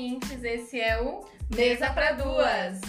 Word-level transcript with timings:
ouvintes, 0.00 0.42
esse 0.42 0.80
é 0.80 0.98
o 0.98 1.22
Mesa 1.54 1.92
para 1.92 2.12
Duas, 2.12 2.80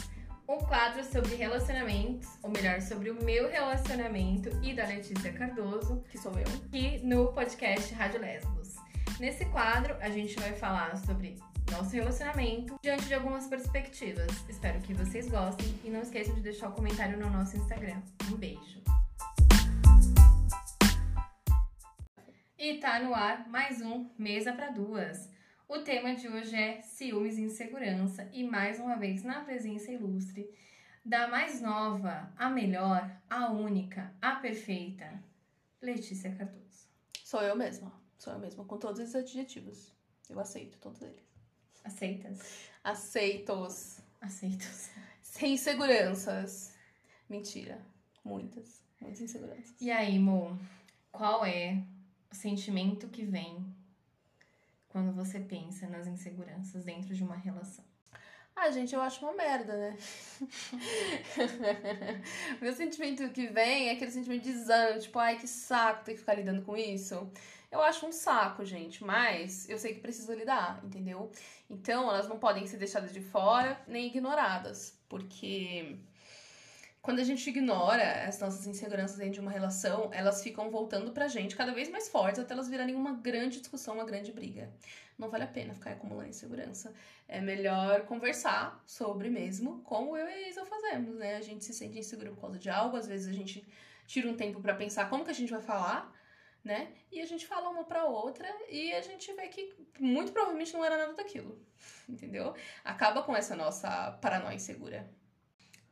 um 0.47 0.59
quadro 0.59 1.03
sobre 1.03 1.35
relacionamentos, 1.35 2.25
ou 2.41 2.49
melhor, 2.49 2.79
sobre 2.79 3.09
o 3.09 3.21
meu 3.21 3.49
relacionamento 3.49 4.49
e 4.63 4.73
da 4.73 4.85
Letícia 4.85 5.33
Cardoso, 5.33 6.01
que 6.09 6.17
sou 6.17 6.31
eu, 6.39 6.47
aqui 6.65 7.05
no 7.05 7.33
podcast 7.33 7.93
Rádio 7.93 8.21
Lesbos. 8.21 8.75
Nesse 9.19 9.43
quadro, 9.47 9.97
a 9.99 10.09
gente 10.09 10.39
vai 10.39 10.53
falar 10.53 10.95
sobre 10.99 11.37
nosso 11.69 11.91
relacionamento 11.91 12.79
diante 12.81 13.03
de 13.03 13.13
algumas 13.13 13.45
perspectivas. 13.45 14.31
Espero 14.47 14.79
que 14.79 14.93
vocês 14.93 15.27
gostem 15.27 15.67
e 15.83 15.89
não 15.89 16.03
esqueçam 16.03 16.33
de 16.33 16.39
deixar 16.39 16.69
o 16.69 16.71
um 16.71 16.75
comentário 16.75 17.17
no 17.17 17.29
nosso 17.29 17.57
Instagram. 17.57 18.01
Um 18.31 18.37
beijo! 18.37 18.81
E 22.57 22.75
tá 22.75 23.01
no 23.01 23.13
ar 23.13 23.49
mais 23.49 23.81
um 23.81 24.09
Mesa 24.17 24.53
para 24.53 24.69
Duas. 24.69 25.40
O 25.71 25.79
tema 25.79 26.13
de 26.13 26.27
hoje 26.27 26.53
é 26.53 26.81
ciúmes 26.81 27.37
e 27.37 27.43
insegurança 27.43 28.29
e 28.33 28.43
mais 28.43 28.77
uma 28.77 28.97
vez 28.97 29.23
na 29.23 29.39
presença 29.39 29.89
ilustre 29.89 30.53
da 31.05 31.29
mais 31.29 31.61
nova, 31.61 32.29
a 32.37 32.49
melhor, 32.49 33.09
a 33.29 33.49
única, 33.49 34.13
a 34.21 34.35
perfeita, 34.35 35.23
Letícia 35.81 36.35
Cardoso. 36.35 36.89
Sou 37.23 37.41
eu 37.41 37.55
mesma, 37.55 37.89
sou 38.17 38.33
eu 38.33 38.39
mesma, 38.39 38.65
com 38.65 38.77
todos 38.77 38.99
esses 38.99 39.15
adjetivos. 39.15 39.93
Eu 40.29 40.41
aceito 40.41 40.77
todos 40.77 41.01
eles. 41.03 41.23
Aceitas? 41.85 42.67
Aceitos. 42.83 44.01
Aceitos. 44.19 44.89
Sem 45.21 45.53
inseguranças. 45.53 46.75
Mentira. 47.29 47.79
Muitas. 48.25 48.83
Muitas 48.99 49.21
inseguranças. 49.21 49.73
E 49.79 49.89
aí, 49.89 50.19
Mo, 50.19 50.59
qual 51.13 51.45
é 51.45 51.81
o 52.29 52.35
sentimento 52.35 53.07
que 53.07 53.23
vem 53.23 53.65
quando 54.91 55.13
você 55.13 55.39
pensa 55.39 55.87
nas 55.87 56.07
inseguranças 56.07 56.83
dentro 56.83 57.15
de 57.15 57.23
uma 57.23 57.35
relação? 57.35 57.83
Ah, 58.55 58.69
gente, 58.69 58.93
eu 58.93 59.01
acho 59.01 59.25
uma 59.25 59.33
merda, 59.33 59.75
né? 59.75 59.97
Meu 62.61 62.73
sentimento 62.73 63.27
que 63.29 63.47
vem 63.47 63.89
é 63.89 63.93
aquele 63.93 64.11
sentimento 64.11 64.43
de 64.43 64.51
desânimo, 64.51 64.99
tipo, 64.99 65.17
ai, 65.17 65.39
que 65.39 65.47
saco 65.47 66.03
ter 66.03 66.13
que 66.13 66.19
ficar 66.19 66.35
lidando 66.35 66.61
com 66.61 66.75
isso. 66.75 67.31
Eu 67.71 67.81
acho 67.81 68.05
um 68.05 68.11
saco, 68.11 68.65
gente, 68.65 69.03
mas 69.03 69.67
eu 69.69 69.79
sei 69.79 69.93
que 69.93 70.01
preciso 70.01 70.33
lidar, 70.33 70.81
entendeu? 70.83 71.31
Então, 71.69 72.09
elas 72.09 72.27
não 72.27 72.37
podem 72.37 72.67
ser 72.67 72.77
deixadas 72.77 73.13
de 73.13 73.21
fora 73.21 73.81
nem 73.87 74.07
ignoradas, 74.07 74.99
porque 75.07 75.97
quando 77.01 77.19
a 77.19 77.23
gente 77.23 77.49
ignora 77.49 78.27
as 78.27 78.39
nossas 78.39 78.67
inseguranças 78.67 79.17
dentro 79.17 79.33
de 79.33 79.39
uma 79.39 79.49
relação, 79.49 80.11
elas 80.13 80.43
ficam 80.43 80.69
voltando 80.69 81.11
pra 81.11 81.27
gente 81.27 81.55
cada 81.55 81.73
vez 81.73 81.89
mais 81.89 82.07
fortes 82.07 82.39
até 82.39 82.53
elas 82.53 82.69
virarem 82.69 82.93
uma 82.93 83.13
grande 83.13 83.59
discussão, 83.59 83.95
uma 83.95 84.05
grande 84.05 84.31
briga. 84.31 84.71
Não 85.17 85.29
vale 85.29 85.43
a 85.43 85.47
pena 85.47 85.73
ficar 85.73 85.91
acumulando 85.91 86.29
insegurança. 86.29 86.93
É 87.27 87.41
melhor 87.41 88.05
conversar 88.05 88.83
sobre 88.85 89.29
mesmo, 89.29 89.81
como 89.81 90.15
eu 90.15 90.27
e 90.27 90.31
a 90.31 90.49
Isa 90.49 90.63
fazemos, 90.63 91.15
né? 91.15 91.37
A 91.37 91.41
gente 91.41 91.65
se 91.65 91.73
sente 91.73 91.97
inseguro 91.97 92.33
por 92.35 92.41
causa 92.41 92.59
de 92.59 92.69
algo, 92.69 92.95
às 92.95 93.07
vezes 93.07 93.27
a 93.27 93.33
gente 93.33 93.65
tira 94.05 94.29
um 94.29 94.37
tempo 94.37 94.61
para 94.61 94.75
pensar 94.75 95.09
como 95.09 95.25
que 95.25 95.31
a 95.31 95.33
gente 95.33 95.51
vai 95.51 95.61
falar, 95.61 96.13
né? 96.63 96.93
E 97.11 97.19
a 97.19 97.25
gente 97.25 97.47
fala 97.47 97.69
uma 97.69 97.83
pra 97.83 98.05
outra 98.05 98.47
e 98.69 98.93
a 98.93 99.01
gente 99.01 99.33
vê 99.33 99.47
que 99.47 99.73
muito 99.99 100.31
provavelmente 100.31 100.73
não 100.73 100.85
era 100.85 100.97
nada 100.97 101.13
daquilo, 101.13 101.59
entendeu? 102.07 102.53
Acaba 102.83 103.23
com 103.23 103.35
essa 103.35 103.55
nossa 103.55 104.11
paranoia 104.21 104.55
insegura. 104.55 105.09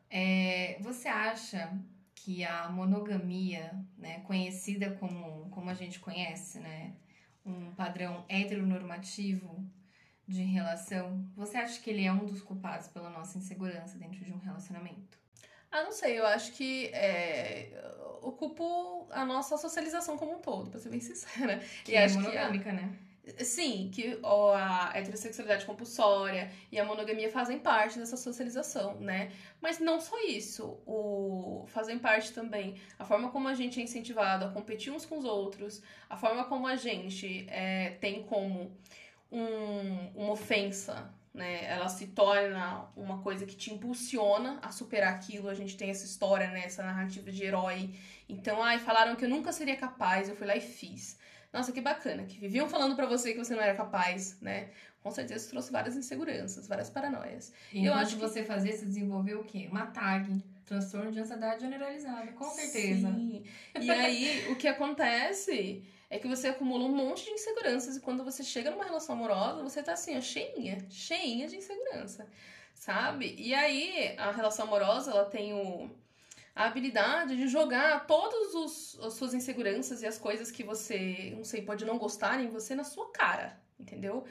É, 0.10 0.78
você 0.82 1.08
acha 1.08 1.72
que 2.16 2.44
a 2.44 2.70
monogamia, 2.70 3.72
né, 3.98 4.20
conhecida 4.22 4.92
como, 4.92 5.50
como 5.50 5.70
a 5.70 5.74
gente 5.74 6.00
conhece, 6.00 6.60
né, 6.60 6.94
um 7.46 7.72
padrão 7.74 8.26
heteronormativo 8.28 9.66
de 10.28 10.44
relação, 10.44 11.26
você 11.36 11.58
acha 11.58 11.82
que 11.82 11.90
ele 11.90 12.06
é 12.06 12.12
um 12.12 12.26
dos 12.26 12.42
culpados 12.42 12.88
pela 12.88 13.10
nossa 13.10 13.38
insegurança 13.38 13.98
dentro 13.98 14.24
de 14.24 14.32
um 14.32 14.38
relacionamento? 14.38 15.18
Ah, 15.72 15.84
não 15.84 15.92
sei, 15.92 16.20
eu 16.20 16.26
acho 16.26 16.52
que 16.54 16.88
é, 16.88 17.72
ocupo 18.22 19.08
a 19.12 19.24
nossa 19.24 19.58
socialização 19.58 20.18
como 20.18 20.38
um 20.38 20.40
todo, 20.40 20.70
pra 20.70 20.80
ser 20.80 20.90
bem 20.90 21.00
sincera. 21.00 21.60
Que 21.84 21.94
e 21.94 21.96
é 21.96 22.08
monogâmica, 22.10 22.70
a... 22.70 22.74
né? 22.74 22.94
Sim, 23.40 23.90
que 23.94 24.20
ó, 24.24 24.54
a 24.54 24.92
heterossexualidade 24.96 25.66
compulsória 25.66 26.52
e 26.72 26.80
a 26.80 26.86
monogamia 26.86 27.30
fazem 27.32 27.60
parte 27.60 28.00
dessa 28.00 28.18
socialização, 28.18 29.00
né? 29.00 29.32
Mas 29.62 29.80
não 29.80 30.00
só 30.00 30.18
isso, 30.26 30.80
o 30.86 31.66
fazem 31.68 32.00
parte 32.00 32.32
também 32.34 32.76
a 32.98 33.06
forma 33.06 33.30
como 33.32 33.48
a 33.48 33.54
gente 33.54 33.80
é 33.80 33.84
incentivado 33.84 34.46
a 34.46 34.50
competir 34.52 34.92
uns 34.92 35.06
com 35.06 35.18
os 35.18 35.26
outros, 35.26 35.82
a 36.10 36.18
forma 36.18 36.46
como 36.46 36.68
a 36.68 36.76
gente 36.76 37.46
é, 37.50 37.92
tem 38.02 38.24
como 38.24 38.72
um, 39.32 40.12
uma 40.16 40.32
ofensa, 40.32 41.14
né? 41.34 41.66
Ela 41.66 41.88
se 41.90 42.08
torna 42.08 42.90
uma 42.96 43.22
coisa 43.22 43.46
que 43.46 43.56
te 43.56 43.74
impulsiona 43.74 44.60
a 44.62 44.72
superar 44.72 45.14
aquilo. 45.14 45.48
A 45.50 45.54
gente 45.54 45.78
tem 45.78 45.90
essa 45.90 46.06
história, 46.06 46.50
né? 46.50 46.64
Essa 46.66 46.84
narrativa 46.84 47.32
de 47.32 47.44
herói. 47.44 47.94
Então, 48.28 48.62
ai, 48.64 48.80
falaram 48.80 49.16
que 49.16 49.26
eu 49.26 49.30
nunca 49.30 49.52
seria 49.52 49.76
capaz, 49.76 50.28
eu 50.30 50.36
fui 50.36 50.48
lá 50.48 50.56
e 50.56 50.62
fiz 50.62 51.18
nossa, 51.52 51.72
que 51.72 51.82
bacana, 51.82 52.24
que 52.26 52.40
viviam 52.40 52.70
falando 52.70 52.96
para 52.96 53.08
você 53.08 53.34
que 53.34 53.40
você 53.40 53.56
não 53.56 53.64
era 53.64 53.76
capaz, 53.76 54.40
né? 54.40 54.70
Com 55.02 55.10
certeza 55.10 55.50
trouxe 55.50 55.72
várias 55.72 55.96
inseguranças, 55.96 56.68
várias 56.68 56.90
paranoias. 56.90 57.54
E 57.74 57.86
eu 57.86 57.94
acho 57.94 58.16
que 58.16 58.22
você 58.22 58.44
fazia, 58.44 58.76
você 58.76 58.86
desenvolveu 58.86 59.40
o 59.40 59.44
quê? 59.44 59.68
Uma 59.72 59.88
tag, 59.88 60.44
transtorno 60.66 61.12
de 61.12 61.20
ansiedade 61.20 61.62
generalizada, 61.62 62.32
com 62.34 62.50
certeza. 62.50 63.08
Sim. 63.08 63.44
E 63.80 63.90
aí, 63.90 64.52
o 64.52 64.56
que 64.56 64.68
acontece 64.68 65.84
é 66.10 66.20
que 66.20 66.28
você 66.28 66.50
acumula 66.50 66.86
um 66.86 66.96
monte 66.96 67.26
de 67.26 67.32
inseguranças 67.32 67.98
e 67.98 68.02
quando 68.02 68.24
você 68.24 68.44
chega 68.44 68.70
numa 68.70 68.84
relação 68.84 69.16
amorosa, 69.16 69.64
você 69.64 69.82
tá 69.82 69.94
assim, 69.94 70.18
ó, 70.18 70.22
cheinha, 70.22 70.86
cheinha 70.90 71.48
de 71.48 71.56
insegurança, 71.56 72.28
sabe? 72.76 73.36
E 73.38 73.54
aí, 73.54 74.16
a 74.18 74.32
relação 74.32 74.66
amorosa, 74.66 75.12
ela 75.12 75.26
tem 75.26 75.54
o 75.54 75.90
a 76.60 76.66
habilidade 76.66 77.38
de 77.38 77.48
jogar 77.48 78.06
todas 78.06 78.54
as 79.00 79.14
suas 79.14 79.34
inseguranças 79.34 80.02
e 80.02 80.06
as 80.06 80.18
coisas 80.18 80.52
que 80.52 80.62
você, 80.62 81.34
não 81.38 81.46
sei, 81.46 81.62
pode 81.62 81.86
não 81.86 81.98
gostar 81.98 82.44
em 82.44 82.50
você 82.50 82.76
na 82.76 82.84
sua 82.84 83.10
cara, 83.14 83.58
entendeu? 83.80 84.26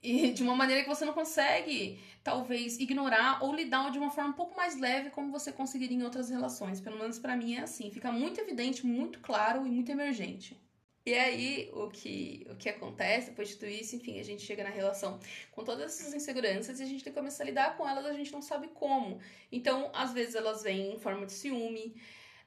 E 0.00 0.30
de 0.30 0.44
uma 0.44 0.54
maneira 0.54 0.84
que 0.84 0.88
você 0.88 1.04
não 1.04 1.12
consegue, 1.12 2.00
talvez, 2.22 2.78
ignorar 2.78 3.42
ou 3.42 3.52
lidar 3.52 3.90
de 3.90 3.98
uma 3.98 4.08
forma 4.08 4.30
um 4.30 4.34
pouco 4.34 4.56
mais 4.56 4.78
leve, 4.78 5.10
como 5.10 5.32
você 5.32 5.50
conseguiria 5.50 5.96
em 5.96 6.04
outras 6.04 6.30
relações. 6.30 6.80
Pelo 6.80 6.96
menos 6.96 7.18
para 7.18 7.36
mim 7.36 7.56
é 7.56 7.62
assim. 7.62 7.90
Fica 7.90 8.12
muito 8.12 8.40
evidente, 8.40 8.86
muito 8.86 9.18
claro 9.18 9.66
e 9.66 9.70
muito 9.70 9.90
emergente. 9.90 10.56
E 11.06 11.12
aí, 11.12 11.70
o 11.74 11.90
que, 11.90 12.46
o 12.50 12.56
que 12.56 12.66
acontece 12.66 13.28
depois 13.28 13.50
de 13.50 13.56
tudo 13.56 13.68
isso, 13.68 13.94
enfim, 13.94 14.18
a 14.18 14.22
gente 14.22 14.42
chega 14.42 14.64
na 14.64 14.70
relação 14.70 15.20
com 15.52 15.62
todas 15.62 16.00
essas 16.00 16.14
inseguranças 16.14 16.80
e 16.80 16.82
a 16.82 16.86
gente 16.86 17.04
tem 17.04 17.12
que 17.12 17.18
começar 17.18 17.42
a 17.44 17.46
lidar 17.46 17.76
com 17.76 17.86
elas, 17.86 18.06
a 18.06 18.14
gente 18.14 18.32
não 18.32 18.40
sabe 18.40 18.68
como. 18.68 19.20
Então, 19.52 19.90
às 19.92 20.14
vezes 20.14 20.34
elas 20.34 20.62
vêm 20.62 20.94
em 20.94 20.98
forma 20.98 21.26
de 21.26 21.32
ciúme, 21.32 21.94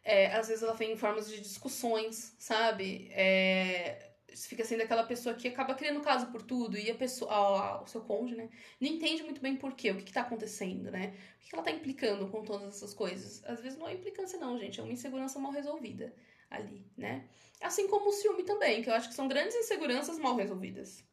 é, 0.04 0.34
às 0.34 0.48
vezes 0.48 0.64
ela 0.64 0.74
vem 0.74 0.94
em 0.94 0.98
formas 0.98 1.30
de 1.30 1.40
discussões, 1.40 2.36
sabe? 2.40 3.10
É, 3.12 4.12
fica 4.34 4.66
sendo 4.66 4.82
aquela 4.82 5.04
pessoa 5.04 5.36
que 5.36 5.48
acaba 5.48 5.76
criando 5.76 6.02
caso 6.02 6.32
por 6.32 6.42
tudo 6.42 6.78
e 6.80 6.90
a 6.90 6.96
pessoa, 6.96 7.84
o 7.84 7.86
seu 7.86 8.02
cônjuge, 8.02 8.36
né, 8.36 8.50
não 8.82 8.90
entende 8.90 9.22
muito 9.22 9.40
bem 9.40 9.56
por 9.56 9.76
quê, 9.76 9.92
o 9.92 9.98
que, 9.98 10.06
que 10.06 10.14
tá 10.14 10.22
acontecendo, 10.22 10.90
né? 10.90 11.14
O 11.38 11.40
que, 11.42 11.50
que 11.50 11.56
ela 11.56 11.64
tá 11.64 11.72
implicando 11.72 12.28
com 12.30 12.44
todas 12.44 12.76
essas 12.76 12.94
coisas? 12.96 13.44
Às 13.46 13.62
vezes 13.62 13.78
não 13.78 13.88
é 13.88 13.94
implicância, 13.94 14.40
não, 14.40 14.58
gente, 14.58 14.80
é 14.80 14.84
uma 14.84 14.94
insegurança 14.94 15.38
mal 15.38 15.52
resolvida 15.52 16.12
ali, 16.50 16.86
né? 16.98 17.28
Assim 17.62 17.88
como 17.88 18.10
o 18.10 18.14
ciúme 18.14 18.44
também, 18.44 18.82
que 18.82 18.90
eu 18.90 18.94
acho 18.94 19.10
que 19.10 19.16
são 19.16 19.28
grandes 19.28 19.56
inseguranças 19.56 20.20
mal 20.20 20.36
resolvidas. 20.36 21.04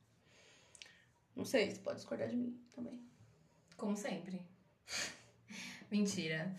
Não 1.35 1.45
sei, 1.45 1.71
você 1.71 1.81
pode 1.81 1.97
discordar 1.97 2.29
de 2.29 2.37
mim 2.37 2.61
também. 2.73 3.03
Como 3.77 3.97
sempre. 3.97 4.41
Mentira. 5.91 6.55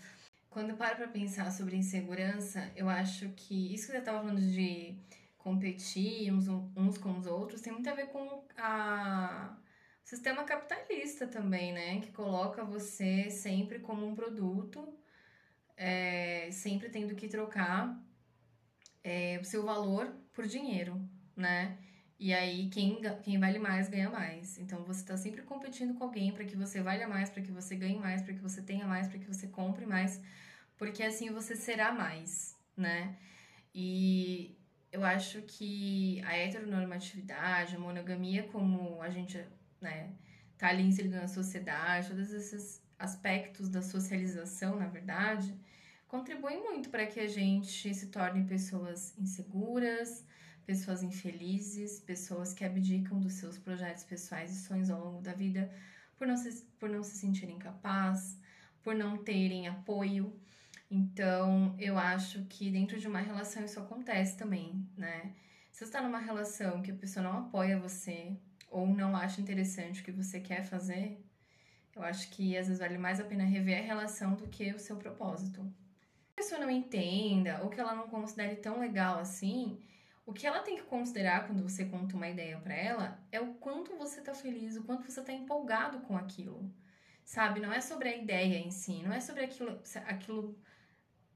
Quando 0.50 0.72
eu 0.72 0.78
paro 0.78 0.96
pra 0.96 1.08
pensar 1.08 1.52
sobre 1.52 1.76
insegurança, 1.76 2.72
eu 2.76 2.90
acho 2.90 3.30
que 3.30 3.74
isso 3.74 3.88
que 3.88 3.92
você 3.92 4.02
tava 4.02 4.20
falando 4.20 4.42
de 4.42 4.98
competir 5.38 6.32
uns, 6.32 6.48
uns 6.48 6.98
com 6.98 7.18
os 7.18 7.28
outros 7.28 7.62
tem 7.62 7.72
muito 7.72 7.90
a 7.90 7.94
ver 7.94 8.08
com 8.08 8.44
a 8.58 9.58
sistema 10.04 10.44
capitalista 10.44 11.28
também, 11.28 11.74
né? 11.74 12.00
Que 12.00 12.12
coloca 12.12 12.64
você 12.64 13.30
sempre 13.30 13.80
como 13.80 14.08
um 14.08 14.16
produto, 14.16 14.98
é, 15.76 16.50
sempre 16.52 16.90
tendo 16.90 17.16
que 17.16 17.28
trocar 17.28 18.02
é, 19.06 19.38
o 19.40 19.46
seu 19.46 19.64
valor 19.64 20.12
por 20.34 20.48
dinheiro, 20.48 21.00
né? 21.36 21.78
E 22.20 22.34
aí 22.34 22.70
quem, 22.70 23.00
quem 23.24 23.40
vale 23.40 23.60
mais 23.60 23.88
ganha 23.88 24.10
mais. 24.10 24.58
Então 24.58 24.84
você 24.84 25.02
está 25.02 25.16
sempre 25.16 25.44
competindo 25.44 25.94
com 25.94 26.06
alguém 26.06 26.32
para 26.34 26.44
que 26.44 26.56
você 26.58 26.82
valha 26.82 27.08
mais, 27.08 27.30
para 27.30 27.44
que 27.44 27.52
você 27.52 27.76
ganhe 27.76 28.00
mais, 28.00 28.24
para 28.24 28.34
que 28.34 28.42
você 28.42 28.62
tenha 28.64 28.88
mais, 28.88 29.08
para 29.08 29.20
que 29.20 29.28
você 29.28 29.48
compre 29.48 29.86
mais, 29.86 30.20
porque 30.76 31.04
assim 31.04 31.30
você 31.32 31.56
será 31.56 31.92
mais, 31.92 32.58
né? 32.76 33.16
E 33.74 34.58
eu 34.92 35.04
acho 35.06 35.42
que 35.44 36.22
a 36.26 36.36
heteronormatividade, 36.38 37.76
a 37.76 37.80
monogamia, 37.80 38.44
como 38.48 39.02
a 39.02 39.10
gente, 39.10 39.38
né, 39.80 40.14
tá 40.58 40.70
ali 40.70 40.84
inserido 40.84 41.16
na 41.18 41.28
sociedade, 41.28 42.10
todos 42.10 42.32
esses 42.32 42.82
aspectos 42.98 43.70
da 43.70 43.82
socialização, 43.82 44.78
na 44.78 44.88
verdade, 44.88 45.54
contribuem 46.16 46.64
muito 46.64 46.90
para 46.90 47.06
que 47.06 47.20
a 47.20 47.28
gente 47.28 47.94
se 47.94 48.08
torne 48.08 48.46
pessoas 48.46 49.14
inseguras, 49.18 50.26
pessoas 50.66 51.04
infelizes, 51.04 52.00
pessoas 52.00 52.54
que 52.54 52.64
abdicam 52.64 53.20
dos 53.20 53.34
seus 53.34 53.58
projetos 53.58 54.06
pessoais 54.06 54.50
e 54.50 54.66
sonhos 54.66 54.90
ao 54.90 55.04
longo 55.04 55.22
da 55.22 55.34
vida 55.34 55.70
por 56.18 56.26
não 56.26 56.38
se, 56.38 56.64
por 56.80 56.90
não 56.90 57.04
se 57.04 57.18
sentirem 57.18 57.60
capazes, 57.60 58.40
por 58.82 58.96
não 58.96 59.18
terem 59.18 59.68
apoio. 59.68 60.34
Então, 60.90 61.76
eu 61.78 61.98
acho 61.98 62.46
que 62.46 62.72
dentro 62.72 62.98
de 62.98 63.08
uma 63.08 63.20
relação 63.20 63.66
isso 63.66 63.80
acontece 63.82 64.38
também, 64.38 64.88
né? 64.96 65.34
Se 65.70 65.80
você 65.80 65.84
está 65.84 66.02
numa 66.02 66.20
relação 66.20 66.82
que 66.82 66.92
a 66.92 66.96
pessoa 66.96 67.24
não 67.24 67.40
apoia 67.40 67.78
você 67.78 68.38
ou 68.72 68.88
não 68.88 69.18
acha 69.18 69.42
interessante 69.42 70.00
o 70.00 70.04
que 70.06 70.14
você 70.14 70.40
quer 70.40 70.64
fazer, 70.64 71.22
eu 71.94 72.02
acho 72.02 72.30
que 72.30 72.56
às 72.58 72.68
vezes 72.68 72.80
vale 72.80 72.98
mais 72.98 73.20
a 73.20 73.26
pena 73.26 73.44
rever 73.44 73.80
a 73.80 73.86
relação 73.86 74.36
do 74.36 74.48
que 74.48 74.72
o 74.72 74.80
seu 74.80 74.96
propósito. 74.96 75.70
Pessoa 76.36 76.60
não 76.60 76.70
entenda 76.70 77.62
ou 77.64 77.70
que 77.70 77.80
ela 77.80 77.96
não 77.96 78.08
considere 78.08 78.58
tão 78.58 78.80
legal 78.80 79.20
assim, 79.20 79.82
o 80.26 80.34
que 80.34 80.48
ela 80.48 80.62
tem 80.62 80.76
que 80.76 80.84
considerar 80.84 81.48
quando 81.48 81.62
você 81.62 81.86
conta 81.86 82.16
uma 82.16 82.28
ideia 82.28 82.58
para 82.58 82.74
ela 82.74 83.20
é 83.32 83.40
o 83.40 83.54
quanto 83.56 83.96
você 83.96 84.22
tá 84.22 84.34
feliz, 84.34 84.76
o 84.76 84.84
quanto 84.84 85.10
você 85.10 85.22
tá 85.22 85.32
empolgado 85.32 86.00
com 86.02 86.18
aquilo. 86.18 86.70
Sabe? 87.24 87.60
Não 87.60 87.72
é 87.72 87.80
sobre 87.80 88.10
a 88.10 88.18
ideia 88.18 88.58
em 88.58 88.72
si, 88.72 89.02
não 89.04 89.14
é 89.14 89.20
sobre 89.20 89.46
aquilo, 89.46 89.80
aquilo 90.06 90.60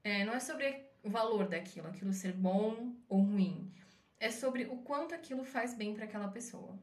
é, 0.03 0.25
não 0.25 0.33
é 0.33 0.39
sobre 0.39 0.89
o 1.03 1.09
valor 1.09 1.47
daquilo, 1.47 1.87
aquilo 1.87 2.11
ser 2.13 2.33
bom 2.33 2.95
ou 3.07 3.21
ruim. 3.21 3.71
É 4.19 4.31
sobre 4.31 4.65
o 4.65 4.77
quanto 4.77 5.15
aquilo 5.15 5.43
faz 5.43 5.73
bem 5.73 5.93
para 5.93 6.05
aquela 6.05 6.27
pessoa. 6.27 6.77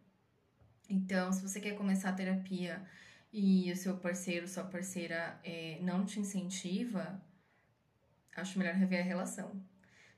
Então, 0.88 1.32
se 1.32 1.42
você 1.42 1.60
quer 1.60 1.76
começar 1.76 2.10
a 2.10 2.14
terapia 2.14 2.82
e 3.32 3.70
o 3.72 3.76
seu 3.76 3.96
parceiro, 3.96 4.46
sua 4.46 4.64
parceira 4.64 5.38
é, 5.44 5.78
não 5.82 6.04
te 6.06 6.20
incentiva, 6.20 7.20
acho 8.36 8.58
melhor 8.58 8.74
rever 8.74 9.00
a 9.00 9.04
relação 9.04 9.60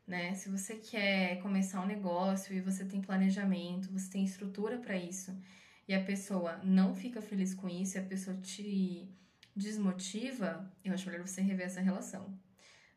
né? 0.08 0.34
Se 0.34 0.48
você 0.48 0.76
quer 0.76 1.38
começar 1.42 1.82
um 1.82 1.86
negócio 1.86 2.54
e 2.54 2.62
você 2.62 2.84
tem 2.84 3.02
planejamento, 3.02 3.92
você 3.92 4.10
tem 4.10 4.24
estrutura 4.24 4.78
para 4.78 4.96
isso, 4.96 5.38
e 5.86 5.94
a 5.94 6.02
pessoa 6.02 6.56
não 6.64 6.94
fica 6.94 7.20
feliz 7.20 7.54
com 7.54 7.68
isso, 7.68 7.98
e 7.98 8.00
a 8.00 8.04
pessoa 8.04 8.34
te 8.38 9.06
desmotiva, 9.54 10.72
eu 10.84 10.94
acho 10.94 11.08
melhor 11.10 11.26
você 11.26 11.42
rever 11.42 11.66
essa 11.66 11.80
relação, 11.80 12.38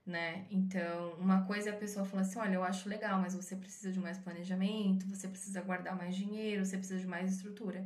né? 0.05 0.47
Então, 0.49 1.15
uma 1.19 1.45
coisa 1.45 1.69
é 1.69 1.73
a 1.73 1.77
pessoa 1.77 2.05
falar 2.05 2.21
assim: 2.21 2.39
olha, 2.39 2.55
eu 2.55 2.63
acho 2.63 2.87
legal, 2.87 3.19
mas 3.19 3.35
você 3.35 3.55
precisa 3.57 3.91
de 3.91 3.99
mais 3.99 4.17
planejamento, 4.17 5.07
você 5.07 5.27
precisa 5.27 5.61
guardar 5.61 5.97
mais 5.97 6.15
dinheiro, 6.15 6.65
você 6.65 6.77
precisa 6.77 6.99
de 6.99 7.07
mais 7.07 7.33
estrutura. 7.33 7.85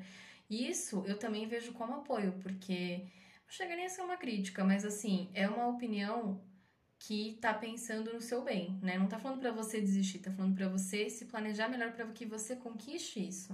Isso 0.49 1.03
eu 1.07 1.17
também 1.17 1.47
vejo 1.47 1.73
como 1.73 1.95
apoio, 1.95 2.33
porque 2.43 3.07
não 3.43 3.49
chega 3.49 3.75
nem 3.75 3.85
a 3.85 3.89
ser 3.89 4.01
uma 4.03 4.17
crítica, 4.17 4.63
mas 4.63 4.85
assim, 4.85 5.29
é 5.33 5.47
uma 5.49 5.67
opinião 5.67 6.41
que 6.99 7.37
tá 7.41 7.53
pensando 7.53 8.13
no 8.13 8.21
seu 8.21 8.43
bem, 8.43 8.77
né? 8.81 8.97
Não 8.97 9.07
tá 9.07 9.19
falando 9.19 9.39
para 9.39 9.51
você 9.51 9.79
desistir, 9.79 10.19
tá 10.19 10.31
falando 10.31 10.55
para 10.55 10.67
você 10.67 11.09
se 11.09 11.25
planejar 11.25 11.67
melhor 11.69 11.91
para 11.91 12.05
que 12.07 12.25
você 12.25 12.55
conquiste 12.55 13.25
isso. 13.27 13.53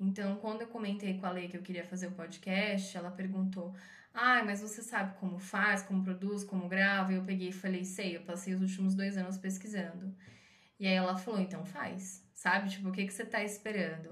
Então, 0.00 0.36
quando 0.36 0.62
eu 0.62 0.68
comentei 0.68 1.18
com 1.18 1.26
a 1.26 1.30
Lei 1.30 1.48
que 1.48 1.56
eu 1.56 1.62
queria 1.62 1.84
fazer 1.84 2.06
o 2.06 2.12
podcast, 2.12 2.96
ela 2.96 3.10
perguntou: 3.10 3.74
"Ah, 4.14 4.42
mas 4.44 4.60
você 4.60 4.82
sabe 4.82 5.16
como 5.18 5.38
faz, 5.38 5.82
como 5.82 6.04
produz, 6.04 6.44
como 6.44 6.68
grava?" 6.68 7.12
E 7.12 7.16
eu 7.16 7.24
peguei 7.24 7.48
e 7.48 7.52
falei: 7.52 7.84
"Sei, 7.84 8.16
eu 8.16 8.22
passei 8.22 8.54
os 8.54 8.62
últimos 8.62 8.94
dois 8.94 9.16
anos 9.16 9.36
pesquisando." 9.38 10.14
E 10.78 10.86
aí 10.86 10.94
ela 10.94 11.16
falou: 11.16 11.40
"Então 11.40 11.64
faz." 11.64 12.24
Sabe? 12.34 12.70
Tipo, 12.70 12.90
o 12.90 12.92
que 12.92 13.04
que 13.06 13.12
você 13.12 13.24
tá 13.26 13.42
esperando? 13.42 14.10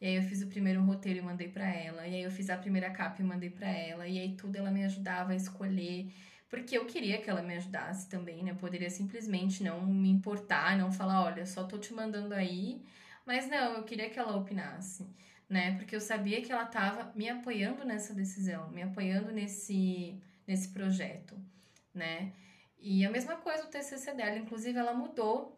E 0.00 0.06
aí 0.06 0.16
eu 0.16 0.22
fiz 0.22 0.42
o 0.42 0.48
primeiro 0.48 0.82
roteiro 0.82 1.20
e 1.20 1.22
mandei 1.22 1.48
para 1.48 1.68
ela. 1.68 2.06
E 2.06 2.16
aí 2.16 2.22
eu 2.22 2.30
fiz 2.30 2.50
a 2.50 2.56
primeira 2.56 2.90
capa 2.90 3.22
e 3.22 3.24
mandei 3.24 3.50
para 3.50 3.68
ela. 3.68 4.08
E 4.08 4.18
aí 4.18 4.34
tudo 4.34 4.56
ela 4.56 4.70
me 4.70 4.84
ajudava 4.84 5.32
a 5.32 5.36
escolher 5.36 6.10
porque 6.50 6.76
eu 6.76 6.84
queria 6.84 7.20
que 7.22 7.30
ela 7.30 7.42
me 7.42 7.54
ajudasse 7.56 8.08
também, 8.08 8.42
né? 8.42 8.50
Eu 8.50 8.56
poderia 8.56 8.90
simplesmente 8.90 9.62
não 9.62 9.86
me 9.86 10.10
importar, 10.10 10.76
não 10.76 10.90
falar, 10.92 11.22
olha, 11.22 11.46
só 11.46 11.64
tô 11.64 11.78
te 11.78 11.94
mandando 11.94 12.34
aí. 12.34 12.82
Mas 13.24 13.48
não, 13.48 13.74
eu 13.74 13.84
queria 13.84 14.10
que 14.10 14.18
ela 14.18 14.36
opinasse, 14.36 15.06
né? 15.48 15.76
Porque 15.76 15.94
eu 15.94 16.00
sabia 16.00 16.42
que 16.42 16.50
ela 16.50 16.66
tava 16.66 17.12
me 17.14 17.28
apoiando 17.28 17.84
nessa 17.84 18.12
decisão, 18.12 18.68
me 18.70 18.82
apoiando 18.82 19.30
nesse, 19.30 20.20
nesse 20.46 20.70
projeto, 20.70 21.36
né? 21.94 22.32
E 22.80 23.04
a 23.06 23.10
mesma 23.10 23.36
coisa 23.36 23.64
o 23.64 23.68
TCC 23.68 24.12
dela, 24.14 24.36
inclusive 24.36 24.76
ela 24.76 24.92
mudou 24.92 25.56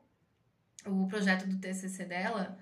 o 0.84 1.06
projeto 1.08 1.46
do 1.46 1.58
TCC 1.58 2.04
dela 2.04 2.58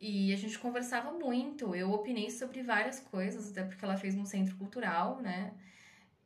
e 0.00 0.32
a 0.32 0.36
gente 0.36 0.58
conversava 0.58 1.12
muito. 1.12 1.74
Eu 1.76 1.92
opinei 1.92 2.30
sobre 2.30 2.62
várias 2.62 2.98
coisas, 2.98 3.50
até 3.50 3.62
porque 3.62 3.84
ela 3.84 3.96
fez 3.96 4.16
um 4.16 4.24
centro 4.24 4.56
cultural, 4.56 5.20
né? 5.20 5.52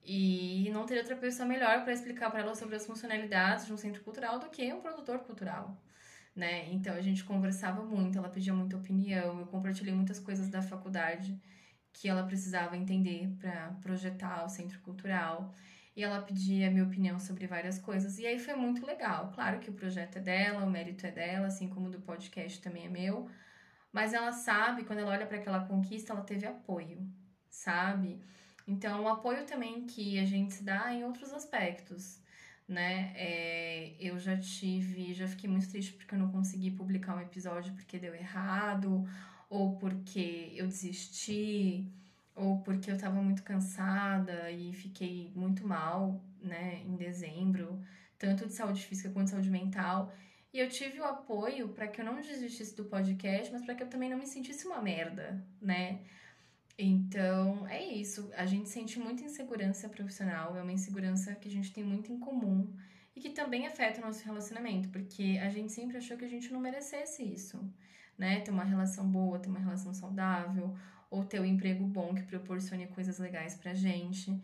E 0.05 0.71
não 0.73 0.85
teria 0.87 1.03
outra 1.03 1.17
pessoa 1.17 1.49
melhor 1.49 1.83
para 1.83 1.93
explicar 1.93 2.31
para 2.31 2.41
ela 2.41 2.55
sobre 2.55 2.77
as 2.77 2.87
funcionalidades 2.87 3.67
de 3.67 3.73
um 3.73 3.77
centro 3.77 4.03
cultural 4.03 4.39
do 4.39 4.51
que 4.51 4.73
um 4.73 4.81
produtor 4.81 5.21
cultural, 5.21 5.83
né? 6.37 6.71
Então 6.73 6.95
a 6.95 7.01
gente 7.01 7.25
conversava 7.25 7.83
muito, 7.83 8.19
ela 8.19 8.29
pedia 8.29 8.53
muita 8.55 8.77
opinião, 8.77 9.41
eu 9.41 9.47
compartilhei 9.47 9.95
muitas 9.95 10.19
coisas 10.19 10.49
da 10.49 10.63
faculdade 10.63 11.41
que 11.93 12.09
ela 12.09 12.25
precisava 12.25 12.77
entender 12.77 13.29
para 13.39 13.73
projetar 13.81 14.45
o 14.45 14.49
centro 14.49 14.81
cultural. 14.81 15.55
E 15.97 16.03
ela 16.03 16.21
pedia 16.21 16.71
minha 16.71 16.85
opinião 16.85 17.19
sobre 17.21 17.47
várias 17.47 17.79
coisas. 17.79 18.19
E 18.19 18.27
aí 18.27 18.39
foi 18.39 18.55
muito 18.57 18.85
legal. 18.85 19.31
Claro 19.33 19.61
que 19.61 19.71
o 19.71 19.73
projeto 19.73 20.17
é 20.17 20.21
dela, 20.21 20.65
o 20.65 20.71
mérito 20.71 21.07
é 21.07 21.11
dela, 21.13 21.47
assim 21.47 21.69
como 21.69 21.89
do 21.89 22.01
podcast 22.01 22.61
também 22.61 22.87
é 22.87 22.89
meu. 22.89 23.29
Mas 23.93 24.13
ela 24.13 24.33
sabe, 24.33 24.85
quando 24.85 25.01
ela 25.01 25.13
olha 25.13 25.27
para 25.27 25.39
aquela 25.39 25.67
conquista, 25.67 26.13
ela 26.13 26.23
teve 26.23 26.47
apoio, 26.47 27.09
sabe? 27.49 28.21
Então, 28.67 29.03
o 29.03 29.09
apoio 29.09 29.45
também 29.45 29.87
que 29.87 30.19
a 30.19 30.25
gente 30.25 30.55
se 30.55 30.63
dá 30.63 30.93
em 30.93 31.05
outros 31.05 31.33
aspectos, 31.33 32.21
né? 32.67 33.13
É, 33.15 33.95
eu 34.01 34.19
já 34.19 34.37
tive, 34.39 35.13
já 35.13 35.29
fiquei 35.29 35.49
muito 35.49 35.69
triste 35.69 35.93
porque 35.93 36.15
eu 36.15 36.19
não 36.19 36.31
consegui 36.31 36.71
publicar 36.71 37.15
um 37.17 37.21
episódio 37.21 37.75
porque 37.75 37.99
deu 37.99 38.15
errado, 38.15 39.07
ou 39.51 39.77
porque 39.77 40.53
eu 40.57 40.67
desisti, 40.67 41.87
ou 42.35 42.61
porque 42.63 42.91
eu 42.91 42.99
tava 42.99 43.21
muito 43.23 43.43
cansada 43.43 44.51
e 44.51 44.73
fiquei 44.73 45.31
muito 45.35 45.67
mal, 45.67 46.21
né, 46.41 46.83
em 46.85 46.97
dezembro, 46.97 47.81
tanto 48.19 48.47
de 48.47 48.53
saúde 48.53 48.85
física 48.85 49.11
quanto 49.11 49.27
de 49.27 49.31
saúde 49.33 49.51
mental. 49.51 50.13
E 50.53 50.59
eu 50.59 50.69
tive 50.69 51.01
o 51.01 51.05
apoio 51.05 51.69
para 51.69 51.89
que 51.89 52.01
eu 52.01 52.05
não 52.05 52.21
desistisse 52.21 52.77
do 52.77 52.85
podcast, 52.85 53.53
mas 53.53 53.63
para 53.65 53.75
que 53.75 53.83
eu 53.83 53.89
também 53.89 54.09
não 54.09 54.17
me 54.19 54.27
sentisse 54.27 54.67
uma 54.67 54.81
merda, 54.81 55.45
né? 55.61 56.01
Então, 56.77 57.67
é 57.69 57.85
isso. 57.85 58.31
A 58.37 58.47
gente 58.47 58.69
sente 58.69 58.99
muita 58.99 59.25
insegurança 59.25 59.89
profissional, 59.89 60.57
é 60.57 60.63
uma 60.63 60.73
insegurança 60.73 61.35
que 61.35 61.49
a 61.49 61.51
gente 61.51 61.73
tem 61.73 61.85
muito 61.85 62.13
em 62.13 62.19
comum 62.19 62.73
e 63.15 63.21
que 63.21 63.31
também 63.31 63.67
afeta 63.67 64.01
o 64.01 64.05
nosso 64.05 64.25
relacionamento, 64.25 64.89
porque 64.89 65.39
a 65.41 65.49
gente 65.51 65.73
sempre 65.73 65.97
achou 65.97 66.17
que 66.17 66.25
a 66.25 66.29
gente 66.29 66.53
não 66.53 66.61
merecesse 66.61 67.23
isso, 67.23 67.61
né? 68.19 68.41
Ter 68.41 68.51
uma 68.51 68.65
relação 68.65 69.09
boa, 69.09 69.39
ter 69.39 69.49
uma 69.49 69.61
relação 69.61 69.95
saudável, 69.95 70.77
ou 71.11 71.25
ter 71.25 71.41
um 71.41 71.45
emprego 71.45 71.87
bom 71.87 72.13
que 72.13 72.25
proporcione 72.25 72.89
coisas 72.89 73.19
legais 73.19 73.55
pra 73.55 73.73
gente. 73.73 74.37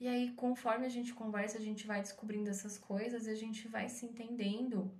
E 0.00 0.08
aí, 0.08 0.32
conforme 0.32 0.86
a 0.86 0.88
gente 0.88 1.12
conversa, 1.12 1.58
a 1.58 1.60
gente 1.60 1.86
vai 1.86 2.00
descobrindo 2.00 2.48
essas 2.48 2.78
coisas 2.78 3.26
e 3.26 3.30
a 3.30 3.34
gente 3.34 3.68
vai 3.68 3.88
se 3.88 4.06
entendendo 4.06 4.90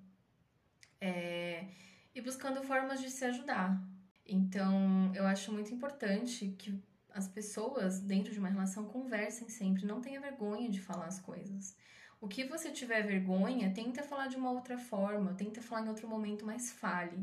é, 1.00 1.66
e 2.14 2.20
buscando 2.20 2.62
formas 2.62 3.00
de 3.00 3.10
se 3.10 3.24
ajudar, 3.24 3.82
então, 4.28 5.12
eu 5.14 5.26
acho 5.26 5.52
muito 5.52 5.72
importante 5.72 6.54
que 6.58 6.78
as 7.16 7.26
pessoas 7.28 8.00
dentro 8.00 8.32
de 8.32 8.38
uma 8.38 8.48
relação 8.48 8.84
conversem 8.84 9.48
sempre, 9.48 9.86
não 9.86 10.00
tenha 10.00 10.20
vergonha 10.20 10.68
de 10.68 10.80
falar 10.80 11.06
as 11.06 11.18
coisas. 11.18 11.74
O 12.20 12.28
que 12.28 12.44
você 12.44 12.70
tiver 12.70 13.02
vergonha, 13.02 13.72
tenta 13.72 14.02
falar 14.02 14.26
de 14.26 14.36
uma 14.36 14.50
outra 14.50 14.76
forma, 14.76 15.34
tenta 15.34 15.62
falar 15.62 15.86
em 15.86 15.88
outro 15.88 16.08
momento, 16.08 16.44
mas 16.44 16.72
fale. 16.72 17.18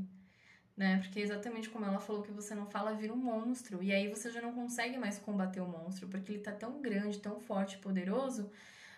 Né? 0.75 0.97
Porque 0.97 1.19
exatamente 1.19 1.69
como 1.69 1.85
ela 1.85 1.99
falou 1.99 2.23
que 2.23 2.31
você 2.31 2.55
não 2.55 2.65
fala, 2.65 2.93
vira 2.93 3.13
um 3.13 3.17
monstro. 3.17 3.83
E 3.83 3.91
aí 3.91 4.07
você 4.07 4.31
já 4.31 4.41
não 4.41 4.53
consegue 4.53 4.97
mais 4.97 5.19
combater 5.19 5.61
o 5.61 5.67
monstro, 5.67 6.07
porque 6.07 6.31
ele 6.31 6.41
tá 6.41 6.51
tão 6.51 6.81
grande, 6.81 7.19
tão 7.19 7.39
forte, 7.39 7.77
poderoso, 7.77 8.49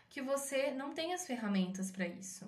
que 0.09 0.21
você 0.21 0.71
não 0.71 0.93
tem 0.93 1.13
as 1.13 1.25
ferramentas 1.27 1.91
para 1.91 2.07
isso, 2.07 2.47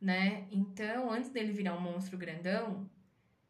né? 0.00 0.46
Então, 0.52 1.10
antes 1.10 1.30
dele 1.30 1.52
virar 1.52 1.74
um 1.74 1.80
monstro 1.80 2.16
grandão, 2.16 2.88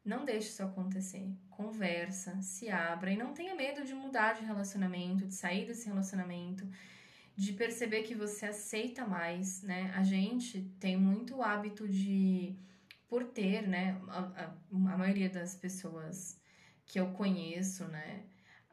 não 0.05 0.25
deixe 0.25 0.49
isso 0.49 0.63
acontecer. 0.63 1.31
Conversa, 1.51 2.41
se 2.43 2.69
abra 2.69 3.11
e 3.13 3.17
não 3.17 3.33
tenha 3.33 3.55
medo 3.55 3.85
de 3.85 3.95
mudar 3.95 4.35
de 4.35 4.45
relacionamento, 4.45 5.27
de 5.27 5.35
sair 5.35 5.67
desse 5.67 5.87
relacionamento, 5.87 6.69
de 7.37 7.53
perceber 7.53 8.03
que 8.03 8.15
você 8.15 8.47
aceita 8.47 9.07
mais, 9.07 9.63
né? 9.63 9.93
A 9.95 10.03
gente 10.03 10.63
tem 10.81 10.97
muito 10.97 11.41
hábito 11.43 11.89
de, 11.89 12.57
por 13.09 13.25
ter, 13.25 13.67
né? 13.67 14.01
A, 14.09 14.19
a, 14.19 14.55
a 14.73 14.99
maioria 14.99 15.31
das 15.31 15.55
pessoas 15.55 16.41
que 16.85 16.99
eu 16.99 17.13
conheço, 17.13 17.85
né? 17.89 18.25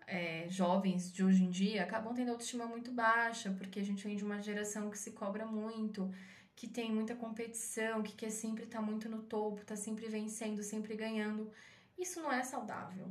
É, 0.08 0.48
jovens 0.50 1.14
de 1.14 1.24
hoje 1.24 1.44
em 1.44 1.52
dia 1.52 1.84
acabam 1.84 2.14
tendo 2.16 2.32
autoestima 2.32 2.66
muito 2.66 2.92
baixa, 2.92 3.52
porque 3.52 3.80
a 3.80 3.86
gente 3.86 4.04
vem 4.04 4.16
de 4.16 4.24
uma 4.24 4.42
geração 4.42 4.90
que 4.90 4.98
se 4.98 5.12
cobra 5.12 5.46
muito 5.46 6.12
que 6.60 6.68
tem 6.68 6.92
muita 6.94 7.16
competição, 7.16 8.04
que 8.04 8.12
quer 8.12 8.30
sempre 8.30 8.66
estar 8.66 8.80
tá 8.80 8.86
muito 8.86 9.08
no 9.08 9.22
topo, 9.24 9.64
tá 9.64 9.78
sempre 9.78 10.10
vencendo, 10.10 10.62
sempre 10.62 10.94
ganhando. 10.94 11.50
Isso 11.98 12.22
não 12.22 12.30
é 12.30 12.44
saudável, 12.44 13.10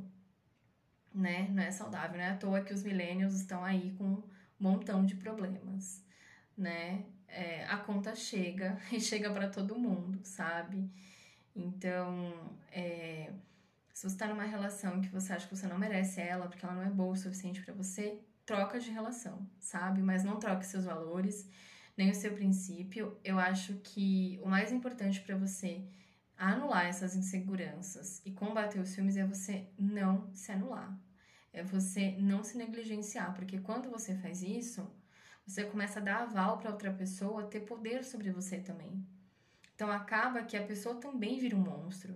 né? 1.11 1.47
Não 1.49 1.63
é 1.63 1.71
saudável, 1.71 2.19
não 2.19 2.25
é 2.25 2.29
à 2.29 2.37
toa 2.37 2.61
que 2.61 2.71
os 2.71 2.83
millennials 2.83 3.33
estão 3.33 3.65
aí 3.65 3.91
com 3.97 4.03
um 4.03 4.23
montão 4.59 5.03
de 5.03 5.15
problemas, 5.15 6.05
né? 6.55 7.05
É, 7.27 7.65
a 7.65 7.77
conta 7.77 8.13
chega 8.15 8.79
e 8.93 9.01
chega 9.01 9.31
para 9.31 9.49
todo 9.49 9.79
mundo, 9.79 10.19
sabe? 10.23 10.87
Então, 11.55 12.31
é, 12.71 13.33
Se 13.91 14.07
você 14.07 14.15
tá 14.15 14.27
numa 14.27 14.45
relação 14.45 15.01
que 15.01 15.09
você 15.09 15.33
acha 15.33 15.47
que 15.47 15.55
você 15.55 15.65
não 15.65 15.79
merece 15.79 16.21
ela, 16.21 16.47
porque 16.47 16.63
ela 16.63 16.75
não 16.75 16.83
é 16.83 16.89
boa 16.91 17.13
o 17.13 17.17
suficiente 17.17 17.63
para 17.63 17.73
você, 17.73 18.19
troca 18.45 18.79
de 18.79 18.91
relação, 18.91 19.47
sabe? 19.59 20.03
Mas 20.03 20.23
não 20.23 20.37
troque 20.37 20.67
seus 20.67 20.85
valores, 20.85 21.49
nem 21.99 22.11
o 22.11 22.15
seu 22.15 22.33
princípio. 22.33 23.19
Eu 23.25 23.37
acho 23.37 23.73
que 23.83 24.39
o 24.41 24.47
mais 24.47 24.71
importante 24.71 25.19
para 25.19 25.35
você 25.35 25.83
anular 26.37 26.85
essas 26.85 27.13
inseguranças 27.13 28.21
e 28.25 28.31
combater 28.31 28.79
os 28.79 28.95
filmes 28.95 29.17
é 29.17 29.25
você 29.25 29.67
não 29.77 30.33
se 30.33 30.49
anular. 30.49 30.97
É 31.51 31.61
você 31.61 32.11
não 32.17 32.41
se 32.41 32.57
negligenciar, 32.57 33.33
porque 33.33 33.59
quando 33.59 33.89
você 33.89 34.15
faz 34.15 34.41
isso, 34.41 34.89
você 35.45 35.65
começa 35.65 35.99
a 35.99 36.01
dar 36.01 36.21
aval 36.21 36.57
para 36.57 36.71
outra 36.71 36.93
pessoa 36.93 37.47
ter 37.47 37.61
poder 37.61 38.05
sobre 38.05 38.31
você 38.31 38.59
também. 38.61 39.05
Então 39.75 39.91
acaba 39.91 40.43
que 40.43 40.55
a 40.55 40.63
pessoa 40.63 40.95
também 40.95 41.37
vira 41.37 41.57
um 41.57 41.59
monstro, 41.59 42.15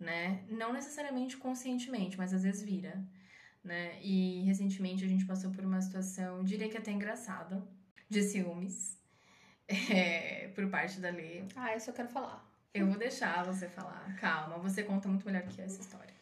né? 0.00 0.44
Não 0.48 0.72
necessariamente 0.72 1.36
conscientemente, 1.36 2.18
mas 2.18 2.34
às 2.34 2.42
vezes 2.42 2.64
vira, 2.64 3.00
né? 3.62 4.02
E 4.02 4.42
recentemente 4.42 5.04
a 5.04 5.08
gente 5.08 5.24
passou 5.24 5.52
por 5.52 5.64
uma 5.64 5.80
situação, 5.80 6.42
diria 6.42 6.68
que 6.68 6.76
até 6.76 6.90
engraçada, 6.90 7.62
de 8.10 8.20
ciúmes, 8.22 9.00
é, 9.90 10.48
por 10.54 10.68
parte 10.68 11.00
da 11.00 11.10
Lê. 11.10 11.42
Ah, 11.56 11.74
isso 11.76 11.90
eu 11.90 11.94
quero 11.94 12.08
falar. 12.08 12.44
Eu 12.74 12.86
vou 12.86 12.96
deixar 12.96 13.44
você 13.44 13.68
falar. 13.68 14.16
Calma, 14.18 14.56
você 14.58 14.82
conta 14.82 15.08
muito 15.08 15.26
melhor 15.26 15.42
que 15.42 15.60
essa 15.60 15.80
história. 15.80 16.12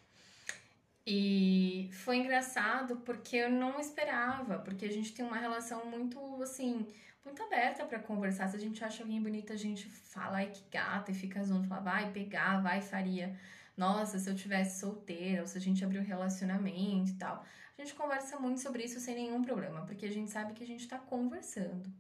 E 1.06 1.88
foi 1.92 2.16
engraçado 2.16 2.96
porque 2.98 3.36
eu 3.36 3.50
não 3.50 3.80
esperava, 3.80 4.58
porque 4.58 4.84
a 4.84 4.92
gente 4.92 5.12
tem 5.12 5.24
uma 5.24 5.38
relação 5.38 5.86
muito, 5.86 6.42
assim, 6.42 6.86
muito 7.24 7.42
aberta 7.42 7.84
para 7.84 7.98
conversar. 7.98 8.48
Se 8.48 8.56
a 8.56 8.60
gente 8.60 8.82
acha 8.84 9.02
alguém 9.02 9.22
bonita, 9.22 9.52
a 9.52 9.56
gente 9.56 9.88
fala, 9.88 10.38
ai 10.38 10.50
que 10.50 10.62
gata, 10.70 11.10
e 11.10 11.14
fica 11.14 11.42
junto, 11.44 11.68
fala, 11.68 11.80
vai 11.80 12.10
pegar, 12.10 12.60
vai 12.60 12.80
faria. 12.80 13.36
Nossa, 13.76 14.18
se 14.18 14.28
eu 14.28 14.34
tivesse 14.34 14.80
solteira, 14.80 15.42
ou 15.42 15.46
se 15.46 15.56
a 15.56 15.60
gente 15.60 15.84
abrir 15.84 16.00
um 16.00 16.04
relacionamento 16.04 17.12
e 17.12 17.14
tal. 17.14 17.44
A 17.78 17.82
gente 17.82 17.94
conversa 17.94 18.38
muito 18.38 18.60
sobre 18.60 18.82
isso 18.84 19.00
sem 19.00 19.14
nenhum 19.14 19.42
problema, 19.42 19.86
porque 19.86 20.04
a 20.04 20.10
gente 20.10 20.30
sabe 20.30 20.52
que 20.52 20.62
a 20.62 20.66
gente 20.66 20.86
tá 20.86 20.98
conversando 20.98 21.90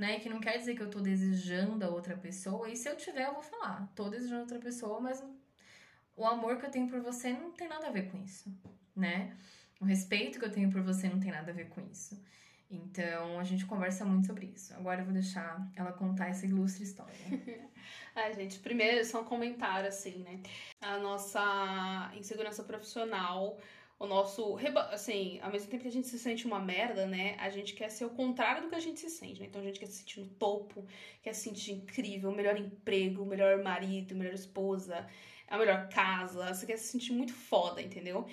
né? 0.00 0.18
Que 0.18 0.30
não 0.30 0.40
quer 0.40 0.56
dizer 0.56 0.74
que 0.74 0.82
eu 0.82 0.88
tô 0.88 0.98
desejando 0.98 1.84
a 1.84 1.88
outra 1.90 2.16
pessoa. 2.16 2.70
E 2.70 2.74
se 2.74 2.88
eu 2.88 2.96
tiver, 2.96 3.26
eu 3.26 3.34
vou 3.34 3.42
falar. 3.42 3.86
Tô 3.94 4.08
desejando 4.08 4.40
outra 4.40 4.58
pessoa, 4.58 4.98
mas 4.98 5.22
o 6.16 6.24
amor 6.24 6.56
que 6.56 6.64
eu 6.64 6.70
tenho 6.70 6.88
por 6.88 7.00
você 7.00 7.32
não 7.34 7.52
tem 7.52 7.68
nada 7.68 7.88
a 7.88 7.90
ver 7.90 8.10
com 8.10 8.18
isso, 8.18 8.50
né? 8.96 9.36
O 9.78 9.84
respeito 9.84 10.38
que 10.38 10.44
eu 10.44 10.50
tenho 10.50 10.70
por 10.70 10.82
você 10.82 11.06
não 11.06 11.20
tem 11.20 11.30
nada 11.30 11.50
a 11.50 11.54
ver 11.54 11.68
com 11.68 11.82
isso. 11.82 12.18
Então, 12.70 13.38
a 13.38 13.44
gente 13.44 13.66
conversa 13.66 14.04
muito 14.04 14.26
sobre 14.26 14.46
isso. 14.46 14.72
Agora 14.74 15.02
eu 15.02 15.04
vou 15.04 15.12
deixar 15.12 15.70
ela 15.76 15.92
contar 15.92 16.28
essa 16.28 16.46
ilustre 16.46 16.84
história. 16.84 17.14
Ai, 18.14 18.32
gente, 18.32 18.58
primeiro 18.60 19.04
só 19.04 19.20
um 19.20 19.24
comentário, 19.24 19.88
assim, 19.88 20.22
né? 20.22 20.40
A 20.80 20.98
nossa 20.98 22.10
insegurança 22.14 22.62
profissional 22.64 23.58
o 24.00 24.06
nosso. 24.06 24.58
Assim, 24.90 25.38
ao 25.42 25.52
mesmo 25.52 25.70
tempo 25.70 25.82
que 25.82 25.88
a 25.88 25.92
gente 25.92 26.08
se 26.08 26.18
sente 26.18 26.46
uma 26.46 26.58
merda, 26.58 27.06
né? 27.06 27.36
A 27.38 27.50
gente 27.50 27.74
quer 27.74 27.90
ser 27.90 28.06
o 28.06 28.10
contrário 28.10 28.62
do 28.62 28.68
que 28.70 28.74
a 28.74 28.80
gente 28.80 28.98
se 28.98 29.10
sente, 29.10 29.40
né? 29.40 29.46
Então 29.46 29.60
a 29.60 29.64
gente 29.64 29.78
quer 29.78 29.86
se 29.86 29.98
sentir 29.98 30.20
no 30.20 30.26
topo, 30.26 30.86
quer 31.22 31.34
se 31.34 31.42
sentir 31.42 31.72
incrível, 31.72 32.30
o 32.30 32.34
melhor 32.34 32.58
emprego, 32.58 33.22
o 33.22 33.26
melhor 33.26 33.62
marido, 33.62 34.16
melhor 34.16 34.34
esposa, 34.34 35.06
a 35.46 35.58
melhor 35.58 35.88
casa. 35.90 36.52
Você 36.52 36.66
quer 36.66 36.78
se 36.78 36.88
sentir 36.88 37.12
muito 37.12 37.34
foda, 37.34 37.82
entendeu? 37.82 38.26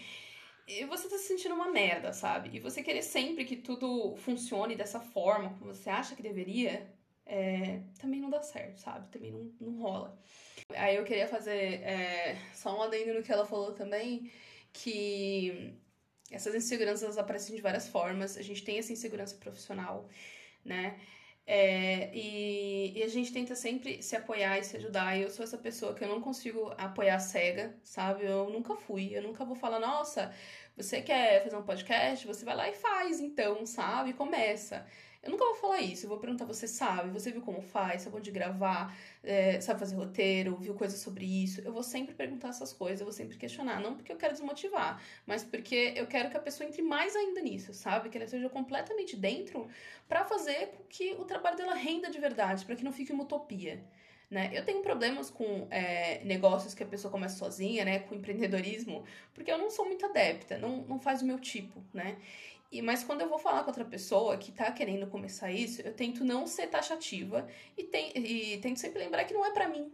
E 0.66 0.86
você 0.86 1.10
tá 1.10 1.18
se 1.18 1.28
sentindo 1.28 1.56
uma 1.56 1.70
merda, 1.70 2.14
sabe? 2.14 2.50
E 2.56 2.60
você 2.60 2.82
querer 2.82 3.02
sempre 3.02 3.46
que 3.46 3.58
tudo 3.58 4.16
funcione 4.18 4.76
dessa 4.76 5.00
forma, 5.02 5.50
como 5.50 5.74
você 5.74 5.90
acha 5.90 6.16
que 6.16 6.22
deveria, 6.22 6.90
é, 7.26 7.82
também 8.00 8.22
não 8.22 8.30
dá 8.30 8.42
certo, 8.42 8.78
sabe? 8.80 9.10
Também 9.10 9.32
não, 9.32 9.52
não 9.60 9.82
rola. 9.82 10.18
Aí 10.76 10.96
eu 10.96 11.04
queria 11.04 11.28
fazer 11.28 11.82
é, 11.84 12.38
só 12.54 12.78
um 12.78 12.82
adendo 12.82 13.14
no 13.14 13.24
que 13.24 13.32
ela 13.32 13.46
falou 13.46 13.74
também 13.74 14.32
que 14.84 15.74
essas 16.32 16.54
inseguranças 16.56 17.18
aparecem 17.18 17.56
de 17.56 17.62
várias 17.62 17.88
formas. 17.88 18.38
A 18.38 18.42
gente 18.42 18.64
tem 18.64 18.78
essa 18.78 18.94
insegurança 18.94 19.36
profissional, 19.36 20.08
né? 20.64 21.00
É, 21.46 22.12
e, 22.14 23.00
e, 23.00 23.04
a 23.04 23.08
gente 23.08 23.32
tenta 23.32 23.56
sempre 23.56 24.02
se 24.04 24.16
apoiar 24.18 24.60
e 24.60 24.64
se 24.64 24.76
ajudar. 24.78 25.18
E 25.18 25.22
eu 25.24 25.30
sou 25.30 25.44
essa 25.46 25.58
pessoa 25.58 25.94
que 25.96 26.04
eu 26.04 26.10
não 26.10 26.22
consigo 26.22 26.74
apoiar 26.78 27.20
cega, 27.20 27.74
sabe? 27.84 28.26
Eu 28.26 28.50
nunca 28.50 28.76
fui. 28.76 29.16
Eu 29.18 29.24
nunca 29.24 29.46
vou 29.46 29.56
falar, 29.56 29.80
nossa, 29.80 30.34
você 30.76 31.02
quer 31.02 31.44
fazer 31.44 31.56
um 31.56 31.64
podcast? 31.64 32.28
Você 32.28 32.44
vai 32.44 32.56
lá 32.56 32.70
e 32.70 32.74
faz, 32.74 33.22
então, 33.22 33.66
sabe? 33.66 34.14
Começa. 34.14 34.86
Eu 35.24 35.32
nunca 35.32 35.44
vou 35.46 35.56
falar 35.56 35.82
isso, 35.82 36.06
eu 36.06 36.10
vou 36.10 36.20
perguntar, 36.20 36.46
você 36.46 36.68
sabe, 36.68 37.10
você 37.10 37.32
viu 37.32 37.42
como 37.42 37.62
faz, 37.62 38.04
sabe 38.04 38.16
onde 38.16 38.32
gravar, 38.32 38.96
é, 39.24 39.60
sabe 39.60 39.80
fazer 39.80 39.96
roteiro, 39.96 40.56
viu 40.56 40.74
coisas 40.74 41.00
sobre 41.00 41.26
isso. 41.26 41.62
Eu 41.62 41.74
vou 41.74 41.84
sempre 41.84 42.14
perguntar 42.14 42.50
essas 42.50 42.72
coisas, 42.72 43.00
eu 43.00 43.06
vou 43.06 43.14
sempre 43.14 43.38
questionar. 43.38 43.82
Não 43.82 43.96
porque 43.96 44.12
eu 44.12 44.18
quero 44.18 44.34
desmotivar, 44.34 45.02
mas 45.26 45.44
porque 45.44 45.94
eu 45.96 46.08
quero 46.08 46.30
que 46.30 46.38
a 46.38 46.40
pessoa 46.40 46.68
entre 46.68 46.82
mais 46.82 47.16
ainda 47.16 47.42
nisso, 47.42 47.74
sabe? 47.74 48.10
Que 48.10 48.18
ela 48.18 48.26
esteja 48.26 48.50
completamente 48.50 49.16
dentro 49.16 49.68
para 50.08 50.24
fazer 50.24 50.68
com 50.68 50.84
que 50.84 51.14
o 51.14 51.26
trabalho 51.26 51.58
dela 51.58 51.74
renda 51.74 52.10
de 52.10 52.20
verdade, 52.20 52.64
para 52.66 52.76
que 52.76 52.84
não 52.84 52.92
fique 52.92 53.12
uma 53.12 53.24
utopia. 53.24 53.84
Né? 54.30 54.52
Eu 54.54 54.66
tenho 54.66 54.82
problemas 54.82 55.30
com 55.30 55.68
é, 55.72 56.22
negócios 56.26 56.74
que 56.74 56.84
a 56.84 56.86
pessoa 56.86 57.10
começa 57.10 57.38
sozinha, 57.38 57.86
né? 57.86 58.00
Com 58.00 58.16
empreendedorismo, 58.16 59.06
porque 59.34 59.50
eu 59.50 59.58
não 59.58 59.70
sou 59.70 59.86
muito 59.86 60.06
adepta, 60.06 60.58
não, 60.58 60.82
não 60.82 61.00
faz 61.00 61.22
o 61.22 61.26
meu 61.26 61.40
tipo, 61.40 61.82
né? 61.94 62.18
E, 62.72 62.82
mas 62.82 63.04
quando 63.04 63.22
eu 63.22 63.30
vou 63.30 63.40
falar 63.40 63.62
com 63.62 63.70
outra 63.70 63.86
pessoa 63.86 64.38
que 64.38 64.52
tá 64.52 64.72
querendo 64.72 65.08
começar 65.08 65.52
isso, 65.52 65.82
eu 65.82 65.94
tento 65.94 66.24
não 66.24 66.46
ser 66.46 66.68
taxativa 66.68 67.48
e, 67.78 67.84
tem, 67.84 68.12
e 68.18 68.58
tento 68.60 68.80
sempre 68.80 69.00
lembrar 69.00 69.24
que 69.24 69.34
não 69.34 69.46
é 69.46 69.52
para 69.52 69.70
mim, 69.70 69.92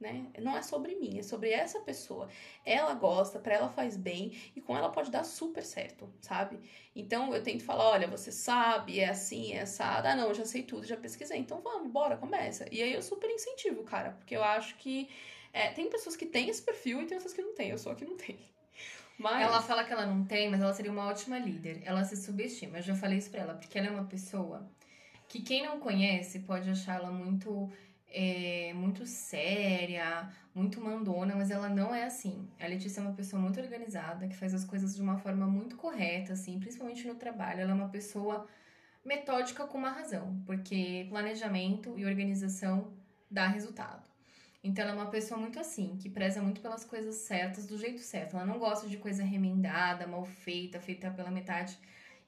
né? 0.00 0.26
Não 0.38 0.56
é 0.56 0.62
sobre 0.62 0.94
mim, 0.94 1.18
é 1.18 1.22
sobre 1.22 1.50
essa 1.50 1.80
pessoa. 1.80 2.28
Ela 2.64 2.94
gosta, 2.94 3.38
para 3.38 3.54
ela 3.54 3.68
faz 3.68 3.96
bem 3.96 4.32
e 4.54 4.60
com 4.60 4.76
ela 4.76 4.90
pode 4.90 5.10
dar 5.10 5.24
super 5.24 5.62
certo, 5.62 6.08
sabe? 6.22 6.58
Então 6.94 7.34
eu 7.34 7.42
tento 7.42 7.64
falar, 7.64 7.90
olha, 7.90 8.06
você 8.06 8.32
sabe, 8.32 9.00
é 9.00 9.10
assim, 9.10 9.52
é 9.52 9.62
assada. 9.62 10.10
Ah, 10.10 10.16
não, 10.16 10.32
já 10.32 10.44
sei 10.44 10.62
tudo, 10.62 10.86
já 10.86 10.96
pesquisei. 10.96 11.38
Então 11.38 11.60
vamos, 11.60 11.90
bora, 11.90 12.16
começa. 12.16 12.66
E 12.72 12.82
aí 12.82 12.94
eu 12.94 13.02
super 13.02 13.30
incentivo, 13.30 13.84
cara, 13.84 14.12
porque 14.12 14.36
eu 14.36 14.42
acho 14.42 14.76
que 14.76 15.08
é, 15.52 15.70
tem 15.72 15.88
pessoas 15.88 16.16
que 16.16 16.26
têm 16.26 16.48
esse 16.48 16.62
perfil 16.62 17.02
e 17.02 17.06
tem 17.06 17.16
pessoas 17.16 17.34
que 17.34 17.42
não 17.42 17.54
têm. 17.54 17.70
Eu 17.70 17.78
sou 17.78 17.92
a 17.92 17.94
que 17.94 18.04
não 18.04 18.16
tem. 18.16 18.38
Mas... 19.18 19.42
Ela 19.42 19.62
fala 19.62 19.84
que 19.84 19.92
ela 19.92 20.06
não 20.06 20.24
tem, 20.24 20.50
mas 20.50 20.60
ela 20.60 20.74
seria 20.74 20.92
uma 20.92 21.06
ótima 21.06 21.38
líder. 21.38 21.82
Ela 21.84 22.04
se 22.04 22.16
subestima. 22.16 22.78
Eu 22.78 22.82
já 22.82 22.94
falei 22.94 23.18
isso 23.18 23.30
pra 23.30 23.40
ela, 23.40 23.54
porque 23.54 23.78
ela 23.78 23.88
é 23.88 23.90
uma 23.90 24.04
pessoa 24.04 24.68
que 25.28 25.40
quem 25.40 25.64
não 25.64 25.80
conhece 25.80 26.40
pode 26.40 26.68
achar 26.70 26.96
ela 26.96 27.10
muito, 27.10 27.70
é, 28.08 28.72
muito 28.74 29.06
séria, 29.06 30.30
muito 30.54 30.80
mandona, 30.80 31.34
mas 31.34 31.50
ela 31.50 31.68
não 31.68 31.94
é 31.94 32.04
assim. 32.04 32.48
A 32.60 32.66
Letícia 32.66 33.00
é 33.00 33.02
uma 33.02 33.14
pessoa 33.14 33.40
muito 33.40 33.60
organizada, 33.60 34.28
que 34.28 34.36
faz 34.36 34.54
as 34.54 34.64
coisas 34.64 34.94
de 34.94 35.02
uma 35.02 35.18
forma 35.18 35.46
muito 35.46 35.76
correta, 35.76 36.34
assim, 36.34 36.58
principalmente 36.60 37.06
no 37.06 37.14
trabalho. 37.14 37.60
Ela 37.60 37.72
é 37.72 37.74
uma 37.74 37.88
pessoa 37.88 38.46
metódica 39.04 39.66
com 39.66 39.78
uma 39.78 39.90
razão, 39.90 40.42
porque 40.44 41.06
planejamento 41.08 41.94
e 41.96 42.04
organização 42.04 42.92
dá 43.30 43.46
resultado. 43.46 44.15
Então 44.62 44.84
ela 44.84 44.92
é 44.92 44.96
uma 44.96 45.10
pessoa 45.10 45.38
muito 45.38 45.58
assim, 45.60 45.96
que 46.00 46.08
preza 46.08 46.42
muito 46.42 46.60
pelas 46.60 46.84
coisas 46.84 47.14
certas, 47.16 47.66
do 47.66 47.78
jeito 47.78 48.00
certo. 48.00 48.36
Ela 48.36 48.46
não 48.46 48.58
gosta 48.58 48.88
de 48.88 48.96
coisa 48.96 49.22
remendada, 49.22 50.06
mal 50.06 50.24
feita, 50.24 50.80
feita 50.80 51.10
pela 51.10 51.30
metade. 51.30 51.78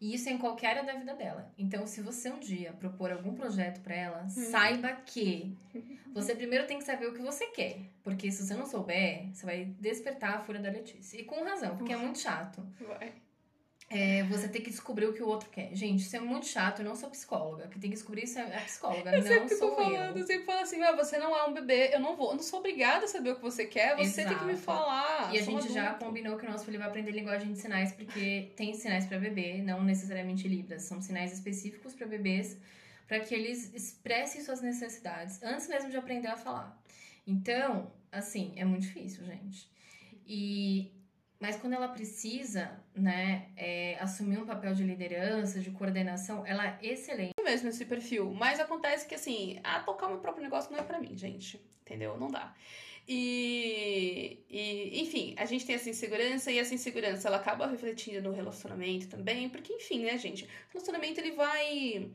E 0.00 0.14
isso 0.14 0.28
é 0.28 0.32
em 0.32 0.38
qualquer 0.38 0.78
área 0.78 0.84
da 0.84 0.94
vida 0.94 1.14
dela. 1.14 1.52
Então, 1.58 1.84
se 1.86 2.00
você 2.00 2.30
um 2.30 2.38
dia 2.38 2.72
propor 2.74 3.10
algum 3.10 3.34
projeto 3.34 3.80
para 3.80 3.94
ela, 3.94 4.22
hum. 4.24 4.28
saiba 4.28 4.92
que 4.92 5.58
você 6.14 6.36
primeiro 6.36 6.66
tem 6.66 6.78
que 6.78 6.84
saber 6.84 7.06
o 7.06 7.14
que 7.14 7.20
você 7.20 7.46
quer. 7.46 7.80
Porque 8.04 8.30
se 8.30 8.46
você 8.46 8.54
não 8.54 8.66
souber, 8.66 9.28
você 9.32 9.44
vai 9.44 9.64
despertar 9.80 10.34
a 10.34 10.40
fúria 10.40 10.60
da 10.60 10.70
Letícia. 10.70 11.20
E 11.20 11.24
com 11.24 11.42
razão, 11.42 11.76
porque 11.76 11.92
é 11.92 11.96
muito 11.96 12.20
chato. 12.20 12.64
Vai. 12.80 13.12
É, 13.90 14.22
você 14.24 14.46
tem 14.46 14.60
que 14.60 14.68
descobrir 14.68 15.06
o 15.06 15.14
que 15.14 15.22
o 15.22 15.26
outro 15.26 15.48
quer. 15.48 15.74
Gente, 15.74 16.00
isso 16.00 16.14
é 16.14 16.20
muito 16.20 16.46
chato. 16.46 16.80
Eu 16.80 16.84
não 16.84 16.94
sou 16.94 17.08
psicóloga. 17.08 17.68
Quem 17.68 17.80
tem 17.80 17.90
que 17.90 17.96
descobrir 17.96 18.24
isso 18.24 18.38
é 18.38 18.56
a 18.56 18.60
psicóloga, 18.60 19.10
eu 19.16 19.40
não 19.40 19.48
sou 19.48 19.74
falando, 19.74 20.16
eu. 20.16 20.18
Eu 20.18 20.26
sempre 20.26 20.44
falo 20.44 20.60
assim, 20.60 20.82
ah, 20.82 20.92
você 20.94 21.18
não 21.18 21.34
é 21.34 21.44
um 21.46 21.54
bebê. 21.54 21.94
Eu 21.94 22.00
não 22.00 22.14
vou, 22.14 22.30
eu 22.30 22.36
não 22.36 22.42
sou 22.42 22.58
obrigada 22.58 23.06
a 23.06 23.08
saber 23.08 23.30
o 23.30 23.36
que 23.36 23.42
você 23.42 23.64
quer. 23.64 23.96
Você 23.96 24.20
Exato. 24.20 24.28
tem 24.28 24.38
que 24.38 24.44
me 24.44 24.56
falar. 24.58 25.34
E 25.34 25.38
a 25.38 25.42
gente 25.42 25.72
já 25.72 25.94
combinou 25.94 26.36
que 26.36 26.44
o 26.44 26.50
nosso 26.50 26.66
filho 26.66 26.78
vai 26.78 26.88
aprender 26.88 27.12
linguagem 27.12 27.50
de 27.50 27.58
sinais, 27.58 27.92
porque 27.92 28.52
tem 28.56 28.74
sinais 28.74 29.06
para 29.06 29.18
bebê, 29.18 29.62
não 29.62 29.82
necessariamente 29.82 30.46
libras. 30.46 30.82
São 30.82 31.00
sinais 31.00 31.32
específicos 31.32 31.94
para 31.94 32.06
bebês, 32.06 32.58
para 33.06 33.20
que 33.20 33.34
eles 33.34 33.72
expressem 33.72 34.42
suas 34.42 34.60
necessidades 34.60 35.42
antes 35.42 35.66
mesmo 35.66 35.88
de 35.88 35.96
aprender 35.96 36.28
a 36.28 36.36
falar. 36.36 36.78
Então, 37.26 37.90
assim, 38.12 38.52
é 38.56 38.66
muito 38.66 38.82
difícil, 38.82 39.24
gente. 39.24 39.66
E 40.26 40.92
mas 41.40 41.56
quando 41.56 41.74
ela 41.74 41.88
precisa, 41.88 42.80
né, 42.94 43.48
é, 43.56 43.96
assumir 44.00 44.38
um 44.38 44.46
papel 44.46 44.74
de 44.74 44.82
liderança, 44.82 45.60
de 45.60 45.70
coordenação, 45.70 46.44
ela 46.44 46.66
é 46.66 46.78
excelente. 46.82 47.32
Mesmo 47.44 47.68
esse 47.68 47.84
perfil. 47.84 48.34
Mas 48.34 48.58
acontece 48.58 49.06
que, 49.06 49.14
assim, 49.14 49.60
a 49.62 49.80
tocar 49.80 50.08
meu 50.08 50.18
próprio 50.18 50.42
negócio 50.42 50.70
não 50.72 50.78
é 50.78 50.82
para 50.82 50.98
mim, 50.98 51.16
gente. 51.16 51.60
Entendeu? 51.82 52.18
Não 52.18 52.28
dá. 52.28 52.54
E, 53.06 54.44
e, 54.50 55.00
enfim, 55.00 55.34
a 55.38 55.46
gente 55.46 55.64
tem 55.64 55.76
essa 55.76 55.88
insegurança 55.88 56.50
e 56.50 56.58
essa 56.58 56.74
insegurança 56.74 57.28
ela 57.28 57.38
acaba 57.38 57.66
refletindo 57.66 58.20
no 58.20 58.34
relacionamento 58.34 59.08
também, 59.08 59.48
porque, 59.48 59.72
enfim, 59.72 60.04
né, 60.04 60.18
gente? 60.18 60.44
O 60.44 60.72
relacionamento 60.74 61.18
ele 61.20 61.30
vai 61.30 62.10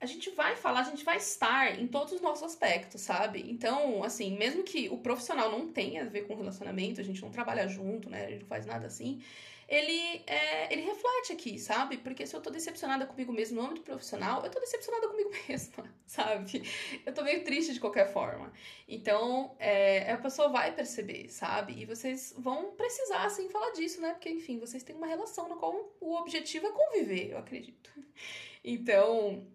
a 0.00 0.06
gente 0.06 0.30
vai 0.30 0.56
falar, 0.56 0.80
a 0.80 0.84
gente 0.84 1.04
vai 1.04 1.18
estar 1.18 1.78
em 1.78 1.86
todos 1.86 2.14
os 2.14 2.20
nossos 2.20 2.42
aspectos, 2.42 3.02
sabe? 3.02 3.44
Então, 3.50 4.02
assim, 4.02 4.36
mesmo 4.36 4.62
que 4.62 4.88
o 4.88 4.96
profissional 4.96 5.50
não 5.50 5.68
tenha 5.68 6.02
a 6.02 6.08
ver 6.08 6.26
com 6.26 6.34
relacionamento, 6.34 7.00
a 7.00 7.04
gente 7.04 7.20
não 7.20 7.30
trabalha 7.30 7.68
junto, 7.68 8.08
né? 8.08 8.24
A 8.24 8.30
gente 8.30 8.40
não 8.40 8.48
faz 8.48 8.64
nada 8.64 8.86
assim, 8.86 9.20
ele, 9.70 10.24
é, 10.26 10.72
ele 10.72 10.82
reflete 10.82 11.32
aqui, 11.32 11.56
sabe? 11.58 11.96
Porque 11.98 12.26
se 12.26 12.34
eu 12.34 12.40
tô 12.40 12.50
decepcionada 12.50 13.06
comigo 13.06 13.32
mesmo 13.32 13.60
no 13.60 13.68
âmbito 13.68 13.82
profissional, 13.82 14.44
eu 14.44 14.50
tô 14.50 14.58
decepcionada 14.58 15.06
comigo 15.06 15.30
mesma, 15.46 15.84
sabe? 16.06 16.62
Eu 17.06 17.14
tô 17.14 17.22
meio 17.22 17.44
triste 17.44 17.74
de 17.74 17.78
qualquer 17.78 18.12
forma. 18.12 18.52
Então, 18.88 19.54
é, 19.60 20.10
a 20.10 20.16
pessoa 20.16 20.48
vai 20.48 20.74
perceber, 20.74 21.28
sabe? 21.28 21.80
E 21.80 21.84
vocês 21.84 22.34
vão 22.36 22.72
precisar, 22.72 23.24
assim, 23.24 23.48
falar 23.48 23.70
disso, 23.70 24.00
né? 24.00 24.12
Porque, 24.14 24.30
enfim, 24.30 24.58
vocês 24.58 24.82
têm 24.82 24.96
uma 24.96 25.06
relação 25.06 25.48
na 25.48 25.54
qual 25.54 25.94
o 26.00 26.16
objetivo 26.16 26.66
é 26.66 26.72
conviver, 26.72 27.30
eu 27.30 27.38
acredito. 27.38 27.92
Então, 28.64 29.46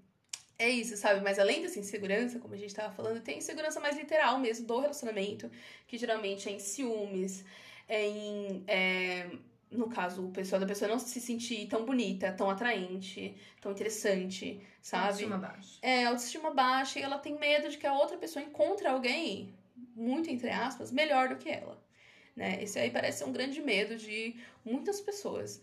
é 0.57 0.69
isso, 0.69 0.95
sabe? 0.95 1.21
Mas 1.21 1.37
além 1.37 1.61
dessa 1.61 1.79
insegurança, 1.79 2.39
como 2.39 2.53
a 2.53 2.57
gente 2.57 2.69
estava 2.69 2.93
falando, 2.93 3.21
tem 3.21 3.39
insegurança 3.39 3.79
mais 3.79 3.97
literal 3.97 4.39
mesmo 4.39 4.65
do 4.65 4.79
relacionamento, 4.79 5.49
que 5.87 5.97
geralmente 5.97 6.47
é 6.47 6.51
em 6.51 6.59
ciúmes, 6.59 7.43
é 7.87 8.07
em. 8.07 8.63
É, 8.67 9.29
no 9.71 9.89
caso, 9.89 10.25
o 10.27 10.31
pessoal 10.31 10.59
da 10.59 10.65
pessoa 10.65 10.89
não 10.89 10.99
se 10.99 11.19
sentir 11.19 11.67
tão 11.67 11.85
bonita, 11.85 12.31
tão 12.31 12.49
atraente, 12.49 13.35
tão 13.59 13.71
interessante, 13.73 14.61
sabe? 14.81 15.03
Autoestima 15.03 15.37
baixa. 15.37 15.79
É, 15.81 16.05
autoestima 16.05 16.51
baixa 16.51 16.99
e 16.99 17.01
ela 17.01 17.17
tem 17.17 17.37
medo 17.37 17.67
de 17.67 17.77
que 17.77 17.85
a 17.85 17.93
outra 17.93 18.15
pessoa 18.17 18.43
encontre 18.43 18.87
alguém, 18.87 19.53
muito 19.95 20.29
entre 20.29 20.49
aspas, 20.49 20.91
melhor 20.91 21.29
do 21.29 21.35
que 21.35 21.49
ela. 21.49 21.83
Né? 22.35 22.61
Esse 22.61 22.79
aí 22.79 22.91
parece 22.91 23.19
ser 23.19 23.25
um 23.25 23.31
grande 23.31 23.61
medo 23.61 23.97
de 23.97 24.35
muitas 24.63 25.01
pessoas. 25.01 25.61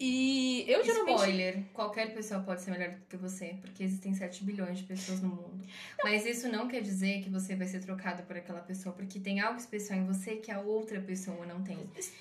E 0.00 0.64
eu 0.68 0.84
geralmente. 0.84 1.16
Spoiler: 1.16 1.64
qualquer 1.72 2.14
pessoa 2.14 2.40
pode 2.40 2.62
ser 2.62 2.70
melhor 2.70 2.90
do 2.90 3.06
que 3.08 3.16
você, 3.16 3.56
porque 3.60 3.82
existem 3.82 4.14
7 4.14 4.44
bilhões 4.44 4.78
de 4.78 4.84
pessoas 4.84 5.20
no 5.20 5.28
mundo. 5.28 5.64
Mas 6.04 6.24
isso 6.24 6.48
não 6.48 6.68
quer 6.68 6.80
dizer 6.80 7.22
que 7.22 7.30
você 7.30 7.56
vai 7.56 7.66
ser 7.66 7.80
trocado 7.80 8.22
por 8.22 8.36
aquela 8.36 8.60
pessoa, 8.60 8.94
porque 8.94 9.18
tem 9.18 9.40
algo 9.40 9.58
especial 9.58 9.98
em 9.98 10.06
você 10.06 10.36
que 10.36 10.50
a 10.52 10.60
outra 10.60 11.00
pessoa 11.00 11.44
não 11.44 11.62
tem. 11.62 11.78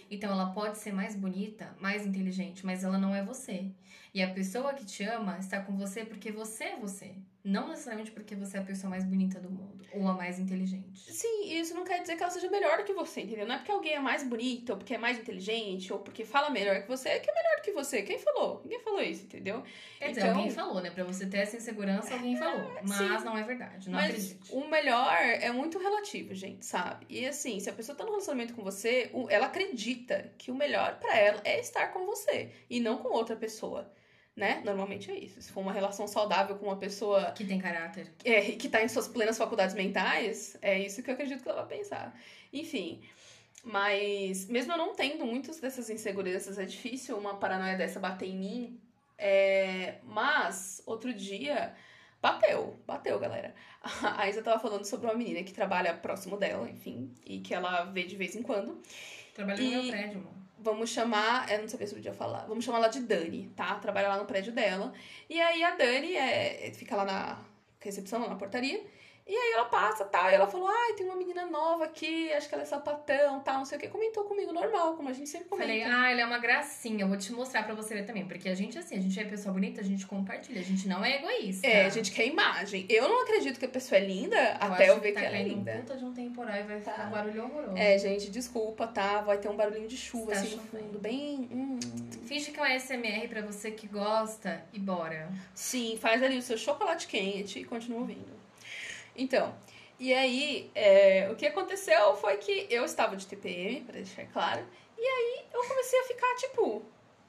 Então 0.09 0.31
ela 0.31 0.51
pode 0.51 0.77
ser 0.79 0.91
mais 0.91 1.15
bonita, 1.15 1.75
mais 1.79 2.05
inteligente, 2.05 2.65
mas 2.65 2.83
ela 2.83 2.97
não 2.97 3.15
é 3.15 3.23
você. 3.23 3.65
E 4.13 4.21
a 4.23 4.33
pessoa 4.33 4.73
que 4.73 4.83
te 4.83 5.03
ama 5.03 5.37
está 5.37 5.61
com 5.61 5.77
você 5.77 6.03
porque 6.03 6.31
você 6.31 6.63
é 6.63 6.77
você. 6.77 7.13
Não 7.47 7.69
necessariamente 7.69 8.11
porque 8.11 8.35
você 8.35 8.57
é 8.57 8.59
a 8.59 8.63
pessoa 8.63 8.89
mais 8.89 9.05
bonita 9.05 9.39
do 9.39 9.49
mundo 9.49 9.85
ou 9.93 10.05
a 10.05 10.13
mais 10.13 10.37
inteligente. 10.37 10.99
Sim, 11.13 11.57
isso 11.57 11.73
não 11.73 11.85
quer 11.85 12.01
dizer 12.01 12.17
que 12.17 12.21
ela 12.21 12.29
seja 12.29 12.49
melhor 12.49 12.77
do 12.77 12.83
que 12.83 12.91
você, 12.91 13.21
entendeu? 13.21 13.47
Não 13.47 13.55
é 13.55 13.57
porque 13.57 13.71
alguém 13.71 13.93
é 13.93 13.99
mais 13.99 14.21
bonito, 14.21 14.71
ou 14.71 14.77
porque 14.77 14.93
é 14.93 14.97
mais 14.97 15.17
inteligente, 15.17 15.93
ou 15.93 15.99
porque 15.99 16.25
fala 16.25 16.49
melhor 16.49 16.81
que 16.81 16.87
você, 16.89 17.17
que 17.21 17.29
é 17.29 17.33
melhor 17.33 17.55
do 17.55 17.61
que 17.61 17.71
você. 17.71 18.01
Quem 18.01 18.19
falou? 18.19 18.59
Ninguém 18.63 18.81
falou 18.81 19.01
isso, 19.01 19.23
entendeu? 19.23 19.63
Quer 19.97 20.09
dizer, 20.09 20.27
alguém 20.27 20.51
falou, 20.51 20.81
né? 20.81 20.91
Pra 20.91 21.05
você 21.05 21.25
ter 21.25 21.37
essa 21.37 21.55
insegurança, 21.55 22.13
alguém 22.13 22.35
falou. 22.35 22.69
Mas 22.83 23.21
sim. 23.21 23.25
não 23.25 23.37
é 23.37 23.43
verdade. 23.43 23.89
Não 23.89 23.97
Mas 23.97 24.09
acredite. 24.09 24.53
o 24.53 24.67
melhor 24.67 25.17
é 25.17 25.49
muito 25.49 25.79
relativo, 25.79 26.35
gente, 26.35 26.65
sabe? 26.65 27.05
E 27.09 27.25
assim, 27.25 27.61
se 27.61 27.69
a 27.69 27.73
pessoa 27.73 27.97
tá 27.97 28.03
num 28.03 28.11
relacionamento 28.11 28.53
com 28.53 28.63
você, 28.63 29.09
ela 29.29 29.45
acredita 29.45 30.33
que 30.37 30.51
o 30.51 30.55
melhor 30.55 30.99
pra 30.99 31.17
ela 31.17 31.41
é 31.45 31.61
estar 31.61 31.93
com 31.93 32.05
você 32.05 32.51
e 32.69 32.81
não 32.81 32.97
com 32.97 33.07
outra 33.07 33.37
pessoa. 33.37 33.89
Né? 34.37 34.61
Normalmente 34.63 35.09
é 35.09 35.17
isso. 35.17 35.41
Se 35.41 35.51
for 35.51 35.61
uma 35.61 35.73
relação 35.73 36.07
saudável 36.07 36.55
com 36.57 36.67
uma 36.67 36.77
pessoa 36.77 37.31
Que 37.31 37.43
tem 37.43 37.59
caráter. 37.59 38.13
é, 38.23 38.41
que 38.51 38.69
tá 38.69 38.83
em 38.83 38.87
suas 38.87 39.07
plenas 39.07 39.35
faculdades 39.37 39.73
mentais, 39.73 40.55
é 40.61 40.77
isso 40.79 41.01
que 41.01 41.09
eu 41.09 41.15
acredito 41.15 41.41
que 41.41 41.49
ela 41.49 41.63
vai 41.65 41.77
pensar. 41.79 42.15
Enfim, 42.53 43.01
mas 43.63 44.45
mesmo 44.47 44.71
eu 44.73 44.77
não 44.77 44.93
tendo 44.95 45.25
muitas 45.25 45.59
dessas 45.59 45.89
inseguranças, 45.89 46.59
é 46.59 46.65
difícil 46.65 47.17
uma 47.17 47.35
paranoia 47.37 47.75
dessa 47.75 47.99
bater 47.99 48.29
em 48.29 48.37
mim. 48.37 48.79
É, 49.17 49.95
mas, 50.03 50.83
outro 50.85 51.11
dia, 51.11 51.73
bateu, 52.21 52.79
bateu, 52.85 53.19
galera. 53.19 53.55
A 54.17 54.29
Isa 54.29 54.43
tava 54.43 54.59
falando 54.59 54.85
sobre 54.85 55.07
uma 55.07 55.15
menina 55.15 55.41
que 55.43 55.51
trabalha 55.51 55.95
próximo 55.95 56.37
dela, 56.37 56.69
enfim, 56.69 57.11
e 57.25 57.39
que 57.39 57.55
ela 57.55 57.85
vê 57.85 58.03
de 58.03 58.15
vez 58.15 58.35
em 58.35 58.43
quando. 58.43 58.79
Trabalha 59.33 59.57
no 59.57 59.63
E- 59.63 59.69
meu 59.81 59.87
prédio, 59.91 60.19
amor. 60.19 60.33
Vamos 60.59 60.89
chamar, 60.89 61.51
eu 61.51 61.61
não 61.61 61.67
sabia 61.67 61.85
se 61.85 61.93
podia 61.93 62.13
falar, 62.13 62.45
vamos 62.47 62.65
chamar 62.65 62.79
ela 62.79 62.87
de 62.87 63.01
Dani, 63.01 63.51
tá? 63.55 63.75
Trabalha 63.75 64.07
lá 64.07 64.17
no 64.17 64.25
prédio 64.25 64.51
dela. 64.51 64.91
E 65.29 65.39
aí 65.39 65.63
a 65.63 65.75
Dani 65.75 66.15
é, 66.15 66.71
fica 66.73 66.95
lá 66.95 67.05
na 67.05 67.39
recepção, 67.79 68.21
lá 68.21 68.29
na 68.29 68.35
portaria. 68.35 68.83
E 69.27 69.35
aí 69.35 69.51
ela 69.55 69.65
passa 69.65 70.05
tal, 70.05 70.29
e 70.31 70.33
ela 70.33 70.47
falou: 70.47 70.67
Ai, 70.69 70.93
tem 70.93 71.05
uma 71.05 71.15
menina 71.15 71.45
nova 71.45 71.83
aqui, 71.85 72.31
acho 72.31 72.47
que 72.47 72.55
ela 72.55 72.63
é 72.63 72.65
sapatão, 72.65 73.41
tal, 73.41 73.57
não 73.57 73.65
sei 73.65 73.77
o 73.77 73.81
que. 73.81 73.87
Comentou 73.89 74.23
comigo 74.23 74.53
normal, 74.53 74.95
como 74.95 75.09
a 75.09 75.13
gente 75.13 75.29
sempre 75.29 75.49
comenta. 75.49 75.67
Falei, 75.67 75.83
ah, 75.83 76.11
ele 76.11 76.21
é 76.21 76.25
uma 76.25 76.37
gracinha, 76.39 77.03
eu 77.03 77.07
vou 77.09 77.17
te 77.17 77.33
mostrar 77.33 77.63
pra 77.63 77.75
você 77.75 77.93
ver 77.93 78.05
também. 78.05 78.25
Porque 78.25 78.47
a 78.47 78.55
gente, 78.55 78.79
assim, 78.79 78.95
a 78.97 79.01
gente 79.01 79.19
é 79.19 79.25
pessoa 79.25 79.53
bonita, 79.53 79.81
a 79.81 79.83
gente 79.83 80.05
compartilha, 80.07 80.61
a 80.61 80.63
gente 80.63 80.87
não 80.87 81.03
é 81.03 81.17
egoísta. 81.17 81.67
É, 81.67 81.85
a 81.85 81.89
gente 81.89 82.11
quer 82.11 82.25
imagem. 82.25 82.85
Eu 82.89 83.09
não 83.09 83.23
acredito 83.23 83.59
que 83.59 83.65
a 83.65 83.69
pessoa 83.69 83.99
é 83.99 84.05
linda 84.05 84.37
Eu 84.37 84.73
até 84.73 84.89
eu 84.89 84.99
ver 84.99 85.09
que, 85.11 85.19
tá 85.19 85.25
ela 85.25 85.37
é 85.37 85.43
linda. 85.43 85.73
puta 85.73 85.97
de 85.97 86.05
um 86.05 86.13
temporal 86.13 86.55
e 86.55 86.63
vai 86.63 86.79
Tá. 86.79 86.91
ficar 86.91 87.07
um 87.07 87.11
barulho 87.11 87.43
horroroso. 87.43 87.77
É, 87.77 87.97
gente, 87.97 88.29
desculpa, 88.31 88.87
tá? 88.87 89.21
Vai 89.21 89.37
ter 89.39 89.49
um 89.49 89.55
barulhinho 89.57 89.87
de 89.89 89.97
chuva 89.97 90.31
Está 90.31 90.45
assim 90.45 90.55
no 90.55 90.61
chovendo. 90.63 90.85
fundo, 90.87 90.99
bem. 90.99 91.49
hum. 91.51 91.79
Finge 92.25 92.51
que 92.51 92.59
é 92.59 92.63
um 92.63 92.65
ASMR 92.65 93.27
pra 93.27 93.41
você 93.41 93.71
que 93.71 93.87
gosta 93.87 94.63
e 94.71 94.79
bora. 94.79 95.29
Sim, 95.53 95.97
faz 95.99 96.23
ali 96.23 96.37
o 96.37 96.41
seu 96.41 96.57
chocolate 96.57 97.07
quente 97.07 97.59
e 97.59 97.65
continua 97.65 97.99
ouvindo. 97.99 98.37
Então, 99.17 99.53
e 99.99 100.13
aí, 100.13 100.69
é, 100.75 101.27
o 101.31 101.35
que 101.35 101.47
aconteceu 101.47 102.15
foi 102.15 102.37
que 102.37 102.67
eu 102.69 102.85
estava 102.85 103.15
de 103.15 103.25
TPM, 103.25 103.81
pra 103.81 103.93
deixar 103.93 104.25
claro, 104.27 104.63
e 104.97 105.01
aí 105.01 105.45
eu 105.51 105.63
comecei 105.67 105.99
a 105.99 106.03
ficar, 106.03 106.35
tipo, 106.35 106.85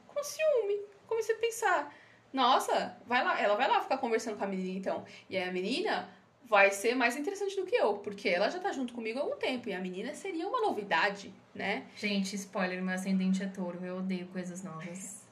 com 0.07 0.23
ciúme. 0.23 0.81
Comecei 1.07 1.35
a 1.35 1.39
pensar, 1.39 1.95
nossa, 2.33 2.97
vai 3.07 3.25
lá, 3.25 3.41
ela 3.41 3.57
vai 3.57 3.69
lá 3.69 3.81
ficar 3.81 3.97
conversando 3.97 4.37
com 4.37 4.45
a 4.45 4.47
menina 4.47 4.79
então. 4.79 5.05
E 5.31 5.37
aí 5.37 5.49
a 5.49 5.53
menina 5.53 6.11
vai 6.45 6.71
ser 6.71 6.95
mais 6.95 7.17
interessante 7.17 7.57
do 7.57 7.65
que 7.65 7.75
eu, 7.75 7.95
porque 7.99 8.29
ela 8.29 8.51
já 8.51 8.59
tá 8.59 8.73
junto 8.73 8.93
comigo 8.93 9.19
há 9.19 9.23
algum 9.23 9.37
tempo, 9.37 9.69
e 9.69 9.73
a 9.73 9.81
menina 9.81 10.15
seria 10.15 10.47
uma 10.47 10.61
novidade, 10.61 11.33
né? 11.55 11.87
Gente, 11.97 12.37
spoiler, 12.37 12.83
meu 12.83 12.95
ascendente 12.95 13.43
é 13.43 13.47
touro, 13.47 13.85
eu 13.85 13.99
odeio 13.99 14.27
coisas 14.29 14.63
novas. 14.63 15.28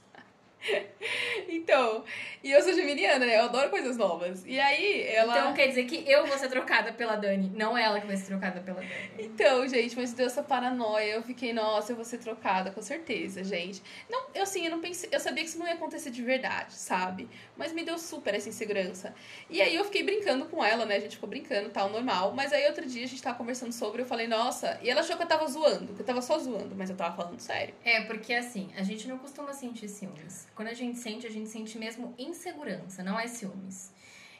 Então, 1.48 2.04
e 2.42 2.50
eu 2.50 2.62
sou 2.62 2.72
geminiana, 2.72 3.24
né? 3.24 3.38
Eu 3.38 3.44
adoro 3.44 3.70
coisas 3.70 3.96
novas. 3.96 4.44
E 4.46 4.58
aí, 4.58 5.02
ela... 5.02 5.38
Então 5.38 5.54
quer 5.54 5.68
dizer 5.68 5.84
que 5.84 6.10
eu 6.10 6.26
vou 6.26 6.36
ser 6.38 6.48
trocada 6.48 6.92
pela 6.92 7.16
Dani, 7.16 7.50
não 7.54 7.76
ela 7.76 8.00
que 8.00 8.06
vai 8.06 8.16
ser 8.16 8.26
trocada 8.26 8.60
pela 8.60 8.80
Dani. 8.80 9.10
Então, 9.18 9.66
gente, 9.68 9.96
mas 9.96 10.12
deu 10.12 10.26
essa 10.26 10.42
paranoia. 10.42 11.12
Eu 11.12 11.22
fiquei, 11.22 11.52
nossa, 11.52 11.92
eu 11.92 11.96
vou 11.96 12.04
ser 12.04 12.18
trocada, 12.18 12.70
com 12.70 12.82
certeza, 12.82 13.44
gente. 13.44 13.82
Não, 14.08 14.26
eu 14.34 14.42
assim, 14.42 14.64
eu 14.64 14.70
não 14.70 14.80
pensei, 14.80 15.08
eu 15.12 15.20
sabia 15.20 15.42
que 15.42 15.50
isso 15.50 15.58
não 15.58 15.66
ia 15.66 15.74
acontecer 15.74 16.10
de 16.10 16.22
verdade, 16.22 16.74
sabe? 16.74 17.28
Mas 17.56 17.72
me 17.72 17.84
deu 17.84 17.98
super 17.98 18.34
essa 18.34 18.48
insegurança. 18.48 19.14
E 19.50 19.60
aí 19.60 19.74
eu 19.74 19.84
fiquei 19.84 20.02
brincando 20.02 20.46
com 20.46 20.64
ela, 20.64 20.84
né? 20.84 20.96
A 20.96 21.00
gente 21.00 21.16
ficou 21.16 21.28
brincando, 21.28 21.70
tal, 21.70 21.88
normal. 21.90 22.32
Mas 22.32 22.52
aí 22.52 22.66
outro 22.66 22.86
dia 22.86 23.04
a 23.04 23.08
gente 23.08 23.22
tava 23.22 23.36
conversando 23.36 23.72
sobre, 23.72 24.02
eu 24.02 24.06
falei, 24.06 24.26
nossa, 24.26 24.78
e 24.82 24.90
ela 24.90 25.00
achou 25.00 25.16
que 25.16 25.22
eu 25.22 25.28
tava 25.28 25.46
zoando, 25.46 25.94
que 25.94 26.00
eu 26.00 26.06
tava 26.06 26.22
só 26.22 26.38
zoando, 26.38 26.74
mas 26.76 26.90
eu 26.90 26.96
tava 26.96 27.16
falando 27.16 27.40
sério. 27.40 27.74
É, 27.84 28.02
porque 28.02 28.32
assim, 28.32 28.70
a 28.76 28.82
gente 28.82 29.08
não 29.08 29.18
costuma 29.18 29.52
sentir 29.52 29.88
ciúmes. 29.88 30.46
Quando 30.56 30.68
a 30.68 30.74
gente 30.74 30.98
sente, 30.98 31.26
a 31.26 31.30
gente 31.30 31.50
sente 31.50 31.78
mesmo 31.78 32.14
insegurança, 32.18 33.04
não 33.04 33.20
é 33.20 33.26
ciúmes. 33.26 33.92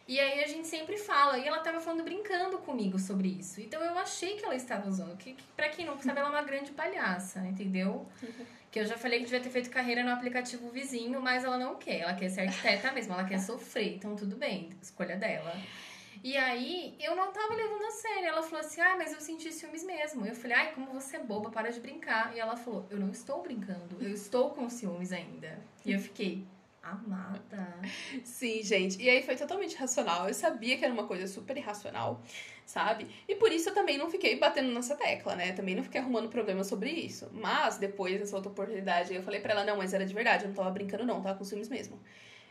E 0.09 0.19
aí 0.19 0.43
a 0.43 0.47
gente 0.47 0.67
sempre 0.67 0.97
fala, 0.97 1.37
e 1.37 1.47
ela 1.47 1.59
tava 1.59 1.79
falando 1.79 2.05
brincando 2.05 2.59
comigo 2.59 2.99
sobre 2.99 3.29
isso. 3.29 3.61
Então 3.61 3.83
eu 3.83 3.99
achei 3.99 4.37
que 4.37 4.45
ela 4.45 4.55
estava 4.55 4.89
usando. 4.89 5.17
Que, 5.17 5.35
que 5.35 5.45
pra 5.55 5.69
quem 5.69 5.85
não 5.85 6.01
sabe, 6.01 6.19
ela 6.19 6.29
é 6.29 6.33
uma 6.33 6.43
grande 6.43 6.73
palhaça, 6.73 7.41
entendeu? 7.47 8.07
Que 8.69 8.81
eu 8.81 8.85
já 8.85 8.99
falei 8.99 9.21
que 9.21 9.25
devia 9.25 9.41
ter 9.41 9.49
feito 9.49 9.71
carreira 9.71 10.05
no 10.05 10.11
aplicativo 10.11 10.69
vizinho, 10.69 11.19
mas 11.23 11.45
ela 11.45 11.57
não 11.57 11.77
quer. 11.77 12.01
Ela 12.01 12.13
quer 12.13 12.29
ser 12.29 12.43
arquiteta 12.43 12.93
mesmo, 12.93 13.15
ela 13.15 13.25
quer 13.25 13.39
sofrer. 13.39 13.95
Então 13.95 14.15
tudo 14.15 14.37
bem, 14.37 14.69
escolha 14.83 15.17
dela. 15.17 15.57
E 16.23 16.37
aí, 16.37 16.97
eu 17.01 17.15
não 17.15 17.33
tava 17.33 17.55
levando 17.55 17.85
a 17.85 17.91
sério. 17.91 18.29
Ela 18.29 18.43
falou 18.43 18.61
assim: 18.61 18.81
ah, 18.81 18.97
mas 18.97 19.13
eu 19.13 19.21
senti 19.21 19.53
ciúmes 19.53 19.85
mesmo. 19.85 20.27
Eu 20.27 20.35
falei: 20.35 20.57
ai, 20.57 20.75
como 20.75 20.93
você 20.93 21.17
é 21.17 21.21
boba, 21.21 21.51
para 21.51 21.71
de 21.71 21.81
brincar. 21.81 22.35
E 22.35 22.41
ela 22.41 22.57
falou: 22.57 22.87
eu 22.91 22.99
não 22.99 23.11
estou 23.11 23.43
brincando, 23.43 23.97
eu 24.01 24.11
estou 24.11 24.51
com 24.51 24.69
ciúmes 24.69 25.13
ainda. 25.13 25.59
E 25.85 25.93
eu 25.93 26.01
fiquei: 26.01 26.47
amada. 26.83 27.81
Sim, 28.25 28.63
gente. 28.63 29.01
E 29.03 29.09
aí 29.11 29.23
foi 29.23 29.37
totalmente 29.37 29.77
racional. 29.77 30.29
Eu 30.29 30.35
sabia 30.35 30.77
que 30.77 30.85
era 30.85 30.93
uma 30.93 31.07
coisa 31.07 31.27
super 31.27 31.57
irracional, 31.57 32.23
sabe? 32.65 33.09
E 33.29 33.35
por 33.35 33.51
isso 33.53 33.69
eu 33.69 33.75
também 33.75 33.99
não 33.99 34.11
fiquei 34.11 34.39
batendo 34.39 34.73
nessa 34.73 34.95
tecla, 34.95 35.35
né? 35.35 35.53
Também 35.53 35.75
não 35.75 35.83
fiquei 35.83 36.01
arrumando 36.01 36.29
problema 36.29 36.63
sobre 36.65 36.91
isso. 36.91 37.29
Mas 37.33 37.79
depois 37.79 38.19
dessa 38.19 38.37
outra 38.37 38.51
oportunidade, 38.51 39.15
eu 39.15 39.23
falei 39.23 39.41
pra 39.41 39.53
ela: 39.53 39.65
não, 39.65 39.77
mas 39.77 39.93
era 39.93 40.07
de 40.07 40.15
verdade, 40.15 40.45
eu 40.45 40.49
não 40.49 40.57
tava 40.57 40.71
brincando, 40.71 41.05
não, 41.05 41.21
tava 41.21 41.39
com 41.39 41.45
ciúmes 41.45 41.69
mesmo. 41.69 42.01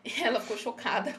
E 0.03 0.21
ela 0.21 0.39
ficou 0.39 0.57
chocada. 0.57 1.15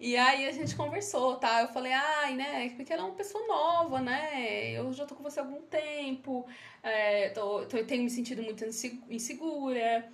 E 0.00 0.16
aí 0.16 0.46
a 0.46 0.52
gente 0.52 0.74
conversou, 0.76 1.36
tá? 1.36 1.62
Eu 1.62 1.68
falei, 1.68 1.92
ai, 1.92 2.34
né? 2.34 2.70
Porque 2.76 2.92
ela 2.92 3.02
é 3.02 3.04
uma 3.06 3.14
pessoa 3.14 3.46
nova, 3.46 4.00
né? 4.00 4.72
Eu 4.72 4.92
já 4.92 5.06
tô 5.06 5.14
com 5.14 5.22
você 5.22 5.40
há 5.40 5.42
algum 5.42 5.62
tempo, 5.62 6.46
é, 6.82 7.30
tô, 7.30 7.64
tô, 7.66 7.82
tenho 7.84 8.02
me 8.04 8.10
sentido 8.10 8.42
muito 8.42 8.64
inse- 8.64 9.00
insegura. 9.08 10.08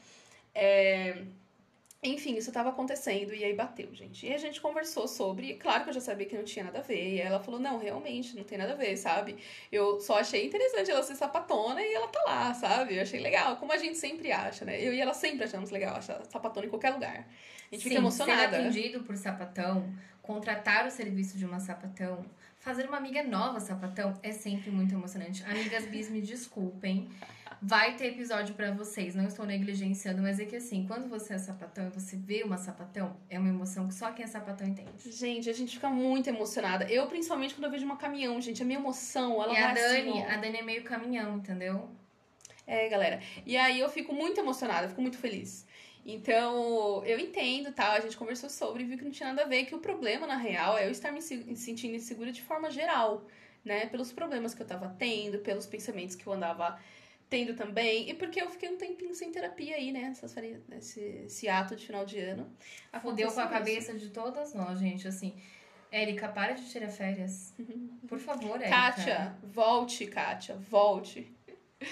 É, 0.54 1.24
Enfim, 2.02 2.34
isso 2.36 2.50
tava 2.50 2.70
acontecendo 2.70 3.34
e 3.34 3.44
aí 3.44 3.52
bateu, 3.54 3.94
gente. 3.94 4.26
E 4.26 4.32
a 4.32 4.38
gente 4.38 4.58
conversou 4.58 5.06
sobre, 5.06 5.54
claro 5.56 5.84
que 5.84 5.90
eu 5.90 5.94
já 5.94 6.00
sabia 6.00 6.24
que 6.26 6.34
não 6.34 6.44
tinha 6.44 6.64
nada 6.64 6.78
a 6.78 6.82
ver. 6.82 7.16
E 7.16 7.20
ela 7.20 7.38
falou: 7.40 7.60
"Não, 7.60 7.78
realmente 7.78 8.34
não 8.34 8.42
tem 8.42 8.56
nada 8.56 8.72
a 8.72 8.76
ver, 8.76 8.96
sabe? 8.96 9.36
Eu 9.70 10.00
só 10.00 10.18
achei 10.18 10.46
interessante 10.46 10.90
ela 10.90 11.02
ser 11.02 11.14
sapatona 11.14 11.82
e 11.82 11.92
ela 11.92 12.08
tá 12.08 12.22
lá, 12.26 12.54
sabe? 12.54 12.96
Eu 12.96 13.02
achei 13.02 13.20
legal, 13.20 13.56
como 13.58 13.70
a 13.72 13.76
gente 13.76 13.98
sempre 13.98 14.32
acha, 14.32 14.64
né? 14.64 14.80
Eu 14.82 14.94
e 14.94 15.00
ela 15.00 15.12
sempre 15.12 15.44
achamos 15.44 15.68
legal 15.70 15.94
achar 15.96 16.24
sapatona 16.24 16.66
em 16.66 16.70
qualquer 16.70 16.90
lugar. 16.94 17.28
A 17.70 17.74
gente 17.74 17.82
Sim, 17.82 17.88
fica 17.90 17.96
emocionada. 17.96 18.48
ser 18.56 18.56
atendido 18.62 19.02
por 19.04 19.14
sapatão, 19.18 19.92
contratar 20.22 20.86
o 20.86 20.90
serviço 20.90 21.36
de 21.36 21.44
uma 21.44 21.60
sapatão, 21.60 22.24
fazer 22.60 22.86
uma 22.86 22.98
amiga 22.98 23.22
nova 23.22 23.58
sapatão 23.58 24.18
é 24.22 24.30
sempre 24.30 24.70
muito 24.70 24.94
emocionante. 24.94 25.42
Amigas 25.44 25.86
bis, 25.86 26.08
me 26.08 26.20
desculpem. 26.20 27.08
Vai 27.62 27.94
ter 27.94 28.06
episódio 28.06 28.54
pra 28.54 28.70
vocês, 28.70 29.14
não 29.14 29.26
estou 29.26 29.44
negligenciando, 29.44 30.22
mas 30.22 30.40
é 30.40 30.46
que 30.46 30.56
assim, 30.56 30.86
quando 30.86 31.10
você 31.10 31.34
é 31.34 31.38
sapatão 31.38 31.88
e 31.88 31.90
você 31.90 32.16
vê 32.16 32.42
uma 32.42 32.56
sapatão, 32.56 33.14
é 33.28 33.38
uma 33.38 33.50
emoção 33.50 33.86
que 33.86 33.92
só 33.92 34.12
quem 34.12 34.24
é 34.24 34.28
sapatão 34.28 34.66
entende. 34.66 34.90
Gente, 35.10 35.50
a 35.50 35.52
gente 35.52 35.74
fica 35.74 35.90
muito 35.90 36.28
emocionada. 36.28 36.90
Eu, 36.90 37.06
principalmente, 37.06 37.54
quando 37.54 37.64
eu 37.64 37.70
vejo 37.70 37.84
uma 37.84 37.98
caminhão, 37.98 38.40
gente, 38.40 38.62
a 38.62 38.64
minha 38.64 38.78
emoção, 38.78 39.42
ela 39.42 39.52
e 39.52 39.56
a 39.58 39.72
vai 39.74 39.84
assim, 39.84 40.06
Dani, 40.06 40.24
ó. 40.26 40.30
a 40.30 40.36
Dani 40.36 40.56
é 40.58 40.62
meio 40.62 40.84
caminhão, 40.84 41.36
entendeu? 41.36 41.90
É, 42.66 42.88
galera. 42.88 43.20
E 43.44 43.58
aí 43.58 43.78
eu 43.78 43.90
fico 43.90 44.14
muito 44.14 44.40
emocionada, 44.40 44.88
fico 44.88 45.02
muito 45.02 45.18
feliz. 45.18 45.66
Então, 46.04 47.04
eu 47.04 47.18
entendo, 47.18 47.72
tá? 47.72 47.92
A 47.92 48.00
gente 48.00 48.16
conversou 48.16 48.48
sobre 48.48 48.82
e 48.82 48.86
viu 48.86 48.98
que 48.98 49.04
não 49.04 49.10
tinha 49.10 49.28
nada 49.28 49.42
a 49.42 49.46
ver, 49.48 49.64
que 49.64 49.74
o 49.74 49.78
problema, 49.80 50.26
na 50.26 50.36
real, 50.36 50.76
é 50.78 50.86
eu 50.86 50.90
estar 50.90 51.12
me 51.12 51.20
se- 51.22 51.54
sentindo 51.56 51.94
insegura 51.94 52.32
de 52.32 52.42
forma 52.42 52.70
geral, 52.70 53.26
né? 53.64 53.86
Pelos 53.86 54.12
problemas 54.12 54.54
que 54.54 54.62
eu 54.62 54.66
tava 54.66 54.94
tendo, 54.98 55.38
pelos 55.40 55.66
pensamentos 55.66 56.14
que 56.16 56.26
eu 56.26 56.32
andava 56.32 56.78
tendo 57.28 57.54
também, 57.54 58.10
e 58.10 58.14
porque 58.14 58.42
eu 58.42 58.50
fiquei 58.50 58.68
um 58.68 58.76
tempinho 58.76 59.14
sem 59.14 59.30
terapia 59.30 59.76
aí, 59.76 59.92
né? 59.92 60.04
Essas 60.10 60.34
esse, 60.72 61.00
esse 61.26 61.48
ato 61.48 61.76
de 61.76 61.86
final 61.86 62.04
de 62.04 62.18
ano. 62.18 62.50
Fudeu 63.00 63.30
com 63.30 63.40
a 63.40 63.44
isso. 63.44 63.52
cabeça 63.52 63.94
de 63.94 64.10
todas 64.10 64.52
nós, 64.52 64.80
gente, 64.80 65.06
assim. 65.06 65.34
Érica, 65.92 66.28
para 66.28 66.52
de 66.52 66.68
tirar 66.70 66.88
férias. 66.88 67.52
Por 68.08 68.18
favor, 68.18 68.60
Érica. 68.60 68.68
Kátia, 68.68 69.36
volte, 69.42 70.06
Kátia, 70.06 70.56
volte. 70.56 71.32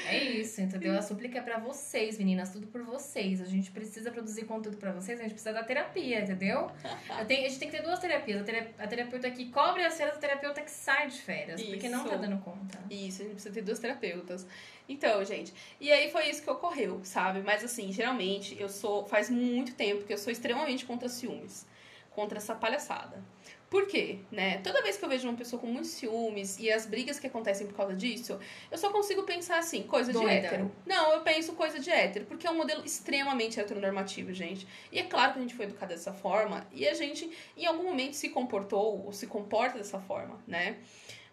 É 0.06 0.18
isso, 0.22 0.60
entendeu? 0.60 0.96
A 0.98 1.00
súplica 1.00 1.38
é 1.38 1.40
pra 1.40 1.58
vocês, 1.58 2.18
meninas, 2.18 2.50
tudo 2.50 2.66
por 2.66 2.82
vocês. 2.82 3.40
A 3.40 3.46
gente 3.46 3.70
precisa 3.70 4.10
produzir 4.10 4.44
conteúdo 4.44 4.76
pra 4.76 4.92
vocês, 4.92 5.18
a 5.18 5.22
gente 5.22 5.32
precisa 5.32 5.52
da 5.54 5.64
terapia, 5.64 6.20
entendeu? 6.20 6.70
Eu 7.18 7.24
tenho- 7.24 7.46
a 7.46 7.48
gente 7.48 7.58
tem 7.58 7.70
que 7.70 7.76
ter 7.76 7.82
duas 7.82 7.98
terapias. 7.98 8.42
A, 8.42 8.44
tera- 8.44 8.70
a 8.78 8.86
terapeuta 8.86 9.30
que 9.30 9.46
cobre 9.50 9.82
as 9.84 9.96
férias, 9.96 10.16
a 10.16 10.20
terapeuta 10.20 10.60
que 10.60 10.70
sai 10.70 11.08
de 11.08 11.18
férias. 11.18 11.62
Porque 11.62 11.88
não 11.88 12.04
tá 12.04 12.12
Isso. 12.16 12.22
dando 12.22 12.38
conta. 12.42 12.78
Isso, 12.90 13.22
a 13.22 13.24
gente 13.24 13.32
precisa 13.34 13.54
ter 13.54 13.62
duas 13.62 13.78
terapeutas. 13.78 14.46
Então, 14.86 15.24
gente, 15.24 15.54
e 15.80 15.90
aí 15.90 16.10
foi 16.10 16.28
isso 16.28 16.42
que 16.42 16.50
ocorreu, 16.50 17.00
sabe? 17.02 17.40
Mas 17.40 17.64
assim, 17.64 17.90
geralmente 17.90 18.60
eu 18.60 18.68
sou. 18.68 19.06
Faz 19.06 19.30
muito 19.30 19.74
tempo 19.74 20.04
que 20.04 20.12
eu 20.12 20.18
sou 20.18 20.30
extremamente 20.30 20.84
contra 20.84 21.08
ciúmes. 21.08 21.66
Contra 22.10 22.36
essa 22.38 22.54
palhaçada. 22.54 23.22
Por 23.70 23.86
quê? 23.86 24.20
Né? 24.32 24.58
Toda 24.58 24.82
vez 24.82 24.96
que 24.96 25.04
eu 25.04 25.08
vejo 25.08 25.28
uma 25.28 25.36
pessoa 25.36 25.60
com 25.60 25.66
muitos 25.66 25.90
ciúmes 25.90 26.58
e 26.58 26.72
as 26.72 26.86
brigas 26.86 27.20
que 27.20 27.26
acontecem 27.26 27.66
por 27.66 27.74
causa 27.74 27.94
disso, 27.94 28.38
eu 28.70 28.78
só 28.78 28.90
consigo 28.90 29.24
pensar 29.24 29.58
assim, 29.58 29.82
coisa 29.82 30.10
de 30.10 30.18
Doida. 30.18 30.32
hétero. 30.32 30.72
Não, 30.86 31.12
eu 31.12 31.20
penso 31.20 31.52
coisa 31.52 31.78
de 31.78 31.90
hétero, 31.90 32.24
porque 32.24 32.46
é 32.46 32.50
um 32.50 32.56
modelo 32.56 32.82
extremamente 32.84 33.60
heteronormativo, 33.60 34.32
gente. 34.32 34.66
E 34.90 34.98
é 34.98 35.02
claro 35.02 35.34
que 35.34 35.38
a 35.38 35.42
gente 35.42 35.54
foi 35.54 35.66
educada 35.66 35.94
dessa 35.94 36.14
forma 36.14 36.66
e 36.72 36.88
a 36.88 36.94
gente, 36.94 37.30
em 37.56 37.66
algum 37.66 37.84
momento, 37.84 38.14
se 38.14 38.30
comportou 38.30 39.04
ou 39.04 39.12
se 39.12 39.26
comporta 39.26 39.76
dessa 39.76 40.00
forma, 40.00 40.42
né? 40.46 40.78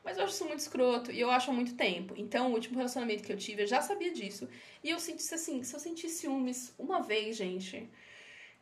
Mas 0.04 0.18
eu 0.18 0.26
acho 0.26 0.34
isso 0.34 0.46
muito 0.46 0.60
escroto 0.60 1.12
e 1.12 1.20
eu 1.20 1.32
acho 1.32 1.50
há 1.50 1.54
muito 1.54 1.74
tempo. 1.74 2.14
Então, 2.18 2.52
o 2.52 2.54
último 2.54 2.76
relacionamento 2.76 3.24
que 3.24 3.32
eu 3.32 3.38
tive, 3.38 3.64
eu 3.64 3.68
já 3.68 3.82
sabia 3.82 4.12
disso. 4.12 4.48
E 4.84 4.90
eu 4.90 5.00
senti 5.00 5.34
assim, 5.34 5.64
se 5.64 5.74
eu 5.74 5.80
senti 5.80 6.10
ciúmes 6.10 6.76
uma 6.78 7.02
vez, 7.02 7.38
gente. 7.38 7.90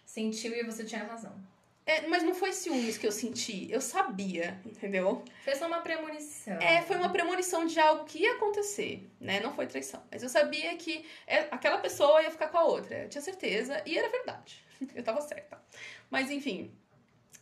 Sentiu 0.05 0.53
e 0.53 0.63
você 0.63 0.85
tinha 0.85 1.03
razão. 1.03 1.52
É, 1.85 2.07
mas 2.07 2.23
não 2.23 2.33
foi 2.33 2.53
ciúmes 2.53 2.97
que 2.97 3.05
eu 3.05 3.11
senti, 3.11 3.69
eu 3.69 3.81
sabia, 3.81 4.59
entendeu? 4.65 5.23
Foi 5.43 5.53
só 5.55 5.67
uma 5.67 5.81
premonição. 5.81 6.53
É, 6.61 6.81
foi 6.81 6.95
uma 6.95 7.09
premonição 7.09 7.65
de 7.65 7.77
algo 7.77 8.05
que 8.05 8.19
ia 8.19 8.33
acontecer, 8.33 9.09
né? 9.19 9.41
Não 9.41 9.53
foi 9.53 9.67
traição. 9.67 10.01
Mas 10.09 10.23
eu 10.23 10.29
sabia 10.29 10.75
que 10.77 11.05
é, 11.27 11.39
aquela 11.51 11.77
pessoa 11.79 12.21
ia 12.21 12.31
ficar 12.31 12.47
com 12.47 12.57
a 12.57 12.63
outra. 12.63 13.03
Eu 13.03 13.09
tinha 13.09 13.21
certeza 13.21 13.81
e 13.85 13.97
era 13.97 14.09
verdade. 14.09 14.63
Eu 14.95 15.03
tava 15.03 15.21
certa. 15.21 15.61
Mas 16.09 16.29
enfim. 16.29 16.73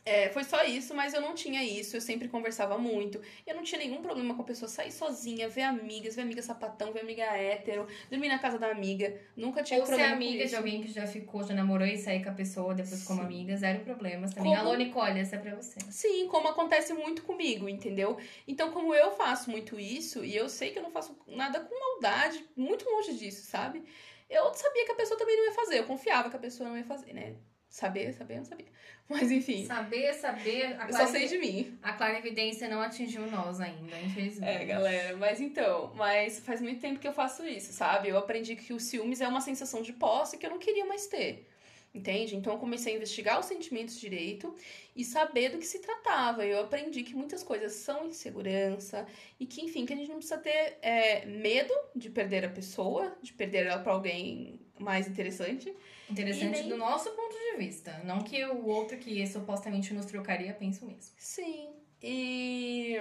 É, 0.03 0.29
foi 0.29 0.43
só 0.43 0.63
isso, 0.63 0.95
mas 0.95 1.13
eu 1.13 1.21
não 1.21 1.35
tinha 1.35 1.63
isso. 1.63 1.95
Eu 1.95 2.01
sempre 2.01 2.27
conversava 2.27 2.77
muito. 2.77 3.21
Eu 3.45 3.55
não 3.55 3.63
tinha 3.63 3.79
nenhum 3.79 4.01
problema 4.01 4.33
com 4.35 4.41
a 4.41 4.45
pessoa 4.45 4.67
sair 4.67 4.91
sozinha, 4.91 5.47
ver 5.47 5.61
amigas, 5.61 6.15
ver 6.15 6.23
amiga 6.23 6.41
sapatão, 6.41 6.91
ver 6.91 7.01
amiga 7.01 7.23
hétero, 7.23 7.87
dormir 8.09 8.27
na 8.29 8.39
casa 8.39 8.57
da 8.57 8.71
amiga. 8.71 9.15
Nunca 9.35 9.61
tive 9.63 9.79
Ou 9.79 9.85
ser 9.85 9.91
problema 9.93 10.17
com 10.17 10.23
amiga 10.23 10.45
de 10.47 10.55
alguém 10.55 10.81
que 10.81 10.87
já 10.91 11.05
ficou, 11.05 11.43
já 11.43 11.53
namorou 11.53 11.85
e 11.87 11.97
sair 11.97 12.23
com 12.23 12.29
a 12.29 12.33
pessoa 12.33 12.73
depois 12.73 13.03
como 13.03 13.21
amiga, 13.21 13.55
zero 13.55 13.81
problemas 13.81 14.33
também. 14.33 14.51
Como- 14.55 14.61
Alô, 14.67 14.73
Nicole, 14.75 15.19
essa 15.19 15.35
é 15.35 15.39
pra 15.39 15.55
você. 15.55 15.79
Sim, 15.91 16.27
como 16.27 16.47
acontece 16.47 16.93
muito 16.93 17.21
comigo, 17.23 17.69
entendeu? 17.69 18.17
Então, 18.47 18.71
como 18.71 18.93
eu 18.95 19.11
faço 19.11 19.51
muito 19.51 19.79
isso, 19.79 20.25
e 20.25 20.35
eu 20.35 20.49
sei 20.49 20.71
que 20.71 20.79
eu 20.79 20.83
não 20.83 20.91
faço 20.91 21.15
nada 21.27 21.59
com 21.59 21.79
maldade, 21.79 22.43
muito 22.55 22.89
longe 22.89 23.13
disso, 23.13 23.45
sabe? 23.49 23.83
Eu 24.29 24.51
sabia 24.53 24.85
que 24.85 24.91
a 24.93 24.95
pessoa 24.95 25.19
também 25.19 25.35
não 25.37 25.45
ia 25.45 25.51
fazer, 25.53 25.77
eu 25.79 25.83
confiava 25.85 26.29
que 26.29 26.35
a 26.35 26.39
pessoa 26.39 26.69
não 26.69 26.77
ia 26.77 26.85
fazer, 26.85 27.13
né? 27.13 27.35
Saber, 27.71 28.13
saber, 28.13 28.35
não 28.35 28.43
sabia. 28.45 28.65
Mas 29.09 29.31
enfim, 29.31 29.65
Saber, 29.65 30.13
saber. 30.13 30.77
A 30.79 30.87
eu 30.87 30.93
só 30.93 31.07
sei 31.07 31.25
de 31.27 31.37
mim. 31.37 31.77
a 31.81 31.93
clara 31.93 32.17
evidência 32.19 32.67
não 32.67 32.81
atingiu 32.81 33.25
nós 33.31 33.61
ainda, 33.61 33.97
infelizmente. 33.99 34.61
É, 34.61 34.65
galera, 34.65 35.15
mas 35.15 35.39
então, 35.39 35.91
mas 35.95 36.39
faz 36.39 36.61
muito 36.61 36.81
tempo 36.81 36.99
que 36.99 37.07
eu 37.07 37.13
faço 37.13 37.45
isso, 37.45 37.71
sabe? 37.71 38.09
Eu 38.09 38.17
aprendi 38.17 38.57
que 38.57 38.73
o 38.73 38.79
ciúmes 38.79 39.21
é 39.21 39.27
uma 39.27 39.39
sensação 39.41 39.81
de 39.81 39.93
posse 39.93 40.37
que 40.37 40.45
eu 40.45 40.49
não 40.49 40.59
queria 40.59 40.85
mais 40.85 41.07
ter. 41.07 41.47
Entende? 41.93 42.35
Então 42.37 42.53
eu 42.53 42.59
comecei 42.59 42.93
a 42.93 42.95
investigar 42.97 43.37
os 43.39 43.45
sentimentos 43.45 43.99
direito 43.99 44.53
e 44.95 45.03
saber 45.03 45.49
do 45.49 45.57
que 45.57 45.65
se 45.67 45.79
tratava. 45.79 46.45
Eu 46.45 46.61
aprendi 46.61 47.03
que 47.03 47.13
muitas 47.13 47.43
coisas 47.43 47.73
são 47.73 48.07
insegurança 48.07 49.05
e 49.39 49.45
que, 49.45 49.61
enfim, 49.61 49.85
que 49.85 49.91
a 49.91 49.95
gente 49.97 50.07
não 50.09 50.15
precisa 50.17 50.37
ter 50.37 50.77
é, 50.81 51.25
medo 51.25 51.73
de 51.93 52.09
perder 52.09 52.45
a 52.45 52.49
pessoa, 52.49 53.13
de 53.21 53.33
perder 53.33 53.65
ela 53.65 53.79
pra 53.81 53.91
alguém 53.91 54.59
mais 54.79 55.05
interessante. 55.05 55.73
Interessante 56.11 56.59
nem- 56.59 56.69
do 56.69 56.77
nosso 56.77 57.11
ponto 57.11 57.33
de 57.33 57.57
vista. 57.57 57.99
Não 58.03 58.21
que 58.21 58.43
o 58.45 58.65
outro 58.65 58.97
que 58.97 59.25
supostamente 59.27 59.93
nos 59.93 60.05
trocaria 60.05 60.53
pense 60.53 60.83
o 60.83 60.87
mesmo. 60.87 61.13
Sim. 61.17 61.69
E. 62.01 62.97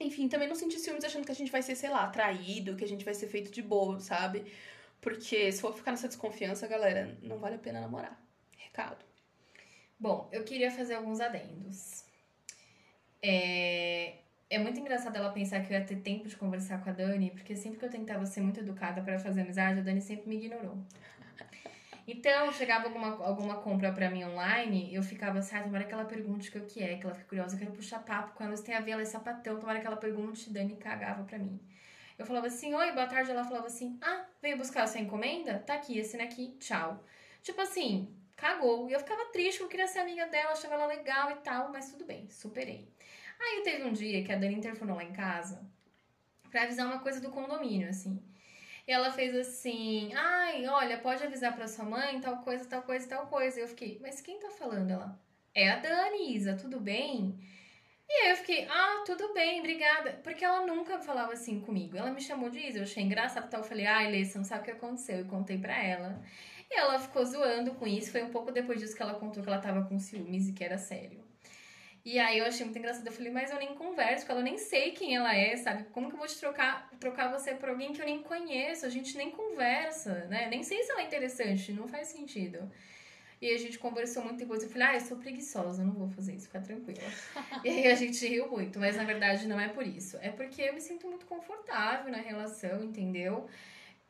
Enfim, 0.00 0.28
também 0.28 0.46
não 0.48 0.54
sentir 0.54 0.78
ciúmes 0.78 1.04
achando 1.04 1.24
que 1.24 1.32
a 1.32 1.34
gente 1.34 1.50
vai 1.50 1.60
ser, 1.62 1.74
sei 1.74 1.90
lá, 1.90 2.06
traído, 2.08 2.76
que 2.76 2.84
a 2.84 2.88
gente 2.88 3.04
vai 3.04 3.14
ser 3.14 3.26
feito 3.26 3.50
de 3.50 3.60
bobo, 3.60 3.98
sabe? 4.00 4.44
Porque 5.00 5.50
se 5.50 5.60
for 5.60 5.74
ficar 5.74 5.90
nessa 5.90 6.08
desconfiança, 6.08 6.66
galera, 6.68 7.16
não 7.22 7.38
vale 7.38 7.56
a 7.56 7.58
pena 7.58 7.80
namorar. 7.80 8.20
Recado. 8.56 9.04
Bom, 9.98 10.28
eu 10.30 10.44
queria 10.44 10.70
fazer 10.70 10.94
alguns 10.94 11.20
adendos. 11.20 12.04
É... 13.20 14.18
é 14.48 14.58
muito 14.58 14.78
engraçado 14.78 15.16
ela 15.16 15.30
pensar 15.32 15.60
que 15.64 15.72
eu 15.72 15.78
ia 15.78 15.84
ter 15.84 15.96
tempo 15.96 16.28
de 16.28 16.36
conversar 16.36 16.82
com 16.82 16.90
a 16.90 16.92
Dani, 16.92 17.30
porque 17.32 17.56
sempre 17.56 17.78
que 17.78 17.84
eu 17.84 17.90
tentava 17.90 18.24
ser 18.26 18.40
muito 18.40 18.60
educada 18.60 19.02
para 19.02 19.18
fazer 19.18 19.40
amizade, 19.40 19.80
a 19.80 19.82
Dani 19.82 20.00
sempre 20.00 20.28
me 20.28 20.36
ignorou. 20.36 20.78
Então, 22.10 22.50
chegava 22.54 22.86
alguma, 22.86 23.22
alguma 23.22 23.56
compra 23.58 23.92
pra 23.92 24.08
mim 24.10 24.24
online, 24.24 24.94
eu 24.94 25.02
ficava 25.02 25.40
assim, 25.40 25.54
ah, 25.56 25.62
tomara 25.62 25.84
que 25.84 25.92
ela 25.92 26.06
pergunte 26.06 26.48
o 26.48 26.52
que, 26.52 26.60
que 26.60 26.82
é, 26.82 26.96
que 26.96 27.04
ela 27.04 27.14
fique 27.14 27.28
curiosa, 27.28 27.54
eu 27.54 27.58
quero 27.58 27.72
puxar 27.72 27.98
papo 28.02 28.32
com 28.32 28.42
ela, 28.42 28.56
se 28.56 28.64
tem 28.64 28.74
a 28.74 28.80
ver, 28.80 28.92
ela 28.92 29.02
é 29.02 29.04
sapatão, 29.04 29.60
tomara 29.60 29.78
que 29.78 29.86
ela 29.86 29.94
pergunte, 29.98 30.48
Dani 30.48 30.74
cagava 30.76 31.24
pra 31.24 31.38
mim. 31.38 31.60
Eu 32.18 32.24
falava 32.24 32.46
assim, 32.46 32.74
oi, 32.74 32.92
boa 32.92 33.06
tarde, 33.06 33.30
ela 33.30 33.44
falava 33.44 33.66
assim, 33.66 33.98
ah, 34.00 34.24
veio 34.40 34.56
buscar 34.56 34.84
a 34.84 34.86
sua 34.86 35.02
encomenda? 35.02 35.58
Tá 35.58 35.74
aqui, 35.74 36.00
assina 36.00 36.24
aqui, 36.24 36.56
tchau. 36.58 37.04
Tipo 37.42 37.60
assim, 37.60 38.16
cagou. 38.34 38.88
E 38.88 38.94
eu 38.94 39.00
ficava 39.00 39.26
triste, 39.26 39.60
eu 39.60 39.68
queria 39.68 39.86
ser 39.86 39.98
amiga 39.98 40.26
dela, 40.28 40.52
achava 40.52 40.76
ela 40.76 40.86
legal 40.86 41.30
e 41.30 41.36
tal, 41.36 41.70
mas 41.70 41.92
tudo 41.92 42.06
bem, 42.06 42.26
superei. 42.30 42.88
Aí 43.38 43.62
teve 43.62 43.84
um 43.84 43.92
dia 43.92 44.24
que 44.24 44.32
a 44.32 44.36
Dani 44.36 44.54
interfonou 44.54 44.96
lá 44.96 45.04
em 45.04 45.12
casa 45.12 45.60
pra 46.50 46.62
avisar 46.62 46.86
uma 46.86 47.00
coisa 47.00 47.20
do 47.20 47.30
condomínio, 47.30 47.90
assim. 47.90 48.18
E 48.88 48.92
ela 48.92 49.12
fez 49.12 49.36
assim: 49.36 50.14
ai, 50.14 50.66
olha, 50.66 50.96
pode 50.98 51.22
avisar 51.22 51.54
pra 51.54 51.68
sua 51.68 51.84
mãe, 51.84 52.20
tal 52.20 52.38
coisa, 52.38 52.64
tal 52.64 52.82
coisa, 52.82 53.06
tal 53.06 53.26
coisa. 53.26 53.60
E 53.60 53.62
eu 53.62 53.68
fiquei, 53.68 53.98
mas 54.00 54.22
quem 54.22 54.40
tá 54.40 54.50
falando? 54.50 54.90
Ela, 54.90 55.20
é 55.54 55.70
a 55.70 55.76
Dani, 55.76 56.34
Isa, 56.34 56.56
tudo 56.56 56.80
bem? 56.80 57.38
E 58.08 58.12
aí 58.22 58.30
eu 58.30 58.36
fiquei, 58.36 58.66
ah, 58.70 59.04
tudo 59.06 59.34
bem, 59.34 59.60
obrigada. 59.60 60.12
Porque 60.24 60.42
ela 60.44 60.66
nunca 60.66 60.98
falava 61.00 61.34
assim 61.34 61.60
comigo. 61.60 61.98
Ela 61.98 62.10
me 62.10 62.22
chamou 62.22 62.48
de 62.50 62.58
Isa, 62.60 62.78
eu 62.78 62.84
achei 62.84 63.02
engraçado, 63.02 63.46
então 63.46 63.60
eu 63.60 63.64
falei, 63.64 63.84
ai, 63.86 64.10
Lê, 64.10 64.24
você 64.24 64.38
não 64.38 64.44
sabe 64.44 64.62
o 64.62 64.64
que 64.64 64.70
aconteceu. 64.70 65.20
E 65.20 65.24
contei 65.24 65.58
pra 65.58 65.76
ela. 65.84 66.22
E 66.70 66.78
ela 66.78 66.98
ficou 66.98 67.24
zoando 67.26 67.74
com 67.74 67.86
isso. 67.86 68.10
Foi 68.12 68.22
um 68.22 68.30
pouco 68.30 68.50
depois 68.52 68.80
disso 68.80 68.96
que 68.96 69.02
ela 69.02 69.14
contou 69.14 69.42
que 69.42 69.48
ela 69.50 69.60
tava 69.60 69.84
com 69.86 69.98
ciúmes 69.98 70.48
e 70.48 70.52
que 70.54 70.64
era 70.64 70.78
sério. 70.78 71.27
E 72.08 72.18
aí 72.18 72.38
eu 72.38 72.46
achei 72.46 72.64
muito 72.64 72.78
engraçado. 72.78 73.06
Eu 73.06 73.12
falei, 73.12 73.30
mas 73.30 73.50
eu 73.50 73.58
nem 73.58 73.74
converso 73.74 74.24
com 74.24 74.32
ela, 74.32 74.40
eu 74.40 74.44
nem 74.44 74.56
sei 74.56 74.92
quem 74.92 75.14
ela 75.14 75.36
é, 75.36 75.54
sabe? 75.58 75.84
Como 75.92 76.08
que 76.08 76.14
eu 76.14 76.18
vou 76.18 76.26
te 76.26 76.38
trocar, 76.38 76.88
trocar 76.98 77.30
você 77.30 77.54
por 77.54 77.68
alguém 77.68 77.92
que 77.92 78.00
eu 78.00 78.06
nem 78.06 78.22
conheço? 78.22 78.86
A 78.86 78.88
gente 78.88 79.14
nem 79.14 79.30
conversa, 79.30 80.24
né? 80.24 80.48
Nem 80.48 80.62
sei 80.62 80.82
se 80.82 80.90
ela 80.90 81.02
é 81.02 81.04
interessante, 81.04 81.70
não 81.70 81.86
faz 81.86 82.08
sentido. 82.08 82.58
E 83.42 83.52
a 83.52 83.58
gente 83.58 83.78
conversou 83.78 84.24
muito 84.24 84.38
depois. 84.38 84.62
Eu 84.62 84.70
falei, 84.70 84.88
ah, 84.88 84.94
eu 84.94 85.02
sou 85.02 85.18
preguiçosa, 85.18 85.84
não 85.84 85.92
vou 85.92 86.08
fazer 86.08 86.34
isso, 86.34 86.46
fica 86.46 86.62
tranquila. 86.62 86.98
e 87.62 87.68
aí 87.68 87.86
a 87.88 87.94
gente 87.94 88.26
riu 88.26 88.48
muito, 88.48 88.78
mas 88.78 88.96
na 88.96 89.04
verdade 89.04 89.46
não 89.46 89.60
é 89.60 89.68
por 89.68 89.86
isso. 89.86 90.16
É 90.22 90.30
porque 90.30 90.62
eu 90.62 90.72
me 90.72 90.80
sinto 90.80 91.06
muito 91.06 91.26
confortável 91.26 92.10
na 92.10 92.22
relação, 92.22 92.82
entendeu? 92.84 93.46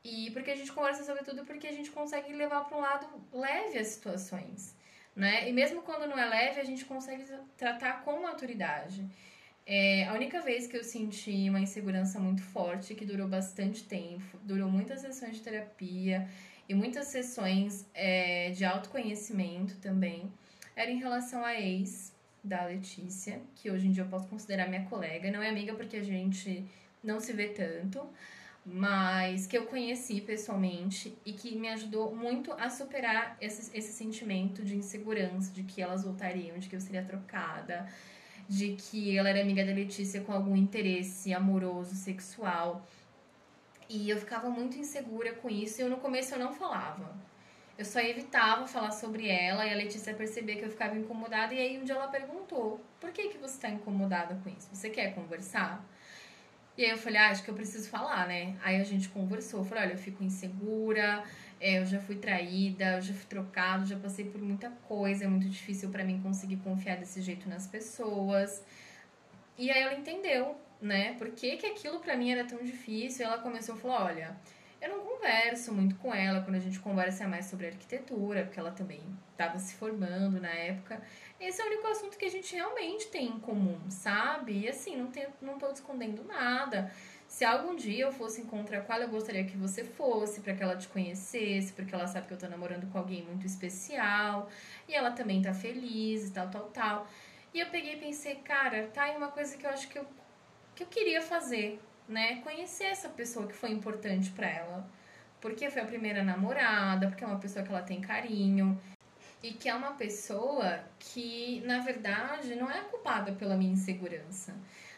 E 0.04 0.30
porque 0.30 0.52
a 0.52 0.56
gente 0.56 0.70
conversa 0.70 1.02
sobre 1.02 1.24
tudo, 1.24 1.44
porque 1.44 1.66
a 1.66 1.72
gente 1.72 1.90
consegue 1.90 2.32
levar 2.32 2.60
para 2.60 2.78
um 2.78 2.80
lado 2.80 3.08
leve 3.32 3.76
as 3.76 3.88
situações, 3.88 4.76
né? 5.18 5.48
E 5.48 5.52
mesmo 5.52 5.82
quando 5.82 6.06
não 6.08 6.16
é 6.16 6.24
leve, 6.24 6.60
a 6.60 6.64
gente 6.64 6.84
consegue 6.84 7.24
tratar 7.56 8.04
com 8.04 8.22
maturidade. 8.22 9.04
É, 9.66 10.06
a 10.08 10.14
única 10.14 10.40
vez 10.40 10.66
que 10.68 10.76
eu 10.76 10.84
senti 10.84 11.50
uma 11.50 11.60
insegurança 11.60 12.20
muito 12.20 12.40
forte, 12.40 12.94
que 12.94 13.04
durou 13.04 13.26
bastante 13.28 13.82
tempo, 13.82 14.38
durou 14.44 14.70
muitas 14.70 15.00
sessões 15.00 15.36
de 15.36 15.42
terapia 15.42 16.26
e 16.68 16.74
muitas 16.74 17.08
sessões 17.08 17.84
é, 17.92 18.50
de 18.50 18.64
autoconhecimento 18.64 19.76
também, 19.78 20.32
era 20.76 20.90
em 20.90 20.98
relação 20.98 21.44
à 21.44 21.60
ex 21.60 22.14
da 22.42 22.64
Letícia, 22.64 23.40
que 23.56 23.70
hoje 23.70 23.88
em 23.88 23.90
dia 23.90 24.04
eu 24.04 24.08
posso 24.08 24.28
considerar 24.28 24.68
minha 24.68 24.84
colega. 24.84 25.30
Não 25.30 25.42
é 25.42 25.48
amiga 25.48 25.74
porque 25.74 25.96
a 25.96 26.02
gente 26.02 26.64
não 27.02 27.18
se 27.18 27.32
vê 27.32 27.48
tanto, 27.48 28.08
mas 28.70 29.46
que 29.46 29.56
eu 29.56 29.64
conheci 29.64 30.20
pessoalmente 30.20 31.16
e 31.24 31.32
que 31.32 31.56
me 31.56 31.68
ajudou 31.68 32.14
muito 32.14 32.52
a 32.52 32.68
superar 32.68 33.36
esse, 33.40 33.74
esse 33.76 33.92
sentimento 33.92 34.62
de 34.62 34.76
insegurança, 34.76 35.50
de 35.52 35.62
que 35.62 35.80
elas 35.80 36.04
voltariam, 36.04 36.58
de 36.58 36.68
que 36.68 36.76
eu 36.76 36.80
seria 36.80 37.02
trocada, 37.02 37.88
de 38.46 38.76
que 38.76 39.16
ela 39.16 39.30
era 39.30 39.40
amiga 39.40 39.64
da 39.64 39.72
Letícia 39.72 40.20
com 40.20 40.32
algum 40.32 40.54
interesse 40.54 41.32
amoroso, 41.32 41.94
sexual. 41.94 42.86
E 43.88 44.10
eu 44.10 44.18
ficava 44.18 44.50
muito 44.50 44.76
insegura 44.76 45.32
com 45.32 45.48
isso 45.48 45.80
e 45.80 45.84
eu, 45.84 45.88
no 45.88 45.96
começo 45.96 46.34
eu 46.34 46.38
não 46.38 46.52
falava. 46.52 47.16
Eu 47.78 47.86
só 47.86 48.00
evitava 48.00 48.66
falar 48.66 48.90
sobre 48.90 49.28
ela 49.28 49.64
e 49.64 49.72
a 49.72 49.76
Letícia 49.76 50.12
percebia 50.12 50.56
que 50.56 50.64
eu 50.64 50.70
ficava 50.70 50.98
incomodada. 50.98 51.54
E 51.54 51.58
aí 51.58 51.78
um 51.78 51.84
dia 51.84 51.94
ela 51.94 52.08
perguntou: 52.08 52.80
por 53.00 53.12
que, 53.12 53.28
que 53.28 53.38
você 53.38 53.54
está 53.54 53.70
incomodada 53.70 54.38
com 54.42 54.50
isso? 54.50 54.68
Você 54.74 54.90
quer 54.90 55.14
conversar? 55.14 55.82
E 56.78 56.84
aí 56.84 56.92
eu 56.92 56.96
falei: 56.96 57.18
ah, 57.18 57.30
acho 57.30 57.42
que 57.42 57.50
eu 57.50 57.54
preciso 57.54 57.88
falar, 57.90 58.28
né? 58.28 58.56
Aí 58.62 58.80
a 58.80 58.84
gente 58.84 59.08
conversou. 59.08 59.60
Eu 59.60 59.64
falei: 59.64 59.84
olha, 59.84 59.92
eu 59.94 59.98
fico 59.98 60.22
insegura, 60.22 61.24
é, 61.60 61.80
eu 61.80 61.84
já 61.84 61.98
fui 61.98 62.14
traída, 62.16 62.96
eu 62.96 63.02
já 63.02 63.12
fui 63.12 63.26
trocado, 63.26 63.84
já 63.84 63.98
passei 63.98 64.24
por 64.24 64.40
muita 64.40 64.70
coisa. 64.86 65.24
É 65.24 65.26
muito 65.26 65.48
difícil 65.48 65.90
para 65.90 66.04
mim 66.04 66.20
conseguir 66.22 66.58
confiar 66.58 66.96
desse 66.96 67.20
jeito 67.20 67.48
nas 67.48 67.66
pessoas. 67.66 68.62
E 69.58 69.72
aí 69.72 69.82
ela 69.82 69.94
entendeu, 69.94 70.56
né? 70.80 71.14
Por 71.14 71.30
que, 71.32 71.56
que 71.56 71.66
aquilo 71.66 71.98
para 71.98 72.16
mim 72.16 72.30
era 72.30 72.44
tão 72.44 72.62
difícil? 72.62 73.24
E 73.24 73.28
ela 73.28 73.38
começou 73.38 73.74
a 73.74 73.78
falar: 73.78 74.04
olha 74.04 74.36
eu 74.80 74.90
não 74.90 75.00
converso 75.00 75.72
muito 75.74 75.96
com 75.96 76.14
ela, 76.14 76.40
quando 76.40 76.54
a 76.54 76.60
gente 76.60 76.78
conversa 76.78 77.26
mais 77.26 77.46
sobre 77.46 77.66
arquitetura, 77.66 78.44
porque 78.44 78.60
ela 78.60 78.70
também 78.70 79.02
estava 79.32 79.58
se 79.58 79.74
formando 79.74 80.40
na 80.40 80.50
época. 80.50 81.02
Esse 81.40 81.62
é 81.62 81.64
o 81.64 81.68
único 81.68 81.86
assunto 81.86 82.18
que 82.18 82.24
a 82.24 82.30
gente 82.30 82.54
realmente 82.54 83.06
tem 83.08 83.26
em 83.28 83.38
comum, 83.38 83.78
sabe? 83.88 84.60
E 84.60 84.68
assim, 84.68 84.96
não, 84.96 85.06
tem, 85.06 85.26
não 85.40 85.56
tô 85.56 85.70
escondendo 85.70 86.24
nada. 86.24 86.92
Se 87.28 87.44
algum 87.44 87.76
dia 87.76 88.04
eu 88.06 88.12
fosse 88.12 88.40
encontrar 88.40 88.80
qual 88.82 89.00
eu 89.00 89.08
gostaria 89.08 89.44
que 89.44 89.56
você 89.56 89.84
fosse, 89.84 90.40
para 90.40 90.54
que 90.54 90.62
ela 90.62 90.76
te 90.76 90.88
conhecesse, 90.88 91.72
porque 91.74 91.94
ela 91.94 92.06
sabe 92.08 92.26
que 92.26 92.32
eu 92.34 92.38
tô 92.38 92.48
namorando 92.48 92.90
com 92.90 92.98
alguém 92.98 93.22
muito 93.22 93.46
especial, 93.46 94.50
e 94.88 94.94
ela 94.94 95.12
também 95.12 95.40
tá 95.40 95.54
feliz 95.54 96.28
e 96.28 96.32
tal, 96.32 96.50
tal, 96.50 96.64
tal. 96.70 97.06
E 97.54 97.60
eu 97.60 97.66
peguei 97.66 97.94
e 97.94 97.96
pensei, 97.98 98.36
cara, 98.36 98.88
tá 98.88 99.04
aí 99.04 99.16
uma 99.16 99.28
coisa 99.28 99.56
que 99.56 99.64
eu 99.64 99.70
acho 99.70 99.88
que 99.88 99.98
eu, 99.98 100.06
que 100.74 100.82
eu 100.82 100.86
queria 100.88 101.22
fazer, 101.22 101.80
né? 102.08 102.40
Conhecer 102.42 102.84
essa 102.84 103.08
pessoa 103.08 103.46
que 103.46 103.54
foi 103.54 103.70
importante 103.70 104.30
para 104.30 104.48
ela. 104.48 104.90
Porque 105.40 105.70
foi 105.70 105.82
a 105.82 105.84
primeira 105.86 106.24
namorada, 106.24 107.08
porque 107.08 107.22
é 107.22 107.26
uma 107.26 107.38
pessoa 107.38 107.64
que 107.64 107.70
ela 107.70 107.82
tem 107.82 108.00
carinho. 108.00 108.80
E 109.42 109.52
que 109.52 109.68
é 109.68 109.74
uma 109.74 109.92
pessoa 109.92 110.84
que, 110.98 111.62
na 111.64 111.78
verdade, 111.78 112.54
não 112.56 112.70
é 112.70 112.80
culpada 112.80 113.32
pela 113.32 113.56
minha 113.56 113.72
insegurança. 113.72 114.54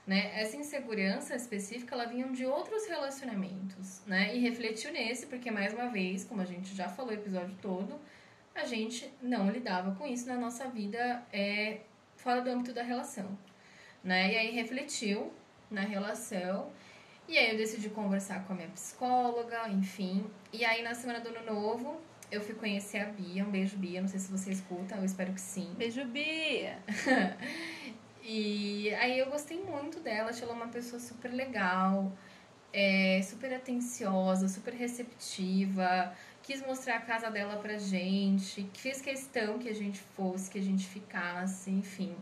Né? 0.06 0.30
Essa 0.40 0.56
insegurança 0.56 1.36
específica, 1.36 1.94
ela 1.94 2.06
vinha 2.06 2.26
de 2.28 2.46
outros 2.46 2.86
relacionamentos, 2.86 4.02
né? 4.06 4.34
E 4.34 4.40
refletiu 4.40 4.92
nesse, 4.92 5.26
porque, 5.26 5.50
mais 5.50 5.74
uma 5.74 5.88
vez, 5.88 6.24
como 6.24 6.40
a 6.40 6.44
gente 6.44 6.74
já 6.74 6.88
falou 6.88 7.12
o 7.12 7.14
episódio 7.14 7.54
todo, 7.60 8.00
a 8.54 8.64
gente 8.64 9.12
não 9.22 9.50
lidava 9.50 9.94
com 9.94 10.06
isso 10.06 10.26
na 10.26 10.36
nossa 10.36 10.68
vida 10.68 11.22
é, 11.32 11.80
fora 12.16 12.40
do 12.40 12.50
âmbito 12.50 12.72
da 12.72 12.82
relação, 12.82 13.38
né? 14.02 14.32
E 14.32 14.36
aí 14.36 14.50
refletiu 14.50 15.32
na 15.70 15.82
relação 15.82 16.70
e 17.28 17.38
aí 17.38 17.52
eu 17.52 17.56
decidi 17.56 17.88
conversar 17.88 18.44
com 18.44 18.52
a 18.52 18.56
minha 18.56 18.68
psicóloga, 18.70 19.68
enfim. 19.68 20.28
E 20.52 20.64
aí 20.64 20.82
na 20.82 20.94
semana 20.94 21.20
do 21.20 21.28
ano 21.28 21.44
novo, 21.44 22.00
eu 22.30 22.40
fui 22.40 22.54
conhecer 22.54 22.98
a 22.98 23.06
Bia. 23.06 23.44
Um 23.44 23.50
beijo, 23.50 23.76
Bia. 23.76 24.00
Não 24.00 24.08
sei 24.08 24.20
se 24.20 24.30
você 24.30 24.50
escuta, 24.50 24.96
eu 24.96 25.04
espero 25.04 25.32
que 25.32 25.40
sim. 25.40 25.72
Beijo, 25.76 26.04
Bia! 26.06 26.78
e 28.22 28.92
aí 28.94 29.18
eu 29.18 29.26
gostei 29.30 29.62
muito 29.62 30.00
dela, 30.00 30.30
achei 30.30 30.44
ela 30.44 30.54
uma 30.54 30.68
pessoa 30.68 31.00
super 31.00 31.32
legal, 31.32 32.12
é, 32.72 33.20
super 33.22 33.52
atenciosa, 33.54 34.48
super 34.48 34.74
receptiva. 34.74 36.14
Quis 36.42 36.60
mostrar 36.66 36.96
a 36.96 37.00
casa 37.00 37.30
dela 37.30 37.56
pra 37.56 37.78
gente, 37.78 38.68
fez 38.74 39.00
questão 39.00 39.58
que 39.58 39.68
a 39.68 39.74
gente 39.74 40.00
fosse, 40.00 40.50
que 40.50 40.58
a 40.58 40.62
gente 40.62 40.86
ficasse, 40.86 41.70
enfim 41.70 42.14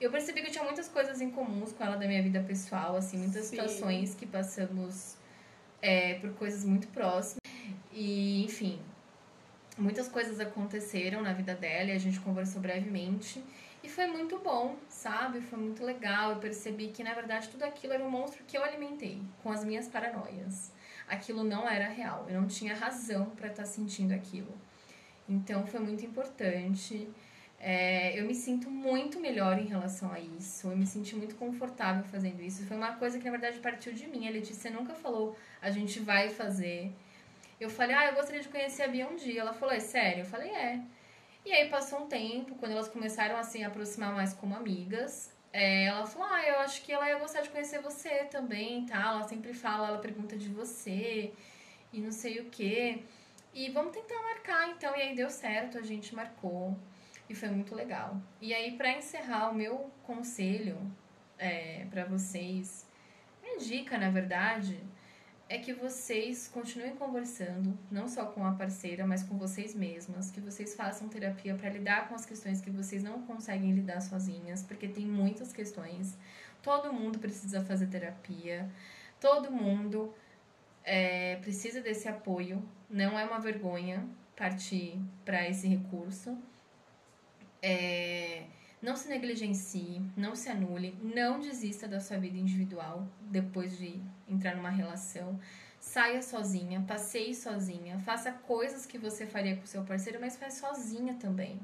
eu 0.00 0.10
percebi 0.10 0.40
que 0.40 0.48
eu 0.48 0.52
tinha 0.52 0.64
muitas 0.64 0.88
coisas 0.88 1.20
em 1.20 1.30
comuns 1.30 1.72
com 1.72 1.82
ela 1.82 1.96
da 1.96 2.06
minha 2.06 2.22
vida 2.22 2.40
pessoal, 2.40 2.96
assim, 2.96 3.18
muitas 3.18 3.46
Sim. 3.46 3.50
situações 3.50 4.14
que 4.14 4.26
passamos 4.26 5.16
é, 5.82 6.14
por 6.14 6.32
coisas 6.34 6.64
muito 6.64 6.86
próximas. 6.88 7.40
E, 7.92 8.44
enfim, 8.44 8.78
muitas 9.78 10.08
coisas 10.08 10.40
aconteceram 10.40 11.22
na 11.22 11.32
vida 11.32 11.54
dela 11.54 11.90
e 11.90 11.92
a 11.92 11.98
gente 11.98 12.20
conversou 12.20 12.60
brevemente. 12.60 13.42
E 13.82 13.88
foi 13.88 14.06
muito 14.06 14.38
bom, 14.38 14.76
sabe? 14.88 15.40
Foi 15.40 15.58
muito 15.58 15.84
legal. 15.84 16.32
Eu 16.32 16.38
percebi 16.38 16.88
que, 16.88 17.04
na 17.04 17.14
verdade, 17.14 17.48
tudo 17.48 17.62
aquilo 17.62 17.92
era 17.92 18.04
um 18.04 18.10
monstro 18.10 18.42
que 18.44 18.58
eu 18.58 18.64
alimentei 18.64 19.22
com 19.42 19.52
as 19.52 19.64
minhas 19.64 19.86
paranoias. 19.86 20.72
Aquilo 21.06 21.44
não 21.44 21.68
era 21.68 21.88
real. 21.88 22.26
Eu 22.28 22.40
não 22.40 22.48
tinha 22.48 22.74
razão 22.74 23.26
para 23.30 23.48
estar 23.48 23.62
tá 23.62 23.68
sentindo 23.68 24.12
aquilo. 24.12 24.52
Então, 25.28 25.66
foi 25.66 25.80
muito 25.80 26.04
importante. 26.04 27.08
É, 27.60 28.18
eu 28.18 28.26
me 28.26 28.34
sinto 28.34 28.68
muito 28.68 29.20
melhor 29.20 29.58
em 29.58 29.66
relação 29.66 30.12
a 30.12 30.18
isso. 30.18 30.68
Eu 30.68 30.76
me 30.76 30.86
senti 30.86 31.14
muito 31.14 31.36
confortável 31.36 32.04
fazendo 32.04 32.42
isso. 32.42 32.66
Foi 32.66 32.76
uma 32.76 32.92
coisa 32.96 33.18
que, 33.18 33.24
na 33.24 33.30
verdade, 33.30 33.60
partiu 33.60 33.92
de 33.92 34.06
mim. 34.08 34.26
A 34.26 34.30
Letícia 34.30 34.70
nunca 34.70 34.94
falou, 34.94 35.36
a 35.62 35.70
gente 35.70 36.00
vai 36.00 36.28
fazer. 36.28 36.92
Eu 37.60 37.68
falei, 37.68 37.94
ah, 37.96 38.06
eu 38.06 38.14
gostaria 38.14 38.40
de 38.40 38.48
conhecer 38.48 38.82
a 38.82 38.88
Bia 38.88 39.08
um 39.08 39.16
dia. 39.16 39.40
Ela 39.40 39.52
falou, 39.52 39.74
é 39.74 39.80
sério? 39.80 40.20
Eu 40.20 40.26
falei, 40.26 40.50
é. 40.50 40.80
E 41.44 41.52
aí 41.52 41.68
passou 41.68 42.00
um 42.02 42.06
tempo, 42.06 42.54
quando 42.56 42.72
elas 42.72 42.88
começaram 42.88 43.36
a 43.36 43.42
se 43.42 43.62
aproximar 43.62 44.12
mais 44.12 44.34
como 44.34 44.54
amigas, 44.54 45.32
é, 45.52 45.84
ela 45.84 46.06
falou, 46.06 46.28
ah, 46.30 46.46
eu 46.46 46.58
acho 46.60 46.82
que 46.82 46.92
ela 46.92 47.08
ia 47.08 47.18
gostar 47.18 47.40
de 47.40 47.48
conhecer 47.48 47.80
você 47.80 48.24
também, 48.24 48.84
tá? 48.86 49.00
Ela 49.00 49.26
sempre 49.26 49.52
fala, 49.54 49.88
ela 49.88 49.98
pergunta 49.98 50.36
de 50.36 50.48
você 50.48 51.32
e 51.92 52.00
não 52.00 52.12
sei 52.12 52.40
o 52.40 52.50
quê. 52.50 53.02
E 53.54 53.70
vamos 53.70 53.92
tentar 53.92 54.22
marcar, 54.22 54.68
então. 54.68 54.94
E 54.96 55.02
aí 55.02 55.14
deu 55.14 55.30
certo, 55.30 55.78
a 55.78 55.82
gente 55.82 56.14
marcou. 56.14 56.76
E 57.28 57.34
foi 57.34 57.48
muito 57.48 57.74
legal. 57.74 58.16
E 58.40 58.54
aí, 58.54 58.76
para 58.76 58.92
encerrar, 58.92 59.50
o 59.50 59.54
meu 59.54 59.90
conselho 60.04 60.78
é, 61.38 61.86
para 61.90 62.04
vocês, 62.04 62.86
minha 63.42 63.58
dica, 63.58 63.98
na 63.98 64.10
verdade, 64.10 64.78
é 65.48 65.58
que 65.58 65.72
vocês 65.72 66.46
continuem 66.48 66.94
conversando, 66.96 67.76
não 67.90 68.06
só 68.06 68.26
com 68.26 68.44
a 68.44 68.52
parceira, 68.52 69.06
mas 69.06 69.22
com 69.22 69.38
vocês 69.38 69.74
mesmas, 69.74 70.30
que 70.30 70.40
vocês 70.40 70.74
façam 70.74 71.08
terapia 71.08 71.54
para 71.54 71.70
lidar 71.70 72.08
com 72.08 72.14
as 72.14 72.26
questões 72.26 72.60
que 72.60 72.70
vocês 72.70 73.02
não 73.02 73.22
conseguem 73.22 73.72
lidar 73.72 74.02
sozinhas, 74.02 74.62
porque 74.62 74.86
tem 74.86 75.06
muitas 75.06 75.50
questões. 75.50 76.18
Todo 76.62 76.92
mundo 76.92 77.18
precisa 77.18 77.64
fazer 77.64 77.86
terapia, 77.86 78.70
todo 79.18 79.50
mundo 79.50 80.12
é, 80.84 81.36
precisa 81.36 81.80
desse 81.80 82.08
apoio. 82.08 82.62
Não 82.90 83.18
é 83.18 83.24
uma 83.24 83.38
vergonha 83.38 84.06
partir 84.36 85.00
para 85.24 85.48
esse 85.48 85.66
recurso. 85.66 86.36
É, 87.62 88.44
não 88.82 88.96
se 88.96 89.08
negligencie, 89.08 90.02
não 90.14 90.36
se 90.36 90.50
anule, 90.50 90.94
não 91.02 91.40
desista 91.40 91.88
da 91.88 92.00
sua 92.00 92.18
vida 92.18 92.36
individual 92.36 93.08
depois 93.30 93.78
de 93.78 94.00
entrar 94.28 94.54
numa 94.56 94.70
relação. 94.70 95.38
Saia 95.80 96.20
sozinha, 96.22 96.84
passeie 96.86 97.34
sozinha, 97.34 97.98
faça 98.00 98.32
coisas 98.32 98.84
que 98.84 98.98
você 98.98 99.26
faria 99.26 99.56
com 99.56 99.64
seu 99.64 99.84
parceiro, 99.84 100.18
mas 100.20 100.36
faz 100.36 100.54
sozinha 100.54 101.14
também. 101.14 101.60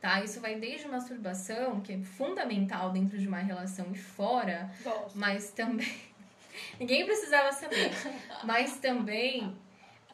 Tá? 0.00 0.22
Isso 0.22 0.40
vai 0.40 0.54
desde 0.56 0.88
masturbação, 0.88 1.80
que 1.80 1.92
é 1.92 1.98
fundamental 1.98 2.90
dentro 2.90 3.18
de 3.18 3.26
uma 3.26 3.38
relação 3.38 3.86
e 3.92 3.98
fora, 3.98 4.70
Gosto. 4.82 5.18
mas 5.18 5.50
também 5.50 5.92
ninguém 6.78 7.04
precisava 7.04 7.52
saber, 7.52 7.90
mas 8.44 8.76
também 8.78 9.54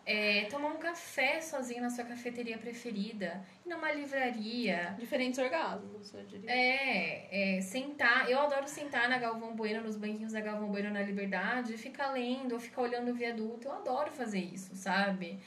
é, 0.04 0.44
tomar 0.46 0.68
um 0.68 0.78
café 0.78 1.40
sozinho 1.40 1.80
na 1.82 1.90
sua 1.90 2.04
cafeteria 2.04 2.58
preferida, 2.58 3.44
ir 3.64 3.68
numa 3.68 3.92
livraria. 3.92 4.96
Diferentes 4.98 5.38
orgasmos, 5.38 6.12
eu 6.12 6.24
diria. 6.24 6.50
É, 6.50 7.56
é, 7.58 7.60
sentar. 7.60 8.28
Eu 8.28 8.40
adoro 8.40 8.66
sentar 8.68 9.08
na 9.08 9.18
Galvão 9.18 9.54
Bueno, 9.54 9.82
nos 9.82 9.96
banquinhos 9.96 10.32
da 10.32 10.40
Galvão 10.40 10.68
Bueno 10.68 10.90
na 10.90 11.02
Liberdade, 11.02 11.76
ficar 11.76 12.10
lendo 12.12 12.52
ou 12.54 12.60
ficar 12.60 12.82
olhando 12.82 13.10
o 13.10 13.14
viaduto. 13.14 13.68
Eu 13.68 13.72
adoro 13.72 14.10
fazer 14.10 14.40
isso, 14.40 14.74
sabe? 14.74 15.38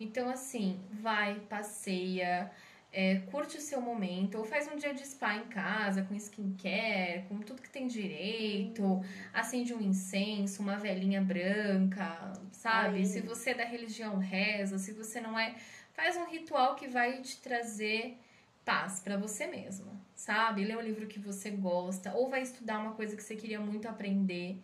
Então, 0.00 0.28
assim, 0.30 0.80
vai, 0.90 1.40
passeia. 1.48 2.50
é, 2.92 3.16
curte 3.30 3.58
o 3.58 3.60
seu 3.60 3.80
momento, 3.80 4.38
ou 4.38 4.44
faz 4.44 4.66
um 4.68 4.76
dia 4.76 4.94
de 4.94 5.06
spa 5.06 5.36
em 5.36 5.44
casa, 5.48 6.02
com 6.02 6.14
skincare, 6.14 7.24
com 7.28 7.38
tudo 7.40 7.57
direito, 7.88 9.00
acende 9.32 9.74
um 9.74 9.80
incenso, 9.80 10.62
uma 10.62 10.76
velhinha 10.76 11.20
branca, 11.20 12.32
sabe? 12.52 12.98
Ai. 12.98 13.04
Se 13.04 13.20
você 13.20 13.50
é 13.50 13.54
da 13.54 13.64
religião, 13.64 14.18
reza, 14.18 14.78
se 14.78 14.92
você 14.92 15.20
não 15.20 15.38
é, 15.38 15.56
faz 15.94 16.16
um 16.16 16.26
ritual 16.26 16.76
que 16.76 16.86
vai 16.86 17.20
te 17.22 17.38
trazer 17.38 18.16
paz 18.64 19.00
para 19.00 19.16
você 19.16 19.46
mesma, 19.46 19.92
sabe? 20.14 20.64
Lê 20.64 20.76
um 20.76 20.82
livro 20.82 21.06
que 21.06 21.18
você 21.18 21.50
gosta, 21.50 22.12
ou 22.12 22.28
vai 22.28 22.42
estudar 22.42 22.78
uma 22.78 22.92
coisa 22.92 23.16
que 23.16 23.22
você 23.22 23.34
queria 23.34 23.58
muito 23.58 23.88
aprender. 23.88 24.62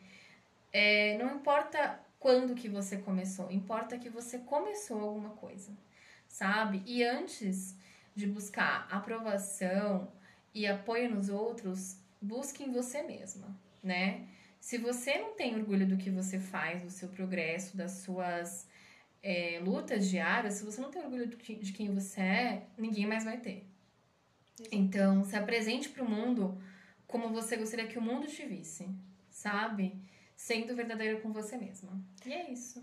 É, 0.73 1.17
não 1.17 1.37
importa 1.37 1.99
quando 2.19 2.55
que 2.55 2.69
você 2.69 2.99
começou, 2.99 3.51
importa 3.51 3.99
que 3.99 4.11
você 4.11 4.39
começou 4.39 5.01
alguma 5.01 5.31
coisa, 5.31 5.73
sabe? 6.29 6.83
E 6.87 7.03
antes 7.03 7.77
de 8.15 8.27
buscar 8.27 8.87
aprovação 8.91 10.13
e 10.55 10.67
apoio 10.67 11.15
nos 11.15 11.29
outros, 11.29 11.99
busque 12.25 12.65
em 12.65 12.73
você 12.73 13.03
mesma, 13.03 13.57
né? 13.83 14.27
Se 14.61 14.79
você 14.79 15.19
não 15.19 15.35
tem 15.35 15.55
orgulho 15.55 15.87
do 15.87 15.99
que 15.99 16.11
você 16.11 16.41
faz, 16.41 16.83
do 16.83 16.91
seu 16.91 17.09
progresso, 17.09 17.77
das 17.77 17.93
suas 18.05 18.67
é, 19.23 19.61
lutas 19.63 20.09
diárias, 20.09 20.55
se 20.55 20.65
você 20.65 20.81
não 20.81 20.91
tem 20.91 21.03
orgulho 21.03 21.27
de 21.27 21.73
quem 21.73 21.95
você 21.95 22.21
é, 22.21 22.67
ninguém 22.79 23.07
mais 23.07 23.25
vai 23.25 23.39
ter. 23.39 23.67
Então, 24.73 25.25
se 25.25 25.37
apresente 25.37 25.89
para 25.89 26.03
o 26.03 26.09
mundo 26.09 26.59
como 27.07 27.29
você 27.29 27.57
gostaria 27.57 27.87
que 27.87 27.99
o 27.99 28.03
mundo 28.03 28.27
te 28.27 28.45
visse, 28.47 28.89
sabe? 29.31 29.95
Sendo 30.35 30.75
verdadeira 30.75 31.21
com 31.21 31.33
você 31.33 31.57
mesma. 31.57 32.01
E 32.25 32.33
é 32.33 32.51
isso. 32.51 32.83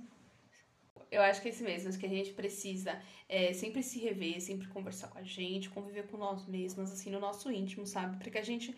Eu 1.10 1.22
acho 1.22 1.42
que 1.42 1.50
é 1.50 1.52
isso 1.52 1.64
mesmo, 1.64 1.90
acho 1.90 2.00
que 2.00 2.06
a 2.06 2.10
gente 2.10 2.32
precisa 2.32 3.02
é, 3.28 3.52
sempre 3.54 3.84
se 3.84 4.00
rever, 4.00 4.40
sempre 4.40 4.68
conversar 4.68 5.10
com 5.10 5.18
a 5.18 5.24
gente, 5.24 5.70
conviver 5.70 6.08
com 6.08 6.18
nós 6.18 6.46
mesmas, 6.48 6.92
assim, 6.92 7.10
no 7.10 7.20
nosso 7.20 7.52
íntimo, 7.52 7.86
sabe? 7.86 8.18
Para 8.18 8.30
que 8.32 8.38
a 8.38 8.44
gente 8.44 8.74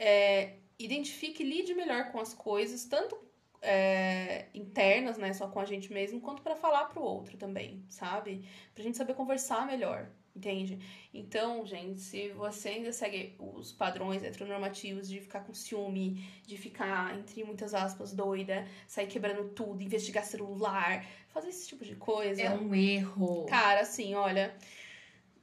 é, 0.00 0.54
identifique 0.78 1.42
e 1.42 1.46
lide 1.46 1.74
melhor 1.74 2.10
com 2.10 2.18
as 2.18 2.32
coisas, 2.32 2.86
tanto 2.86 3.16
é, 3.60 4.46
internas, 4.54 5.18
né, 5.18 5.34
só 5.34 5.46
com 5.46 5.60
a 5.60 5.66
gente 5.66 5.92
mesmo, 5.92 6.22
quanto 6.22 6.40
para 6.40 6.56
falar 6.56 6.86
pro 6.86 7.02
outro 7.02 7.36
também, 7.36 7.84
sabe? 7.90 8.42
Pra 8.74 8.82
gente 8.82 8.96
saber 8.96 9.12
conversar 9.12 9.66
melhor, 9.66 10.08
entende? 10.34 10.78
Então, 11.12 11.66
gente, 11.66 12.00
se 12.00 12.30
você 12.30 12.70
ainda 12.70 12.94
segue 12.94 13.36
os 13.38 13.72
padrões 13.72 14.24
heteronormativos 14.24 15.06
de 15.06 15.20
ficar 15.20 15.40
com 15.40 15.52
ciúme, 15.52 16.24
de 16.46 16.56
ficar, 16.56 17.14
entre 17.18 17.44
muitas 17.44 17.74
aspas, 17.74 18.14
doida, 18.14 18.66
sair 18.86 19.06
quebrando 19.06 19.50
tudo, 19.50 19.82
investigar 19.82 20.24
celular, 20.24 21.04
fazer 21.28 21.50
esse 21.50 21.68
tipo 21.68 21.84
de 21.84 21.94
coisa. 21.94 22.40
É 22.40 22.50
um 22.50 22.74
erro. 22.74 23.44
Cara, 23.44 23.82
assim, 23.82 24.14
olha, 24.14 24.56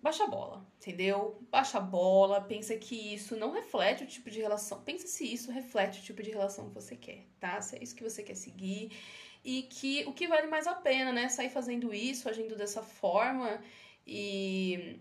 baixa 0.01 0.23
a 0.23 0.27
bola, 0.27 0.65
entendeu? 0.77 1.41
Baixa 1.51 1.77
a 1.77 1.81
bola, 1.81 2.41
pensa 2.41 2.75
que 2.77 3.13
isso 3.13 3.35
não 3.35 3.51
reflete 3.51 4.03
o 4.03 4.07
tipo 4.07 4.29
de 4.29 4.39
relação. 4.39 4.81
Pensa 4.83 5.07
se 5.07 5.31
isso 5.31 5.51
reflete 5.51 5.99
o 5.99 6.03
tipo 6.03 6.21
de 6.23 6.31
relação 6.31 6.69
que 6.69 6.75
você 6.75 6.95
quer, 6.95 7.25
tá? 7.39 7.59
Se 7.61 7.75
é 7.75 7.83
isso 7.83 7.95
que 7.95 8.03
você 8.03 8.23
quer 8.23 8.35
seguir. 8.35 8.91
E 9.43 9.63
que 9.63 10.03
o 10.05 10.13
que 10.13 10.27
vale 10.27 10.47
mais 10.47 10.67
a 10.67 10.75
pena, 10.75 11.11
né? 11.11 11.29
Sair 11.29 11.49
fazendo 11.49 11.93
isso, 11.93 12.29
agindo 12.29 12.55
dessa 12.55 12.81
forma 12.81 13.61
e 14.05 14.99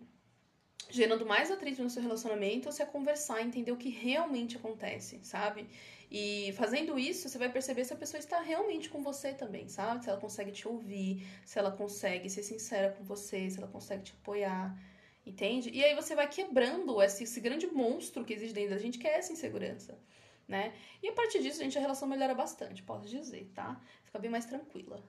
gerando 0.90 1.26
mais 1.26 1.50
atrito 1.50 1.82
no 1.82 1.90
seu 1.90 2.02
relacionamento 2.02 2.68
ou 2.68 2.72
se 2.72 2.82
é 2.82 2.86
conversar, 2.86 3.42
entender 3.42 3.72
o 3.72 3.76
que 3.76 3.88
realmente 3.88 4.56
acontece, 4.56 5.20
sabe? 5.22 5.66
E 6.10 6.52
fazendo 6.52 6.98
isso, 6.98 7.28
você 7.28 7.38
vai 7.38 7.50
perceber 7.50 7.84
se 7.84 7.92
a 7.92 7.96
pessoa 7.96 8.18
está 8.18 8.40
realmente 8.40 8.88
com 8.88 9.02
você 9.02 9.32
também, 9.34 9.68
sabe? 9.68 10.04
Se 10.04 10.10
ela 10.10 10.20
consegue 10.20 10.52
te 10.52 10.66
ouvir, 10.68 11.26
se 11.44 11.58
ela 11.58 11.70
consegue 11.70 12.30
ser 12.30 12.42
sincera 12.42 12.92
com 12.92 13.02
você, 13.04 13.50
se 13.50 13.58
ela 13.58 13.66
consegue 13.66 14.04
te 14.04 14.12
apoiar, 14.12 14.78
entende? 15.24 15.70
E 15.70 15.84
aí 15.84 15.94
você 15.94 16.14
vai 16.14 16.28
quebrando 16.28 17.02
esse, 17.02 17.24
esse 17.24 17.40
grande 17.40 17.66
monstro 17.66 18.24
que 18.24 18.32
existe 18.32 18.54
dentro 18.54 18.70
da 18.70 18.78
gente, 18.78 18.98
que 18.98 19.06
é 19.08 19.18
essa 19.18 19.32
insegurança, 19.32 19.98
né? 20.46 20.72
E 21.02 21.08
a 21.08 21.12
partir 21.12 21.42
disso, 21.42 21.58
gente, 21.58 21.76
a 21.76 21.80
relação 21.80 22.06
melhora 22.06 22.34
bastante, 22.34 22.82
posso 22.84 23.08
dizer, 23.08 23.50
tá? 23.52 23.80
Fica 24.04 24.18
bem 24.18 24.30
mais 24.30 24.46
tranquila. 24.46 25.02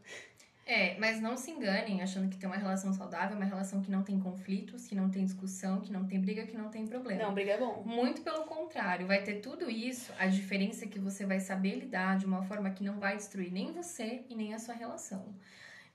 É, 0.68 1.00
mas 1.00 1.22
não 1.22 1.38
se 1.38 1.50
enganem 1.50 2.02
achando 2.02 2.28
que 2.30 2.38
tem 2.38 2.46
uma 2.46 2.58
relação 2.58 2.92
saudável, 2.92 3.36
é 3.36 3.40
uma 3.40 3.46
relação 3.46 3.82
que 3.82 3.90
não 3.90 4.04
tem 4.04 4.20
conflitos, 4.20 4.86
que 4.86 4.94
não 4.94 5.10
tem 5.10 5.24
discussão, 5.24 5.80
que 5.80 5.94
não 5.94 6.06
tem 6.06 6.20
briga, 6.20 6.46
que 6.46 6.58
não 6.58 6.70
tem 6.70 6.86
problema. 6.86 7.24
Não, 7.24 7.34
briga 7.34 7.54
é 7.54 7.58
bom. 7.58 7.84
Muito 7.86 8.22
pelo 8.22 8.44
contrário, 8.44 9.08
vai 9.08 9.24
ter 9.24 9.36
tudo 9.36 9.70
isso. 9.70 10.12
A 10.20 10.28
diferença 10.28 10.84
é 10.84 10.88
que 10.90 11.00
você 11.00 11.26
vai 11.26 11.40
saber 11.40 11.76
lidar 11.80 12.18
de 12.18 12.26
uma 12.26 12.44
forma 12.44 12.70
que 12.70 12.84
não 12.84 13.00
vai 13.00 13.16
destruir 13.16 13.50
nem 13.50 13.72
você 13.72 14.26
e 14.30 14.36
nem 14.36 14.54
a 14.54 14.60
sua 14.60 14.74
relação. 14.74 15.34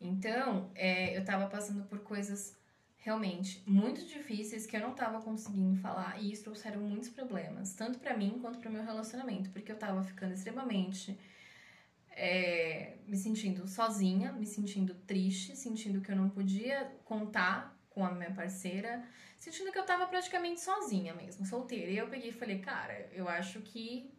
Então, 0.01 0.71
é, 0.75 1.17
eu 1.17 1.23
tava 1.23 1.47
passando 1.49 1.85
por 1.85 1.99
coisas 1.99 2.57
realmente 2.97 3.63
muito 3.67 4.03
difíceis 4.07 4.65
que 4.65 4.77
eu 4.77 4.81
não 4.81 4.95
tava 4.95 5.21
conseguindo 5.21 5.77
falar 5.81 6.19
e 6.19 6.33
isso 6.33 6.45
trouxeram 6.45 6.81
muitos 6.81 7.11
problemas, 7.11 7.75
tanto 7.75 7.99
pra 7.99 8.17
mim 8.17 8.39
quanto 8.41 8.59
pro 8.59 8.71
meu 8.71 8.85
relacionamento, 8.85 9.51
porque 9.51 9.71
eu 9.71 9.77
tava 9.77 10.03
ficando 10.03 10.33
extremamente 10.33 11.19
é, 12.17 12.97
me 13.07 13.17
sentindo 13.17 13.67
sozinha, 13.67 14.33
me 14.33 14.47
sentindo 14.47 14.95
triste, 14.95 15.57
sentindo 15.57 16.01
que 16.01 16.11
eu 16.11 16.17
não 16.17 16.29
podia 16.29 16.93
contar 17.05 17.77
com 17.91 18.05
a 18.05 18.11
minha 18.11 18.31
parceira, 18.31 19.05
sentindo 19.39 19.71
que 19.71 19.79
eu 19.79 19.85
tava 19.85 20.07
praticamente 20.07 20.61
sozinha 20.61 21.15
mesmo, 21.15 21.45
solteira. 21.45 21.91
E 21.91 21.99
eu 21.99 22.09
peguei 22.09 22.31
e 22.31 22.33
falei, 22.33 22.59
cara, 22.59 23.09
eu 23.13 23.29
acho 23.29 23.61
que 23.61 24.11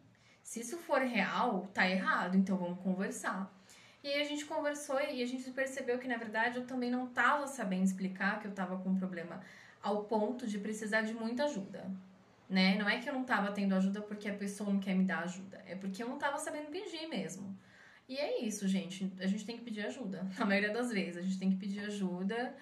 se 0.42 0.60
isso 0.60 0.76
for 0.78 1.00
real, 1.00 1.68
tá 1.72 1.88
errado, 1.88 2.36
então 2.36 2.56
vamos 2.56 2.78
conversar. 2.80 3.52
E 4.02 4.08
aí 4.08 4.20
a 4.20 4.24
gente 4.24 4.44
conversou 4.44 5.00
e 5.00 5.22
a 5.22 5.26
gente 5.26 5.50
percebeu 5.50 5.98
que, 5.98 6.06
na 6.06 6.18
verdade, 6.18 6.58
eu 6.58 6.66
também 6.66 6.90
não 6.90 7.06
tava 7.06 7.46
sabendo 7.46 7.84
explicar 7.84 8.38
que 8.38 8.46
eu 8.46 8.52
tava 8.52 8.76
com 8.76 8.90
um 8.90 8.98
problema 8.98 9.40
ao 9.82 10.04
ponto 10.04 10.46
de 10.46 10.58
precisar 10.58 11.00
de 11.02 11.14
muita 11.14 11.44
ajuda. 11.44 11.90
Né? 12.48 12.76
Não 12.76 12.86
é 12.86 13.00
que 13.00 13.08
eu 13.08 13.14
não 13.14 13.24
tava 13.24 13.50
tendo 13.52 13.74
ajuda 13.74 14.02
porque 14.02 14.28
a 14.28 14.34
pessoa 14.34 14.70
não 14.70 14.78
quer 14.78 14.94
me 14.94 15.04
dar 15.04 15.20
ajuda, 15.20 15.62
é 15.66 15.74
porque 15.74 16.02
eu 16.02 16.08
não 16.08 16.18
tava 16.18 16.38
sabendo 16.38 16.70
pedir 16.70 17.06
mesmo. 17.08 17.56
E 18.08 18.16
é 18.16 18.44
isso, 18.44 18.68
gente. 18.68 19.10
A 19.18 19.26
gente 19.26 19.44
tem 19.44 19.56
que 19.56 19.64
pedir 19.64 19.86
ajuda. 19.86 20.26
Na 20.38 20.44
maioria 20.44 20.72
das 20.72 20.90
vezes, 20.90 21.16
a 21.16 21.22
gente 21.22 21.38
tem 21.38 21.50
que 21.50 21.56
pedir 21.56 21.80
ajuda 21.80 22.54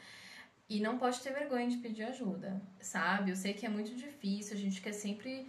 e 0.68 0.80
não 0.80 0.98
pode 0.98 1.20
ter 1.20 1.32
vergonha 1.32 1.68
de 1.68 1.76
pedir 1.78 2.04
ajuda, 2.04 2.60
sabe? 2.80 3.30
Eu 3.30 3.36
sei 3.36 3.52
que 3.52 3.66
é 3.66 3.68
muito 3.68 3.94
difícil, 3.94 4.56
a 4.56 4.60
gente 4.60 4.80
quer 4.80 4.92
sempre 4.92 5.46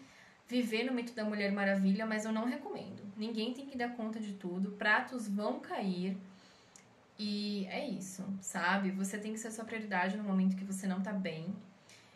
viver 0.48 0.84
no 0.84 0.94
mito 0.94 1.14
da 1.14 1.24
Mulher 1.24 1.52
Maravilha, 1.52 2.06
mas 2.06 2.26
eu 2.26 2.32
não 2.32 2.46
recomendo. 2.46 3.02
Ninguém 3.16 3.54
tem 3.54 3.66
que 3.66 3.78
dar 3.78 3.96
conta 3.96 4.20
de 4.20 4.34
tudo, 4.34 4.72
pratos 4.72 5.28
vão 5.28 5.60
cair. 5.60 6.18
E 7.18 7.66
é 7.68 7.88
isso, 7.88 8.26
sabe? 8.42 8.92
Você 8.92 9.18
tem 9.18 9.32
que 9.32 9.40
ser 9.40 9.52
sua 9.52 9.64
prioridade 9.64 10.18
no 10.18 10.24
momento 10.24 10.58
que 10.58 10.66
você 10.66 10.88
não 10.88 11.02
tá 11.02 11.14
bem. 11.14 11.56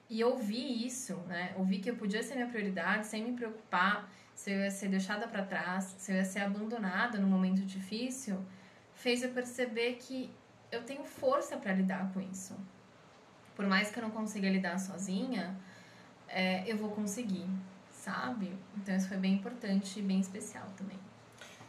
E 0.10 0.24
ouvir 0.24 0.86
isso, 0.86 1.16
né? 1.28 1.54
Ouvir 1.58 1.80
que 1.80 1.90
eu 1.90 1.96
podia 1.96 2.24
ser 2.24 2.36
minha 2.36 2.48
prioridade 2.48 3.08
sem 3.08 3.24
me 3.24 3.38
preocupar 3.38 4.10
se 4.38 4.52
eu 4.52 4.60
ia 4.60 4.70
ser 4.70 4.88
deixada 4.90 5.28
para 5.28 5.44
trás, 5.44 5.96
se 5.98 6.12
eu 6.12 6.16
ia 6.16 6.24
ser 6.24 6.42
abandonada 6.42 7.18
no 7.18 7.26
momento 7.26 7.66
difícil, 7.66 8.38
fez 8.94 9.24
eu 9.24 9.32
perceber 9.32 9.96
que 9.96 10.32
eu 10.72 10.84
tenho 10.84 11.04
força 11.04 11.58
para 11.58 11.74
lidar 11.74 12.14
com 12.14 12.22
isso. 12.22 12.56
Por 13.56 13.66
mais 13.66 13.90
que 13.90 13.98
eu 13.98 14.04
não 14.04 14.12
consiga 14.12 14.48
lidar 14.48 14.78
sozinha, 14.78 15.60
é, 16.28 16.64
eu 16.72 16.78
vou 16.78 16.92
conseguir, 16.92 17.50
sabe? 17.90 18.56
Então 18.76 18.96
isso 18.96 19.08
foi 19.08 19.18
bem 19.18 19.34
importante 19.34 19.98
e 19.98 20.04
bem 20.04 20.20
especial 20.20 20.68
também. 20.78 21.00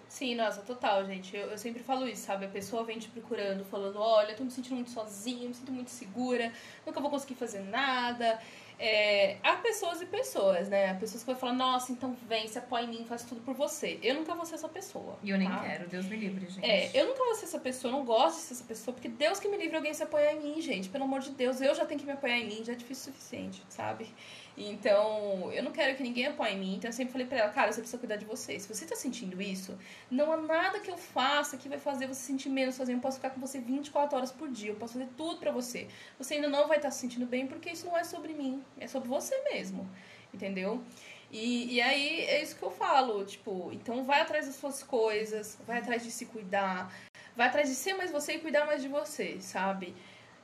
Sim, 0.06 0.34
nossa, 0.34 0.60
total, 0.60 1.06
gente. 1.06 1.34
Eu, 1.34 1.48
eu 1.48 1.56
sempre 1.56 1.82
falo 1.82 2.06
isso, 2.06 2.26
sabe? 2.26 2.44
A 2.44 2.48
pessoa 2.48 2.84
vem 2.84 2.98
te 2.98 3.08
procurando, 3.08 3.64
falando: 3.64 3.98
olha, 3.98 4.32
eu 4.32 4.36
tô 4.36 4.44
me 4.44 4.50
sentindo 4.50 4.74
muito 4.74 4.90
sozinha, 4.90 5.48
me 5.48 5.54
sinto 5.54 5.72
muito 5.72 5.90
segura, 5.90 6.52
nunca 6.86 7.00
vou 7.00 7.10
conseguir 7.10 7.34
fazer 7.34 7.60
nada. 7.60 8.38
É, 8.78 9.38
há 9.42 9.56
pessoas 9.56 10.00
e 10.00 10.06
pessoas, 10.06 10.68
né? 10.68 10.90
Há 10.90 10.94
pessoas 10.94 11.22
que 11.22 11.26
vão 11.26 11.36
falar: 11.36 11.52
nossa, 11.52 11.90
então 11.90 12.16
vem, 12.28 12.46
se 12.46 12.58
apoia 12.58 12.84
em 12.84 12.88
mim, 12.88 13.04
faz 13.04 13.24
tudo 13.24 13.40
por 13.40 13.54
você. 13.54 13.98
Eu 14.02 14.14
nunca 14.14 14.34
vou 14.34 14.46
ser 14.46 14.54
essa 14.54 14.68
pessoa. 14.68 15.18
E 15.22 15.30
eu 15.30 15.38
nem 15.38 15.48
tá? 15.48 15.60
quero, 15.60 15.88
Deus 15.88 16.06
me 16.06 16.16
livre, 16.16 16.46
gente. 16.48 16.64
É, 16.64 16.90
eu 16.94 17.06
nunca 17.06 17.24
vou 17.24 17.34
ser 17.34 17.46
essa 17.46 17.58
pessoa, 17.58 17.92
eu 17.92 17.98
não 17.98 18.04
gosto 18.04 18.36
de 18.36 18.42
ser 18.42 18.54
essa 18.54 18.64
pessoa, 18.64 18.94
porque 18.94 19.08
Deus 19.08 19.40
que 19.40 19.48
me 19.48 19.56
livre 19.56 19.76
alguém 19.76 19.92
se 19.92 20.02
apoiar 20.02 20.32
em 20.32 20.40
mim, 20.40 20.60
gente. 20.60 20.88
Pelo 20.88 21.04
amor 21.04 21.20
de 21.20 21.30
Deus, 21.30 21.60
eu 21.60 21.74
já 21.74 21.84
tenho 21.84 21.98
que 21.98 22.06
me 22.06 22.12
apoiar 22.12 22.38
em 22.38 22.46
mim, 22.46 22.64
já 22.64 22.72
é 22.72 22.76
difícil 22.76 23.10
o 23.10 23.14
suficiente, 23.14 23.62
sabe? 23.68 24.06
Então, 24.60 25.52
eu 25.52 25.62
não 25.62 25.70
quero 25.70 25.96
que 25.96 26.02
ninguém 26.02 26.26
apoie 26.26 26.52
em 26.52 26.58
mim. 26.58 26.74
Então, 26.74 26.88
eu 26.88 26.92
sempre 26.92 27.12
falei 27.12 27.26
pra 27.26 27.38
ela, 27.38 27.50
cara, 27.50 27.70
você 27.70 27.80
precisa 27.80 27.98
cuidar 27.98 28.16
de 28.16 28.24
você. 28.24 28.58
Se 28.58 28.66
você 28.68 28.84
tá 28.84 28.96
sentindo 28.96 29.40
isso, 29.40 29.78
não 30.10 30.32
há 30.32 30.36
nada 30.36 30.80
que 30.80 30.90
eu 30.90 30.98
faça 30.98 31.56
que 31.56 31.68
vai 31.68 31.78
fazer 31.78 32.08
você 32.08 32.20
sentir 32.20 32.48
menos 32.48 32.74
sozinho. 32.74 32.98
Eu 32.98 33.02
posso 33.02 33.18
ficar 33.18 33.30
com 33.30 33.40
você 33.40 33.60
24 33.60 34.16
horas 34.16 34.32
por 34.32 34.48
dia, 34.48 34.70
eu 34.70 34.74
posso 34.74 34.94
fazer 34.94 35.08
tudo 35.16 35.38
pra 35.38 35.52
você. 35.52 35.86
Você 36.18 36.34
ainda 36.34 36.48
não 36.48 36.66
vai 36.66 36.78
estar 36.78 36.90
se 36.90 36.98
sentindo 36.98 37.24
bem, 37.24 37.46
porque 37.46 37.70
isso 37.70 37.86
não 37.86 37.96
é 37.96 38.02
sobre 38.02 38.34
mim, 38.34 38.62
é 38.78 38.88
sobre 38.88 39.08
você 39.08 39.40
mesmo, 39.52 39.88
entendeu? 40.34 40.82
E, 41.30 41.74
e 41.74 41.80
aí, 41.80 42.20
é 42.22 42.42
isso 42.42 42.56
que 42.56 42.62
eu 42.62 42.70
falo, 42.70 43.24
tipo, 43.24 43.70
então 43.72 44.04
vai 44.04 44.22
atrás 44.22 44.46
das 44.46 44.56
suas 44.56 44.82
coisas, 44.82 45.58
vai 45.66 45.78
atrás 45.78 46.02
de 46.02 46.10
se 46.10 46.24
cuidar, 46.26 46.92
vai 47.36 47.48
atrás 47.48 47.68
de 47.68 47.74
ser 47.74 47.94
mais 47.94 48.10
você 48.10 48.34
e 48.34 48.38
cuidar 48.38 48.66
mais 48.66 48.80
de 48.82 48.88
você, 48.88 49.38
sabe? 49.40 49.94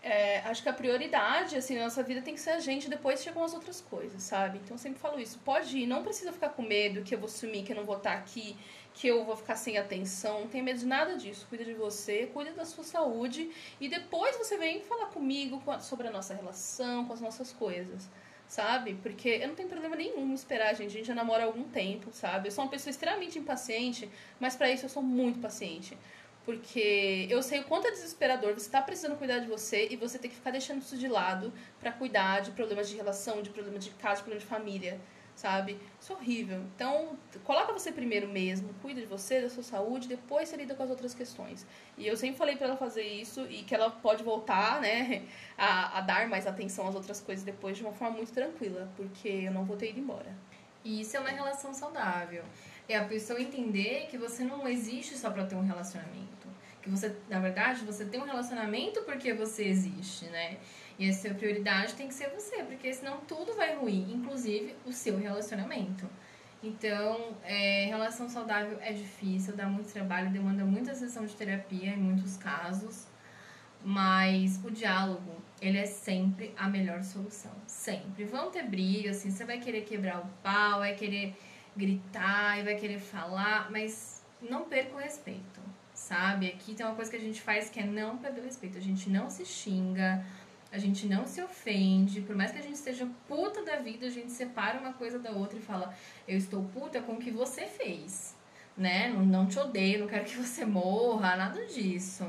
É, 0.06 0.40
acho 0.40 0.62
que 0.62 0.68
a 0.68 0.72
prioridade, 0.72 1.56
assim, 1.56 1.76
na 1.76 1.84
nossa 1.84 2.02
vida 2.02 2.20
tem 2.20 2.34
que 2.34 2.40
ser 2.40 2.50
a 2.50 2.58
gente, 2.58 2.90
depois 2.90 3.22
chegam 3.22 3.42
as 3.42 3.54
outras 3.54 3.80
coisas, 3.80 4.22
sabe? 4.22 4.58
Então 4.62 4.74
eu 4.74 4.79
sempre 4.79 4.98
falo 4.98 5.18
isso. 5.18 5.38
Pode 5.38 5.79
ir, 5.79 5.87
não 5.87 6.02
precisa 6.02 6.31
ficar 6.31 6.50
com 6.50 6.60
medo 6.60 7.02
que 7.02 7.14
eu 7.14 7.18
vou 7.18 7.26
sumir, 7.26 7.64
que 7.64 7.72
eu 7.72 7.76
não 7.76 7.87
vou 7.87 7.96
estar 7.96 8.12
aqui, 8.12 8.54
que 8.92 9.08
eu 9.08 9.24
vou 9.24 9.35
ficar 9.35 9.56
sem 9.56 9.79
atenção. 9.79 10.40
Não 10.42 10.48
tenha 10.48 10.62
medo 10.62 10.79
de 10.79 10.85
nada 10.85 11.16
disso. 11.16 11.46
Cuida 11.48 11.64
de 11.64 11.72
você, 11.72 12.26
cuida 12.35 12.52
da 12.52 12.66
sua 12.66 12.85
saúde. 12.85 13.50
E 13.81 13.88
depois 13.88 14.37
você 14.37 14.58
vem 14.58 14.83
falar 14.83 15.06
comigo 15.06 15.62
sobre 15.81 16.06
a 16.06 16.10
nossa 16.10 16.35
relação, 16.35 17.06
com 17.06 17.14
as 17.14 17.22
nossas 17.22 17.50
coisas. 17.50 18.06
Sabe? 18.46 18.98
Porque 19.02 19.40
eu 19.40 19.48
não 19.48 19.54
tenho 19.54 19.70
problema 19.70 19.96
nenhum 19.96 20.31
em 20.31 20.35
esperar, 20.35 20.74
gente. 20.74 20.90
A 20.90 20.98
gente 20.98 21.06
já 21.06 21.14
namora 21.14 21.44
há 21.44 21.46
algum 21.46 21.64
tempo, 21.64 22.12
sabe? 22.12 22.48
Eu 22.48 22.52
sou 22.52 22.62
uma 22.62 22.70
pessoa 22.70 22.90
extremamente 22.90 23.38
impaciente, 23.38 24.06
mas 24.38 24.54
para 24.54 24.70
isso 24.70 24.85
eu 24.85 24.90
sou 24.90 25.02
muito 25.02 25.38
paciente. 25.40 25.96
Porque 26.44 27.26
eu 27.30 27.42
sei 27.42 27.60
o 27.60 27.64
quanto 27.64 27.86
é 27.86 27.90
desesperador 27.90 28.52
você 28.52 28.68
tá 28.68 28.82
precisando 28.82 29.16
cuidar 29.16 29.38
de 29.38 29.46
você 29.46 29.88
e 29.90 29.96
você 29.96 30.18
tem 30.18 30.30
que 30.30 30.36
ficar 30.36 30.50
deixando 30.50 30.82
isso 30.82 30.96
de 30.96 31.08
lado 31.08 31.52
para 31.80 31.90
cuidar 31.90 32.40
de 32.40 32.50
problemas 32.50 32.88
de 32.88 32.96
relação, 32.96 33.40
de 33.40 33.50
problemas 33.50 33.84
de 33.84 33.90
casa, 33.90 34.16
de 34.16 34.22
problemas 34.24 34.42
de 34.42 34.48
família 34.48 35.00
sabe? 35.34 35.78
Isso 36.00 36.12
é 36.12 36.16
horrível. 36.16 36.60
Então, 36.74 37.18
coloca 37.44 37.72
você 37.72 37.90
primeiro 37.90 38.28
mesmo, 38.28 38.72
cuida 38.80 39.00
de 39.00 39.06
você, 39.06 39.40
da 39.40 39.50
sua 39.50 39.62
saúde, 39.62 40.08
depois 40.08 40.48
você 40.48 40.56
lida 40.56 40.74
com 40.74 40.82
as 40.82 40.90
outras 40.90 41.14
questões. 41.14 41.66
E 41.98 42.06
eu 42.06 42.16
sempre 42.16 42.36
falei 42.36 42.56
para 42.56 42.68
ela 42.68 42.76
fazer 42.76 43.02
isso 43.02 43.46
e 43.50 43.62
que 43.62 43.74
ela 43.74 43.90
pode 43.90 44.22
voltar, 44.22 44.80
né, 44.80 45.24
a, 45.56 45.98
a 45.98 46.00
dar 46.00 46.28
mais 46.28 46.46
atenção 46.46 46.88
às 46.88 46.94
outras 46.94 47.20
coisas 47.20 47.44
depois 47.44 47.76
de 47.76 47.82
uma 47.82 47.92
forma 47.92 48.16
muito 48.16 48.32
tranquila, 48.32 48.88
porque 48.96 49.28
eu 49.28 49.52
não 49.52 49.64
vou 49.64 49.76
ter 49.76 49.90
ido 49.90 50.00
embora. 50.00 50.32
E 50.84 51.00
isso 51.00 51.16
é 51.16 51.20
uma 51.20 51.30
relação 51.30 51.72
saudável. 51.72 52.44
É 52.88 52.96
a 52.96 53.04
pessoa 53.04 53.40
entender 53.40 54.06
que 54.10 54.18
você 54.18 54.44
não 54.44 54.68
existe 54.68 55.16
só 55.16 55.30
para 55.30 55.44
ter 55.46 55.54
um 55.54 55.64
relacionamento. 55.64 56.48
Que 56.82 56.90
você, 56.90 57.16
na 57.30 57.40
verdade, 57.40 57.85
você 57.85 58.04
tem 58.04 58.20
um 58.20 58.24
relacionamento 58.24 59.02
porque 59.02 59.32
você 59.32 59.64
existe, 59.64 60.26
né? 60.26 60.58
E 60.98 61.08
a 61.08 61.12
sua 61.12 61.32
prioridade 61.35 61.94
tem 61.94 62.08
que 62.08 62.14
ser 62.14 62.28
você, 62.30 62.62
porque 62.62 62.92
senão 62.92 63.18
tudo 63.26 63.54
vai 63.54 63.74
ruir, 63.74 64.10
inclusive 64.10 64.74
o 64.85 64.92
seu 64.92 65.18
relacionamento. 65.18 66.08
Então, 66.62 67.37
é, 67.42 67.87
relação 67.87 68.28
saudável 68.28 68.78
é 68.80 68.92
difícil, 68.92 69.54
dá 69.54 69.66
muito 69.66 69.92
trabalho, 69.92 70.30
demanda 70.30 70.64
muita 70.64 70.94
sessão 70.94 71.26
de 71.26 71.35
terapia 71.35 71.90
em 71.90 71.98
muitos 71.98 72.38
casos, 72.38 73.06
mas 73.85 74.58
o 74.64 74.70
diálogo, 74.70 75.42
ele 75.60 75.76
é 75.76 75.85
sempre 75.85 76.54
a 76.56 76.66
melhor 76.66 77.02
solução, 77.02 77.52
sempre. 77.66 78.24
Vão 78.24 78.50
ter 78.50 78.62
brigas, 78.62 79.18
assim, 79.18 79.30
você 79.30 79.44
vai 79.44 79.58
querer 79.58 79.82
quebrar 79.82 80.20
o 80.20 80.26
pau, 80.42 80.78
vai 80.78 80.94
querer 80.94 81.37
gritar 81.77 82.58
e 82.58 82.62
vai 82.62 82.77
querer 82.77 82.98
falar, 82.98 83.70
mas 83.70 84.22
não 84.40 84.64
perca 84.64 84.94
o 84.94 84.98
respeito, 84.98 85.60
sabe? 85.92 86.48
Aqui 86.48 86.75
tem 86.75 86.85
uma 86.85 86.94
coisa 86.94 87.10
que 87.10 87.16
a 87.16 87.20
gente 87.20 87.40
faz 87.40 87.68
que 87.68 87.81
é 87.81 87.85
não 87.85 88.18
perder 88.18 88.40
o 88.40 88.44
respeito, 88.44 88.79
a 88.79 88.81
gente 88.81 89.08
não 89.10 89.31
se 89.31 89.44
xinga, 89.44 90.25
a 90.70 90.79
gente 90.79 91.06
não 91.06 91.27
se 91.27 91.40
ofende, 91.40 92.20
por 92.20 92.35
mais 92.35 92.50
que 92.50 92.58
a 92.58 92.62
gente 92.62 92.75
esteja 92.75 93.08
puta 93.29 93.64
da 93.64 93.77
vida, 93.77 94.06
a 94.06 94.10
gente 94.10 94.33
separa 94.33 94.79
uma 94.79 94.92
coisa 94.92 95.18
da 95.18 95.31
outra 95.31 95.58
e 95.58 95.62
fala: 95.62 95.94
Eu 96.27 96.37
estou 96.37 96.64
puta 96.64 97.00
com 97.00 97.12
o 97.12 97.18
que 97.18 97.31
você 97.31 97.66
fez, 97.66 98.35
né? 98.77 99.08
Não, 99.08 99.25
não 99.25 99.46
te 99.46 99.58
odeio, 99.58 100.00
não 100.00 100.08
quero 100.08 100.25
que 100.25 100.37
você 100.37 100.64
morra, 100.64 101.37
nada 101.37 101.64
disso. 101.66 102.29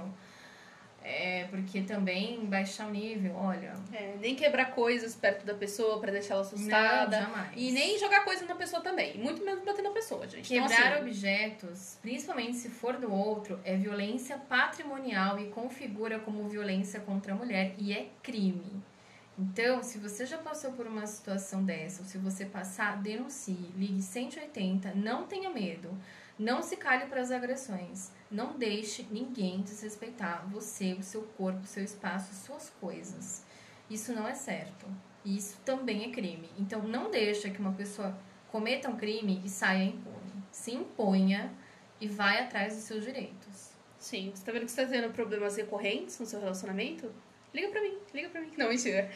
É, 1.07 1.45
porque 1.51 1.83
também 1.83 2.43
baixar 2.47 2.87
o 2.87 2.89
nível, 2.89 3.35
olha. 3.35 3.73
É, 3.93 4.15
nem 4.19 4.35
quebrar 4.35 4.71
coisas 4.71 5.13
perto 5.13 5.45
da 5.45 5.53
pessoa 5.53 5.99
para 5.99 6.11
deixar 6.11 6.33
ela 6.33 6.41
assustada. 6.41 7.19
Não, 7.19 7.25
jamais. 7.27 7.51
E 7.55 7.71
nem 7.71 7.99
jogar 7.99 8.25
coisa 8.25 8.43
na 8.45 8.55
pessoa 8.55 8.81
também. 8.81 9.15
Muito 9.19 9.45
menos 9.45 9.63
bater 9.63 9.83
na 9.83 9.91
pessoa, 9.91 10.27
gente. 10.27 10.51
Então, 10.51 10.67
Quebrar 10.67 10.87
então, 10.87 10.93
assim, 10.93 11.01
objetos, 11.03 11.99
principalmente 12.01 12.57
se 12.57 12.69
for 12.69 12.97
do 12.97 13.13
outro, 13.13 13.59
é 13.63 13.77
violência 13.77 14.35
patrimonial 14.35 15.37
e 15.37 15.45
configura 15.49 16.17
como 16.17 16.49
violência 16.49 16.99
contra 16.99 17.33
a 17.33 17.35
mulher 17.35 17.75
e 17.77 17.93
é 17.93 18.07
crime. 18.23 18.81
Então, 19.37 19.83
se 19.83 19.99
você 19.99 20.25
já 20.25 20.39
passou 20.39 20.71
por 20.71 20.87
uma 20.87 21.05
situação 21.05 21.63
dessa, 21.63 22.01
ou 22.01 22.07
se 22.07 22.17
você 22.17 22.45
passar, 22.45 22.99
denuncie, 23.03 23.71
ligue 23.77 24.01
180, 24.01 24.95
não 24.95 25.27
tenha 25.27 25.51
medo. 25.51 25.95
Não 26.37 26.61
se 26.61 26.75
cale 26.75 27.05
para 27.05 27.21
as 27.21 27.31
agressões. 27.31 28.11
Não 28.29 28.57
deixe 28.57 29.07
ninguém 29.09 29.61
desrespeitar 29.61 30.45
você, 30.49 30.93
o 30.93 31.01
seu 31.01 31.23
corpo, 31.37 31.61
o 31.61 31.67
seu 31.67 31.83
espaço, 31.83 32.35
suas 32.45 32.69
coisas. 32.81 33.45
Isso 33.89 34.11
não 34.13 34.27
é 34.27 34.33
certo. 34.33 34.85
Isso 35.23 35.57
também 35.63 36.03
é 36.03 36.11
crime. 36.11 36.49
Então 36.59 36.83
não 36.83 37.09
deixa 37.09 37.49
que 37.49 37.59
uma 37.59 37.71
pessoa 37.71 38.17
cometa 38.51 38.89
um 38.89 38.97
crime 38.97 39.41
e 39.45 39.49
saia 39.49 39.85
impune. 39.85 40.43
Se 40.51 40.71
imponha 40.71 41.53
e 42.01 42.07
vai 42.07 42.43
atrás 42.43 42.75
dos 42.75 42.83
seus 42.83 43.05
direitos. 43.05 43.71
Sim, 43.97 44.31
você 44.35 44.43
tá 44.43 44.51
vendo 44.51 44.65
que 44.65 44.71
você 44.71 44.85
tá 44.85 44.91
tendo 44.91 45.13
problemas 45.13 45.55
recorrentes 45.55 46.19
no 46.19 46.25
seu 46.25 46.39
relacionamento? 46.39 47.11
Liga 47.55 47.69
pra 47.69 47.81
mim, 47.81 47.97
liga 48.13 48.27
pra 48.27 48.41
mim. 48.41 48.51
Não, 48.57 48.67
mentira. 48.67 49.09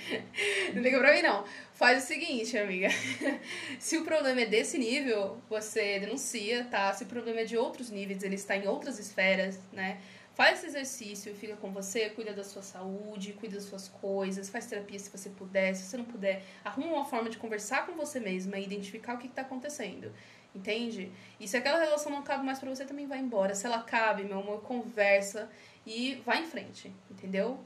Não 0.73 0.81
liga 0.81 0.97
pra 0.97 1.13
mim, 1.13 1.21
não. 1.21 1.43
Faz 1.73 2.01
o 2.01 2.07
seguinte, 2.07 2.57
amiga. 2.57 2.87
Se 3.77 3.97
o 3.97 4.05
problema 4.05 4.39
é 4.39 4.45
desse 4.45 4.77
nível, 4.77 5.41
você 5.49 5.99
denuncia, 5.99 6.63
tá? 6.71 6.93
Se 6.93 7.03
o 7.03 7.07
problema 7.07 7.41
é 7.41 7.43
de 7.43 7.57
outros 7.57 7.89
níveis, 7.89 8.23
ele 8.23 8.35
está 8.35 8.55
em 8.55 8.65
outras 8.65 8.97
esferas, 8.97 9.59
né? 9.73 9.99
Faz 10.33 10.59
esse 10.59 10.67
exercício, 10.67 11.35
fica 11.35 11.57
com 11.57 11.69
você, 11.73 12.11
cuida 12.11 12.31
da 12.31 12.45
sua 12.45 12.61
saúde, 12.61 13.33
cuida 13.33 13.55
das 13.55 13.65
suas 13.65 13.89
coisas, 13.89 14.47
faz 14.47 14.67
terapia 14.67 14.97
se 14.97 15.09
você 15.09 15.29
puder, 15.31 15.75
se 15.75 15.83
você 15.83 15.97
não 15.97 16.05
puder, 16.05 16.41
arruma 16.63 16.93
uma 16.93 17.03
forma 17.03 17.29
de 17.29 17.37
conversar 17.37 17.85
com 17.85 17.91
você 17.91 18.21
mesma 18.21 18.57
e 18.57 18.63
identificar 18.63 19.15
o 19.15 19.17
que 19.17 19.27
está 19.27 19.41
acontecendo. 19.41 20.13
Entende? 20.55 21.11
E 21.41 21.45
se 21.45 21.57
aquela 21.57 21.77
relação 21.77 22.09
não 22.09 22.23
cabe 22.23 22.45
mais 22.45 22.57
para 22.57 22.69
você, 22.69 22.85
também 22.85 23.05
vai 23.05 23.19
embora. 23.19 23.53
Se 23.53 23.65
ela 23.65 23.83
cabe, 23.83 24.23
meu 24.23 24.39
amor, 24.39 24.61
conversa 24.61 25.49
e 25.85 26.15
vai 26.25 26.41
em 26.41 26.45
frente, 26.45 26.89
entendeu? 27.11 27.59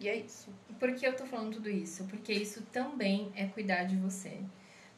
E 0.00 0.08
é 0.08 0.16
isso. 0.16 0.52
Por 0.78 0.94
que 0.94 1.06
eu 1.06 1.16
tô 1.16 1.26
falando 1.26 1.54
tudo 1.54 1.68
isso? 1.68 2.04
Porque 2.04 2.32
isso 2.32 2.62
também 2.72 3.32
é 3.34 3.46
cuidar 3.46 3.84
de 3.84 3.96
você, 3.96 4.38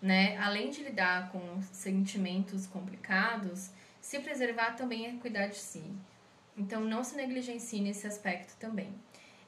né? 0.01 0.37
Além 0.39 0.71
de 0.71 0.83
lidar 0.83 1.33
com 1.33 1.63
sentimentos 1.73 2.67
complicados, 2.67 3.71
se 4.01 4.19
preservar 4.21 4.73
também 4.73 5.07
é 5.07 5.13
cuidar 5.13 5.47
de 5.47 5.57
si. 5.57 5.85
Então 6.57 6.83
não 6.83 7.03
se 7.03 7.17
negligencie 7.17 7.81
nesse 7.81 8.07
aspecto 8.07 8.57
também. 8.59 8.93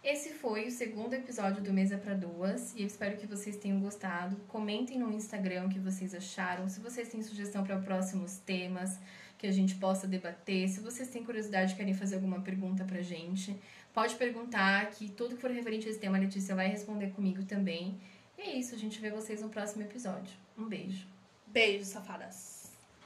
Esse 0.03 0.30
foi 0.30 0.66
o 0.66 0.70
segundo 0.70 1.14
episódio 1.14 1.62
do 1.62 1.72
Mesa 1.72 1.96
para 1.96 2.14
Duas 2.14 2.74
e 2.74 2.80
eu 2.80 2.86
espero 2.88 3.16
que 3.16 3.26
vocês 3.26 3.57
tenham 3.57 3.78
gostado. 3.78 4.34
Comentem 4.48 4.98
no 4.98 5.12
Instagram 5.12 5.66
o 5.66 5.68
que 5.68 5.78
vocês 5.78 6.12
acharam, 6.12 6.68
se 6.68 6.80
vocês 6.80 7.09
têm 7.09 7.22
sugestão 7.22 7.62
para 7.62 7.78
próximos 7.78 8.38
temas 8.38 8.98
que 9.38 9.46
a 9.46 9.53
gente 9.53 9.76
possa 9.76 10.09
debater, 10.09 10.68
se 10.68 10.80
vocês 10.80 11.09
têm 11.09 11.22
curiosidade 11.22 11.76
querem 11.76 11.94
fazer 11.94 12.16
alguma 12.16 12.40
pergunta 12.40 12.84
pra 12.84 13.00
gente. 13.00 13.57
Pode 13.93 14.14
perguntar 14.14 14.90
que 14.90 15.11
tudo 15.11 15.34
que 15.34 15.40
for 15.40 15.51
referente 15.51 15.86
a 15.86 15.90
esse 15.90 16.01
tema, 16.01 16.16
a 16.16 16.20
Letícia 16.20 16.55
vai 16.55 16.66
responder 16.66 17.11
comigo 17.11 17.45
também. 17.45 18.01
E 18.38 18.43
é 18.43 18.57
isso, 18.57 18.74
a 18.74 18.78
gente 18.78 19.01
vê 19.01 19.11
vocês 19.11 19.43
no 19.43 19.51
próximo 19.51 19.82
episódio. 19.82 20.34
Um 20.57 20.66
beijo. 20.66 21.07
Beijo, 21.47 21.84
safadas. 21.84 22.51